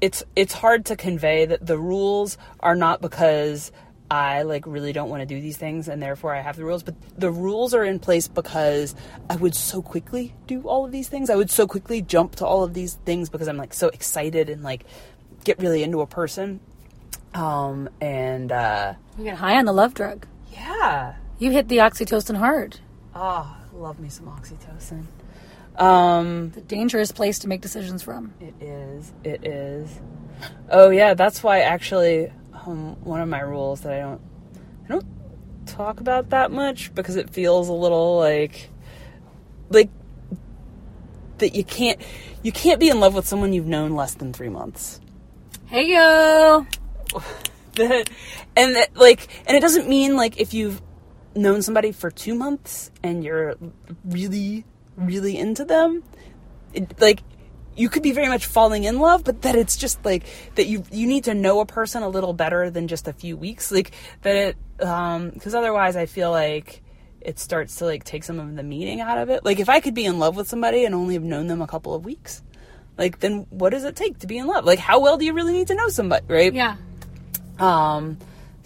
it's 0.01 0.23
it's 0.37 0.55
hard 0.55 0.85
to 0.87 0.97
convey 0.97 1.45
that 1.47 1.67
the 1.67 1.79
rules 1.79 2.39
are 2.61 2.77
not 2.77 3.01
because 3.01 3.73
I 4.11 4.43
like 4.43 4.65
really 4.67 4.93
don't 4.95 5.11
want 5.11 5.21
to 5.21 5.27
do 5.27 5.39
these 5.41 5.57
things 5.59 5.87
and 5.89 6.01
therefore 6.01 6.35
I 6.35 6.41
have 6.41 6.57
the 6.57 6.65
rules, 6.65 6.83
but 6.83 6.95
the 7.19 7.31
rules 7.31 7.75
are 7.75 7.85
in 7.85 7.99
place 7.99 8.27
because 8.27 8.95
I 9.29 9.37
would 9.37 9.55
so 9.55 9.83
quickly 9.83 10.33
do 10.47 10.63
all 10.63 10.87
of 10.87 10.93
these 10.93 11.09
things. 11.09 11.29
I 11.29 11.37
would 11.37 11.51
so 11.51 11.67
quickly 11.67 12.01
jump 12.01 12.37
to 12.37 12.47
all 12.47 12.65
of 12.65 12.73
these 12.73 12.95
things 13.05 13.29
because 13.29 13.49
I'm 13.49 13.59
like 13.59 13.75
so 13.75 13.89
excited 13.89 14.49
and 14.49 14.63
like 14.63 14.87
get 15.45 15.59
really 15.59 15.83
into 15.83 16.01
a 16.01 16.07
person 16.07 16.61
Um, 17.35 17.91
and 18.01 18.51
uh, 18.51 18.95
You 19.19 19.25
get 19.25 19.37
high 19.37 19.57
on 19.59 19.67
the 19.67 19.75
love 19.75 19.93
drug. 19.93 20.27
yeah, 20.55 21.17
You 21.39 21.51
hit 21.51 21.69
the 21.69 21.77
oxytocin 21.79 22.37
hard. 22.39 22.81
oh, 23.15 23.58
love 23.79 23.99
me 23.99 24.09
some 24.09 24.27
oxytocin. 24.27 25.05
Um, 25.77 26.51
The 26.51 26.61
dangerous 26.61 27.13
place 27.13 27.39
to 27.41 27.49
make 27.49 27.61
decisions 27.61 28.03
from. 28.03 28.35
It 28.41 28.55
is. 28.61 29.13
It 29.25 29.47
is. 29.47 30.01
Oh 30.71 30.91
yeah, 30.91 31.15
that's 31.15 31.43
why 31.43 31.61
actually 31.61 32.33
um, 32.67 32.97
one 33.05 33.21
of 33.21 33.29
my 33.29 33.41
rules 33.41 33.81
that 33.83 33.93
I 33.93 34.01
don't 34.01 34.21
I 34.85 34.89
don't 34.89 35.07
talk 35.67 36.01
about 36.01 36.31
that 36.31 36.51
much 36.51 36.95
because 36.95 37.17
it 37.17 37.31
feels 37.31 37.69
a 37.69 37.73
little 37.73 38.17
like 38.19 38.71
like 39.71 39.91
that 41.39 41.55
you 41.55 41.65
can't 41.65 42.01
you 42.43 42.53
can't 42.53 42.81
be 42.81 42.89
in 42.89 43.01
love 43.01 43.15
with 43.15 43.27
someone 43.27 43.53
you've 43.53 43.67
known 43.67 43.95
less 43.95 44.15
than 44.15 44.33
three 44.33 44.49
months. 44.49 45.01
Hey 45.67 45.93
yo! 45.93 46.67
And 48.57 48.75
that, 48.75 48.97
like 48.97 49.29
and 49.47 49.57
it 49.57 49.61
doesn't 49.61 49.89
mean 49.89 50.17
like 50.17 50.41
if 50.41 50.53
you've 50.53 50.83
known 51.39 51.63
somebody 51.63 51.93
for 51.93 52.11
two 52.11 52.35
months 52.35 52.91
and 53.03 53.25
you're 53.25 53.57
really 54.05 54.65
really 54.97 55.37
into 55.37 55.65
them 55.65 56.03
it, 56.75 57.01
like 57.01 57.23
you 57.77 57.89
could 57.89 58.03
be 58.03 58.13
very 58.13 58.29
much 58.29 58.47
falling 58.47 58.85
in 58.85 58.99
love 58.99 59.23
but 59.25 59.43
that 59.43 59.55
it's 59.55 59.77
just 59.77 60.05
like 60.05 60.25
that 60.57 60.67
you 60.67 60.83
you 60.91 61.07
need 61.07 61.25
to 61.25 61.35
know 61.35 61.61
a 61.61 61.67
person 61.67 62.03
a 62.03 62.09
little 62.09 62.33
better 62.33 62.71
than 62.71 62.89
just 62.89 63.07
a 63.07 63.13
few 63.13 63.37
weeks 63.37 63.71
like 63.71 63.93
that 64.23 64.37
it 64.37 64.85
um 64.85 65.31
because 65.31 65.55
otherwise 65.55 65.97
i 65.97 66.07
feel 66.07 66.31
like 66.31 66.83
it 67.21 67.39
starts 67.39 67.77
to 67.77 67.85
like 67.85 68.05
take 68.05 68.23
some 68.23 68.39
of 68.39 68.55
the 68.55 68.63
meaning 68.63 69.01
out 69.01 69.19
of 69.19 69.29
it. 69.29 69.45
Like 69.45 69.59
if 69.59 69.69
i 69.69 69.81
could 69.81 69.95
be 69.95 70.05
in 70.05 70.19
love 70.19 70.37
with 70.37 70.49
somebody 70.49 70.85
and 70.85 70.95
only 70.95 71.15
have 71.15 71.23
known 71.23 71.47
them 71.47 71.63
a 71.63 71.67
couple 71.67 71.95
of 71.95 72.05
weeks 72.05 72.43
like 72.97 73.21
then 73.21 73.47
what 73.51 73.71
does 73.71 73.85
it 73.85 73.95
take 73.95 74.19
to 74.19 74.27
be 74.27 74.39
in 74.39 74.47
love? 74.47 74.65
Like 74.65 74.81
how 74.81 75.01
well 75.01 75.17
do 75.17 75.25
you 75.25 75.33
really 75.33 75.53
need 75.53 75.69
to 75.69 75.75
know 75.75 75.89
somebody 75.89 76.27
right? 76.29 76.53
Yeah. 76.53 76.77
um 77.59 78.19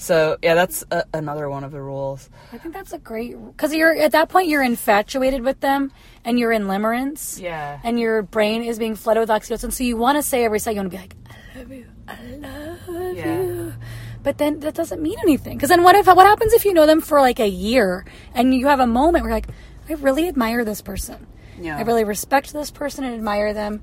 so 0.03 0.37
yeah 0.43 0.55
that's 0.55 0.85
a, 0.91 1.05
another 1.15 1.49
one 1.49 1.63
of 1.65 1.71
the 1.73 1.81
rules 1.81 2.29
I 2.53 2.59
think 2.59 2.75
that's 2.75 2.93
a 2.93 2.99
great 2.99 3.37
because 3.49 3.73
you're 3.73 3.95
at 3.97 4.13
that 4.13 4.29
point 4.29 4.49
you're 4.49 4.63
infatuated 4.63 5.43
with 5.43 5.61
them 5.61 5.93
and 6.25 6.39
you're 6.39 6.53
in 6.53 6.65
limerence. 6.65 7.41
Yeah. 7.41 7.81
And 7.83 7.99
your 7.99 8.23
brain 8.23 8.63
is 8.63 8.79
being 8.79 8.95
flooded 8.95 9.21
with 9.23 9.29
oxytocin, 9.31 9.73
so 9.73 9.83
you 9.83 9.97
want 9.97 10.19
to 10.19 10.23
say 10.23 10.45
every 10.45 10.61
second, 10.61 10.77
you 10.77 10.81
want 10.83 10.93
to 10.93 10.97
be 10.97 11.03
like, 11.03 11.17
"I 11.57 11.59
love 11.59 11.73
you, 11.73 11.87
I 12.07 12.89
love 12.89 13.17
Yeah. 13.17 13.43
you," 13.43 13.75
but 14.23 14.39
then 14.39 14.61
that 14.61 14.75
doesn't 14.75 15.03
mean 15.03 15.19
anything. 15.23 15.57
Because 15.57 15.69
then 15.71 15.83
what 15.83 15.97
if 15.97 16.07
what 16.07 16.27
happens 16.27 16.53
if 16.53 16.65
you 16.65 16.75
know 16.75 16.87
them 16.87 17.01
for 17.01 17.21
like 17.21 17.41
a 17.41 17.49
year 17.49 18.05
and 18.35 18.55
you 18.55 18.67
have 18.69 18.79
a 18.81 18.87
moment 18.87 19.23
where 19.25 19.31
you're 19.31 19.37
like, 19.37 19.49
I 19.89 19.95
really 19.95 20.29
admire 20.29 20.65
this 20.65 20.81
person. 20.81 21.27
Yeah. 21.61 21.77
I 21.79 21.83
really 21.83 22.05
respect 22.05 22.53
this 22.53 22.71
person 22.71 23.03
and 23.05 23.15
admire 23.15 23.53
them. 23.53 23.83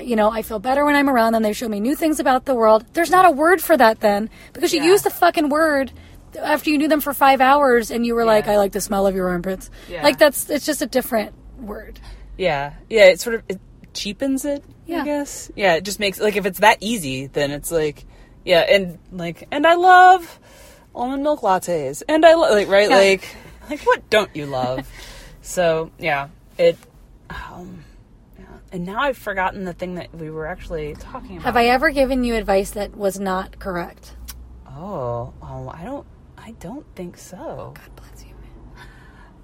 You 0.00 0.16
know, 0.16 0.30
I 0.30 0.42
feel 0.42 0.58
better 0.58 0.84
when 0.84 0.94
I'm 0.94 1.08
around 1.10 1.32
them. 1.34 1.42
They 1.42 1.52
show 1.52 1.68
me 1.68 1.80
new 1.80 1.94
things 1.96 2.18
about 2.20 2.44
the 2.46 2.54
world. 2.54 2.84
There's 2.92 3.10
not 3.10 3.24
a 3.26 3.30
word 3.30 3.60
for 3.60 3.76
that 3.76 4.00
then 4.00 4.30
because 4.52 4.72
you 4.72 4.80
Yeah. 4.82 4.88
use 4.88 5.02
the 5.02 5.10
fucking 5.10 5.48
word 5.48 5.92
after 6.40 6.70
you 6.70 6.78
knew 6.78 6.88
them 6.88 7.00
for 7.00 7.12
five 7.12 7.40
hours 7.40 7.90
and 7.90 8.06
you 8.06 8.14
were 8.14 8.24
like, 8.24 8.48
I 8.48 8.56
like 8.56 8.72
the 8.72 8.80
smell 8.80 9.06
of 9.06 9.14
your 9.14 9.28
armpits. 9.28 9.70
Yeah. 9.88 10.02
Like 10.02 10.18
that's 10.18 10.48
it's 10.48 10.64
just 10.66 10.80
a 10.82 10.86
different 10.86 11.34
word. 11.60 12.00
Yeah, 12.38 12.72
yeah. 12.88 13.04
It 13.06 13.20
sort 13.20 13.34
of 13.36 13.42
it 13.48 13.60
cheapens 13.92 14.44
it. 14.44 14.64
Yeah. 14.86 15.02
I 15.02 15.04
guess. 15.04 15.50
Yeah, 15.54 15.74
it 15.74 15.84
just 15.84 16.00
makes 16.00 16.18
like 16.18 16.36
if 16.36 16.46
it's 16.46 16.60
that 16.60 16.78
easy, 16.80 17.26
then 17.26 17.50
it's 17.50 17.70
like, 17.70 18.04
yeah, 18.44 18.60
and 18.60 18.98
like, 19.12 19.46
and 19.52 19.66
I 19.66 19.74
love 19.74 20.40
almond 20.94 21.22
milk 21.22 21.40
lattes, 21.42 22.02
and 22.08 22.24
I 22.26 22.34
lo- 22.34 22.50
like 22.50 22.68
right, 22.68 22.88
Yeah. 22.90 22.96
like, 22.96 23.36
like 23.70 23.80
what 23.82 24.08
don't 24.10 24.34
you 24.34 24.46
love? 24.46 24.88
so 25.42 25.90
yeah, 25.98 26.28
it. 26.58 26.76
Um, 27.30 27.36
yeah. 27.76 27.81
And 28.72 28.86
now 28.86 29.00
I've 29.00 29.18
forgotten 29.18 29.64
the 29.64 29.74
thing 29.74 29.96
that 29.96 30.14
we 30.14 30.30
were 30.30 30.46
actually 30.46 30.94
talking 30.94 31.36
about. 31.36 31.44
Have 31.44 31.56
I 31.56 31.66
ever 31.66 31.90
given 31.90 32.24
you 32.24 32.34
advice 32.34 32.70
that 32.70 32.96
was 32.96 33.20
not 33.20 33.58
correct? 33.58 34.16
Oh, 34.66 35.34
oh, 35.42 35.68
I 35.72 35.84
don't. 35.84 36.06
I 36.38 36.52
don't 36.52 36.86
think 36.96 37.18
so. 37.18 37.74
God 37.76 37.96
bless 37.96 38.24
you. 38.24 38.34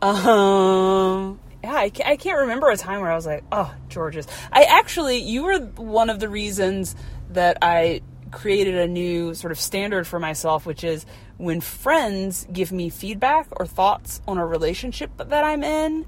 man. 0.02 0.26
Um. 0.26 1.40
Yeah, 1.62 1.74
I 1.74 1.90
can't, 1.90 2.08
I 2.08 2.16
can't 2.16 2.38
remember 2.38 2.70
a 2.70 2.76
time 2.76 3.00
where 3.00 3.10
I 3.10 3.16
was 3.16 3.26
like, 3.26 3.42
"Oh, 3.50 3.74
Georges." 3.88 4.26
I 4.52 4.62
actually, 4.62 5.18
you 5.18 5.42
were 5.42 5.58
one 5.58 6.08
of 6.08 6.20
the 6.20 6.28
reasons 6.28 6.94
that 7.30 7.58
I 7.62 8.02
created 8.30 8.76
a 8.76 8.86
new 8.86 9.34
sort 9.34 9.50
of 9.50 9.58
standard 9.58 10.06
for 10.06 10.20
myself, 10.20 10.66
which 10.66 10.84
is 10.84 11.04
when 11.36 11.60
friends 11.60 12.46
give 12.52 12.70
me 12.70 12.90
feedback 12.90 13.48
or 13.58 13.66
thoughts 13.66 14.20
on 14.28 14.38
a 14.38 14.46
relationship 14.46 15.10
that 15.16 15.44
I'm 15.44 15.64
in, 15.64 16.06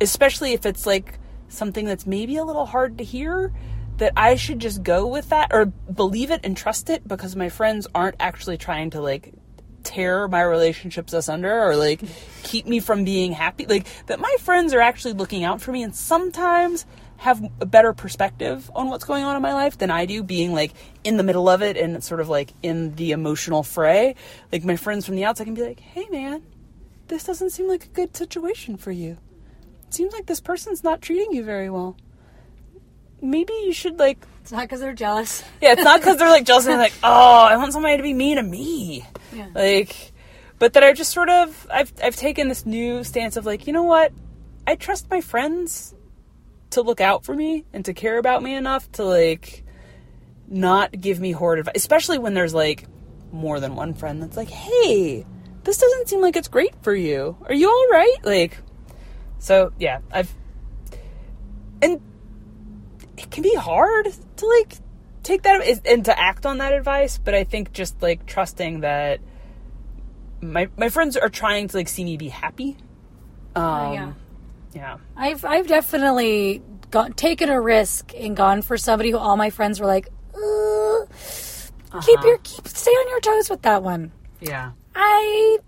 especially 0.00 0.52
if 0.52 0.66
it's 0.66 0.84
like 0.84 1.19
something 1.50 1.84
that's 1.84 2.06
maybe 2.06 2.36
a 2.36 2.44
little 2.44 2.66
hard 2.66 2.98
to 2.98 3.04
hear, 3.04 3.52
that 3.98 4.12
I 4.16 4.36
should 4.36 4.58
just 4.58 4.82
go 4.82 5.06
with 5.06 5.28
that 5.28 5.50
or 5.52 5.66
believe 5.66 6.30
it 6.30 6.40
and 6.42 6.56
trust 6.56 6.88
it 6.88 7.06
because 7.06 7.36
my 7.36 7.50
friends 7.50 7.86
aren't 7.94 8.16
actually 8.18 8.56
trying 8.56 8.90
to 8.90 9.00
like 9.00 9.34
tear 9.82 10.26
my 10.28 10.42
relationships 10.42 11.12
asunder 11.12 11.52
or 11.52 11.76
like 11.76 12.02
keep 12.42 12.66
me 12.66 12.80
from 12.80 13.04
being 13.04 13.32
happy. 13.32 13.66
Like 13.66 13.86
that 14.06 14.18
my 14.18 14.34
friends 14.40 14.72
are 14.72 14.80
actually 14.80 15.12
looking 15.14 15.44
out 15.44 15.60
for 15.60 15.70
me 15.70 15.82
and 15.82 15.94
sometimes 15.94 16.86
have 17.18 17.42
a 17.60 17.66
better 17.66 17.92
perspective 17.92 18.70
on 18.74 18.88
what's 18.88 19.04
going 19.04 19.24
on 19.24 19.36
in 19.36 19.42
my 19.42 19.52
life 19.52 19.76
than 19.76 19.90
I 19.90 20.06
do 20.06 20.22
being 20.22 20.54
like 20.54 20.72
in 21.04 21.18
the 21.18 21.22
middle 21.22 21.50
of 21.50 21.60
it 21.60 21.76
and 21.76 22.02
sort 22.02 22.20
of 22.20 22.30
like 22.30 22.54
in 22.62 22.94
the 22.94 23.10
emotional 23.10 23.62
fray. 23.62 24.14
Like 24.50 24.64
my 24.64 24.76
friends 24.76 25.04
from 25.04 25.16
the 25.16 25.24
outside 25.24 25.44
can 25.44 25.54
be 25.54 25.62
like 25.62 25.80
hey 25.80 26.06
man 26.10 26.42
this 27.08 27.24
doesn't 27.24 27.50
seem 27.50 27.68
like 27.68 27.84
a 27.84 27.88
good 27.88 28.16
situation 28.16 28.76
for 28.76 28.92
you 28.92 29.18
seems 29.94 30.12
like 30.12 30.26
this 30.26 30.40
person's 30.40 30.84
not 30.84 31.02
treating 31.02 31.32
you 31.32 31.44
very 31.44 31.70
well 31.70 31.96
maybe 33.22 33.52
you 33.64 33.72
should 33.72 33.98
like 33.98 34.18
It's 34.42 34.52
not 34.52 34.62
because 34.62 34.80
they're 34.80 34.94
jealous. 34.94 35.42
yeah, 35.60 35.72
it's 35.72 35.84
not 35.84 36.00
because 36.00 36.16
they're 36.16 36.28
like 36.28 36.44
jealous 36.44 36.66
and 36.66 36.72
they're 36.72 36.80
like, 36.80 36.94
oh, 37.02 37.44
I 37.44 37.56
want 37.56 37.72
somebody 37.72 37.96
to 37.96 38.02
be 38.02 38.14
mean 38.14 38.36
to 38.36 38.42
me. 38.42 39.04
Yeah. 39.32 39.48
Like, 39.54 40.12
but 40.58 40.74
that 40.74 40.82
I 40.82 40.92
just 40.92 41.12
sort 41.12 41.28
of, 41.28 41.66
I've, 41.72 41.92
I've 42.02 42.16
taken 42.16 42.48
this 42.48 42.66
new 42.66 43.04
stance 43.04 43.36
of 43.36 43.46
like, 43.46 43.66
you 43.66 43.72
know 43.72 43.84
what? 43.84 44.12
I 44.66 44.74
trust 44.74 45.10
my 45.10 45.20
friends 45.20 45.94
to 46.70 46.82
look 46.82 47.00
out 47.00 47.24
for 47.24 47.34
me 47.34 47.64
and 47.72 47.84
to 47.86 47.94
care 47.94 48.18
about 48.18 48.42
me 48.42 48.54
enough 48.54 48.90
to 48.92 49.04
like 49.04 49.64
not 50.46 50.92
give 50.92 51.18
me 51.18 51.32
horrid 51.32 51.60
advice, 51.60 51.74
especially 51.76 52.18
when 52.18 52.34
there's 52.34 52.54
like 52.54 52.86
more 53.32 53.60
than 53.60 53.74
one 53.74 53.94
friend 53.94 54.22
that's 54.22 54.36
like, 54.36 54.50
hey, 54.50 55.24
this 55.64 55.78
doesn't 55.78 56.08
seem 56.08 56.20
like 56.20 56.36
it's 56.36 56.48
great 56.48 56.74
for 56.82 56.94
you. 56.94 57.36
Are 57.46 57.54
you 57.54 57.68
all 57.68 57.88
right? 57.90 58.16
Like, 58.24 58.58
so 59.40 59.72
yeah, 59.78 59.98
I've, 60.12 60.32
and 61.82 62.00
it 63.16 63.30
can 63.30 63.42
be 63.42 63.54
hard 63.54 64.08
to 64.36 64.46
like 64.46 64.74
take 65.22 65.42
that 65.42 65.60
and 65.84 66.04
to 66.04 66.18
act 66.18 66.46
on 66.46 66.58
that 66.58 66.72
advice 66.72 67.18
but 67.22 67.34
i 67.34 67.44
think 67.44 67.72
just 67.72 68.00
like 68.00 68.24
trusting 68.24 68.80
that 68.80 69.20
my 70.40 70.68
my 70.78 70.88
friends 70.88 71.16
are 71.16 71.28
trying 71.28 71.68
to 71.68 71.76
like 71.76 71.88
see 71.88 72.04
me 72.04 72.16
be 72.16 72.28
happy 72.28 72.76
um 73.54 73.92
yeah. 73.92 74.12
yeah 74.74 74.96
I've 75.16 75.44
I've 75.44 75.66
definitely 75.66 76.62
gone 76.90 77.12
taken 77.12 77.48
a 77.48 77.60
risk 77.60 78.12
and 78.16 78.36
gone 78.36 78.62
for 78.62 78.76
somebody 78.76 79.10
who 79.10 79.18
all 79.18 79.36
my 79.36 79.50
friends 79.50 79.80
were 79.80 79.86
like, 79.86 80.08
"Ugh, 80.34 81.08
keep 82.02 82.22
your 82.22 82.38
keep 82.38 82.66
stay 82.68 82.90
on 82.90 83.08
your 83.08 83.20
toes 83.20 83.50
with 83.50 83.62
that 83.62 83.82
one. 83.82 84.12
yeah 84.40 84.72
I 84.94 85.58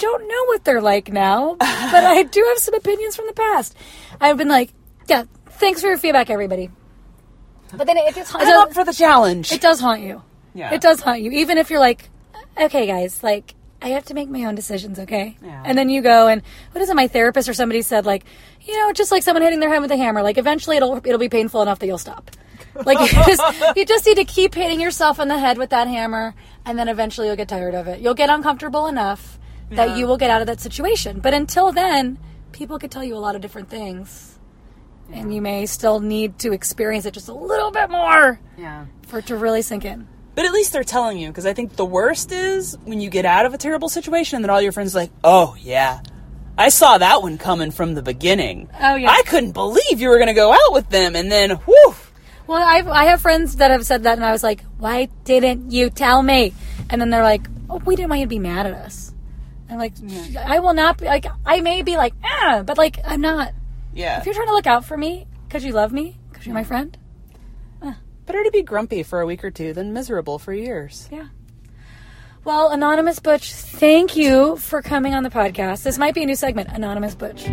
don't 0.00 0.26
know 0.26 0.44
what 0.46 0.64
they're 0.64 0.80
like 0.80 1.12
now, 1.12 1.54
but 1.60 2.04
I 2.04 2.24
do 2.24 2.44
have 2.48 2.58
some 2.58 2.74
opinions 2.74 3.14
from 3.14 3.26
the 3.26 3.32
past. 3.34 3.76
I've 4.20 4.36
been 4.36 4.48
like, 4.48 4.72
yeah, 5.08 5.24
thanks 5.46 5.80
for 5.80 5.88
your 5.88 5.98
feedback, 5.98 6.30
everybody. 6.30 6.70
But 7.76 7.86
then 7.86 7.98
it 7.98 8.14
just 8.16 8.34
it 8.34 8.40
i'm 8.40 8.46
does, 8.46 8.62
up 8.64 8.74
for 8.74 8.84
the 8.84 8.92
challenge 8.92 9.52
it 9.52 9.60
does 9.60 9.78
haunt 9.78 10.00
you. 10.00 10.22
Yeah. 10.54 10.74
It 10.74 10.80
does 10.80 11.00
haunt 11.00 11.20
you, 11.20 11.30
even 11.30 11.58
if 11.58 11.70
you're 11.70 11.78
like, 11.78 12.10
okay, 12.60 12.86
guys, 12.86 13.22
like. 13.22 13.54
I 13.82 13.88
have 13.92 14.04
to 14.06 14.14
make 14.14 14.28
my 14.28 14.44
own 14.44 14.54
decisions, 14.54 14.98
okay? 14.98 15.38
Yeah. 15.42 15.62
And 15.64 15.78
then 15.78 15.88
you 15.88 16.02
go 16.02 16.28
and 16.28 16.42
what 16.72 16.82
is 16.82 16.90
it? 16.90 16.94
My 16.94 17.08
therapist 17.08 17.48
or 17.48 17.54
somebody 17.54 17.80
said 17.80 18.04
like, 18.04 18.26
you 18.60 18.78
know, 18.78 18.92
just 18.92 19.10
like 19.10 19.22
someone 19.22 19.42
hitting 19.42 19.58
their 19.58 19.70
head 19.70 19.80
with 19.80 19.90
a 19.90 19.96
hammer. 19.96 20.22
Like 20.22 20.36
eventually 20.36 20.76
it'll 20.76 20.98
it'll 20.98 21.16
be 21.16 21.30
painful 21.30 21.62
enough 21.62 21.78
that 21.78 21.86
you'll 21.86 21.96
stop. 21.96 22.30
Like 22.84 23.00
you 23.00 23.24
just 23.24 23.76
you 23.76 23.86
just 23.86 24.06
need 24.06 24.16
to 24.16 24.24
keep 24.24 24.54
hitting 24.54 24.82
yourself 24.82 25.18
in 25.18 25.28
the 25.28 25.38
head 25.38 25.56
with 25.56 25.70
that 25.70 25.88
hammer, 25.88 26.34
and 26.66 26.78
then 26.78 26.88
eventually 26.88 27.26
you'll 27.26 27.36
get 27.36 27.48
tired 27.48 27.74
of 27.74 27.88
it. 27.88 28.00
You'll 28.00 28.14
get 28.14 28.28
uncomfortable 28.28 28.86
enough 28.86 29.39
that 29.70 29.96
you 29.96 30.06
will 30.06 30.16
get 30.16 30.30
out 30.30 30.40
of 30.40 30.46
that 30.46 30.60
situation. 30.60 31.20
But 31.20 31.34
until 31.34 31.72
then, 31.72 32.18
people 32.52 32.78
could 32.78 32.90
tell 32.90 33.04
you 33.04 33.16
a 33.16 33.18
lot 33.18 33.34
of 33.36 33.40
different 33.40 33.68
things, 33.70 34.38
and 35.12 35.34
you 35.34 35.40
may 35.40 35.66
still 35.66 36.00
need 36.00 36.38
to 36.40 36.52
experience 36.52 37.06
it 37.06 37.14
just 37.14 37.28
a 37.28 37.34
little 37.34 37.70
bit 37.70 37.90
more 37.90 38.40
yeah 38.56 38.86
for 39.08 39.18
it 39.18 39.26
to 39.26 39.36
really 39.36 39.62
sink 39.62 39.84
in. 39.84 40.06
but 40.36 40.44
at 40.44 40.52
least 40.52 40.72
they're 40.72 40.84
telling 40.84 41.18
you 41.18 41.28
because 41.28 41.46
i 41.46 41.52
think 41.52 41.74
the 41.74 41.84
worst 41.84 42.30
is 42.30 42.78
when 42.84 43.00
you 43.00 43.10
get 43.10 43.24
out 43.24 43.44
of 43.44 43.52
a 43.52 43.58
terrible 43.58 43.88
situation 43.88 44.36
and 44.36 44.44
then 44.44 44.50
all 44.50 44.62
your 44.62 44.70
friends 44.70 44.94
are 44.94 45.00
like 45.00 45.10
oh 45.24 45.56
yeah 45.60 46.00
I 46.58 46.68
saw 46.68 46.98
that 46.98 47.22
one 47.22 47.38
coming 47.38 47.70
from 47.70 47.94
the 47.94 48.02
beginning. 48.02 48.68
Oh, 48.78 48.94
yeah. 48.94 49.08
I 49.10 49.22
couldn't 49.22 49.52
believe 49.52 49.98
you 49.98 50.10
were 50.10 50.16
going 50.16 50.26
to 50.28 50.34
go 50.34 50.52
out 50.52 50.72
with 50.74 50.90
them, 50.90 51.16
and 51.16 51.32
then, 51.32 51.52
whew, 51.52 51.94
Well, 52.46 52.62
I've, 52.62 52.86
I 52.86 53.04
have 53.04 53.22
friends 53.22 53.56
that 53.56 53.70
have 53.70 53.86
said 53.86 54.02
that, 54.02 54.18
and 54.18 54.24
I 54.26 54.30
was 54.30 54.42
like, 54.42 54.62
why 54.76 55.08
didn't 55.24 55.70
you 55.70 55.88
tell 55.88 56.22
me? 56.22 56.52
And 56.90 57.00
then 57.00 57.08
they're 57.08 57.22
like, 57.22 57.46
oh, 57.70 57.78
we 57.86 57.96
didn't 57.96 58.10
want 58.10 58.20
you 58.20 58.26
to 58.26 58.28
be 58.30 58.38
mad 58.40 58.66
at 58.66 58.74
us. 58.74 59.09
I'm 59.70 59.78
like, 59.78 59.94
I 60.36 60.58
will 60.58 60.74
not 60.74 60.98
be, 60.98 61.04
like, 61.06 61.26
I 61.46 61.60
may 61.60 61.82
be 61.82 61.96
like, 61.96 62.14
ah, 62.24 62.62
but 62.66 62.76
like, 62.78 62.98
I'm 63.04 63.20
not. 63.20 63.52
yeah. 63.94 64.18
If 64.18 64.26
you're 64.26 64.34
trying 64.34 64.48
to 64.48 64.54
look 64.54 64.66
out 64.66 64.84
for 64.84 64.96
me 64.96 65.26
because 65.46 65.64
you 65.64 65.72
love 65.72 65.92
me, 65.92 66.18
because 66.30 66.46
you're 66.46 66.54
my 66.54 66.64
friend, 66.64 66.96
Better 68.26 68.44
to 68.44 68.50
be 68.52 68.62
grumpy 68.62 69.02
for 69.02 69.20
a 69.20 69.26
week 69.26 69.42
or 69.42 69.50
two 69.50 69.72
than 69.72 69.92
miserable 69.92 70.38
for 70.38 70.52
years. 70.52 71.08
yeah. 71.10 71.26
Well, 72.44 72.70
Anonymous 72.70 73.18
Butch, 73.18 73.52
thank 73.52 74.16
you 74.16 74.56
for 74.56 74.82
coming 74.82 75.14
on 75.14 75.24
the 75.24 75.30
podcast. 75.30 75.82
This 75.82 75.98
might 75.98 76.14
be 76.14 76.22
a 76.22 76.26
new 76.26 76.36
segment, 76.36 76.68
Anonymous 76.70 77.16
Butch. 77.16 77.44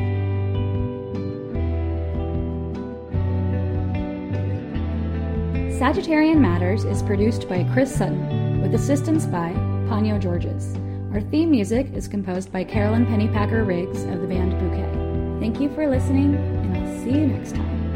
Sagittarian 5.79 6.37
Matters 6.39 6.83
is 6.85 7.01
produced 7.03 7.47
by 7.49 7.63
Chris 7.73 7.95
Sutton, 7.95 8.61
with 8.61 8.73
assistance 8.73 9.25
by 9.25 9.51
Ponyo 9.89 10.19
Georges. 10.19 10.75
Our 11.13 11.21
theme 11.21 11.51
music 11.51 11.87
is 11.93 12.07
composed 12.07 12.51
by 12.51 12.65
Carolyn 12.65 13.05
Pennypacker 13.05 13.65
Riggs 13.65 14.03
of 14.03 14.21
the 14.21 14.27
band 14.27 14.51
Bouquet. 14.59 15.39
Thank 15.39 15.61
you 15.61 15.73
for 15.73 15.87
listening, 15.87 16.35
and 16.35 16.77
I'll 16.77 17.03
see 17.03 17.11
you 17.11 17.27
next 17.27 17.55
time. 17.55 17.86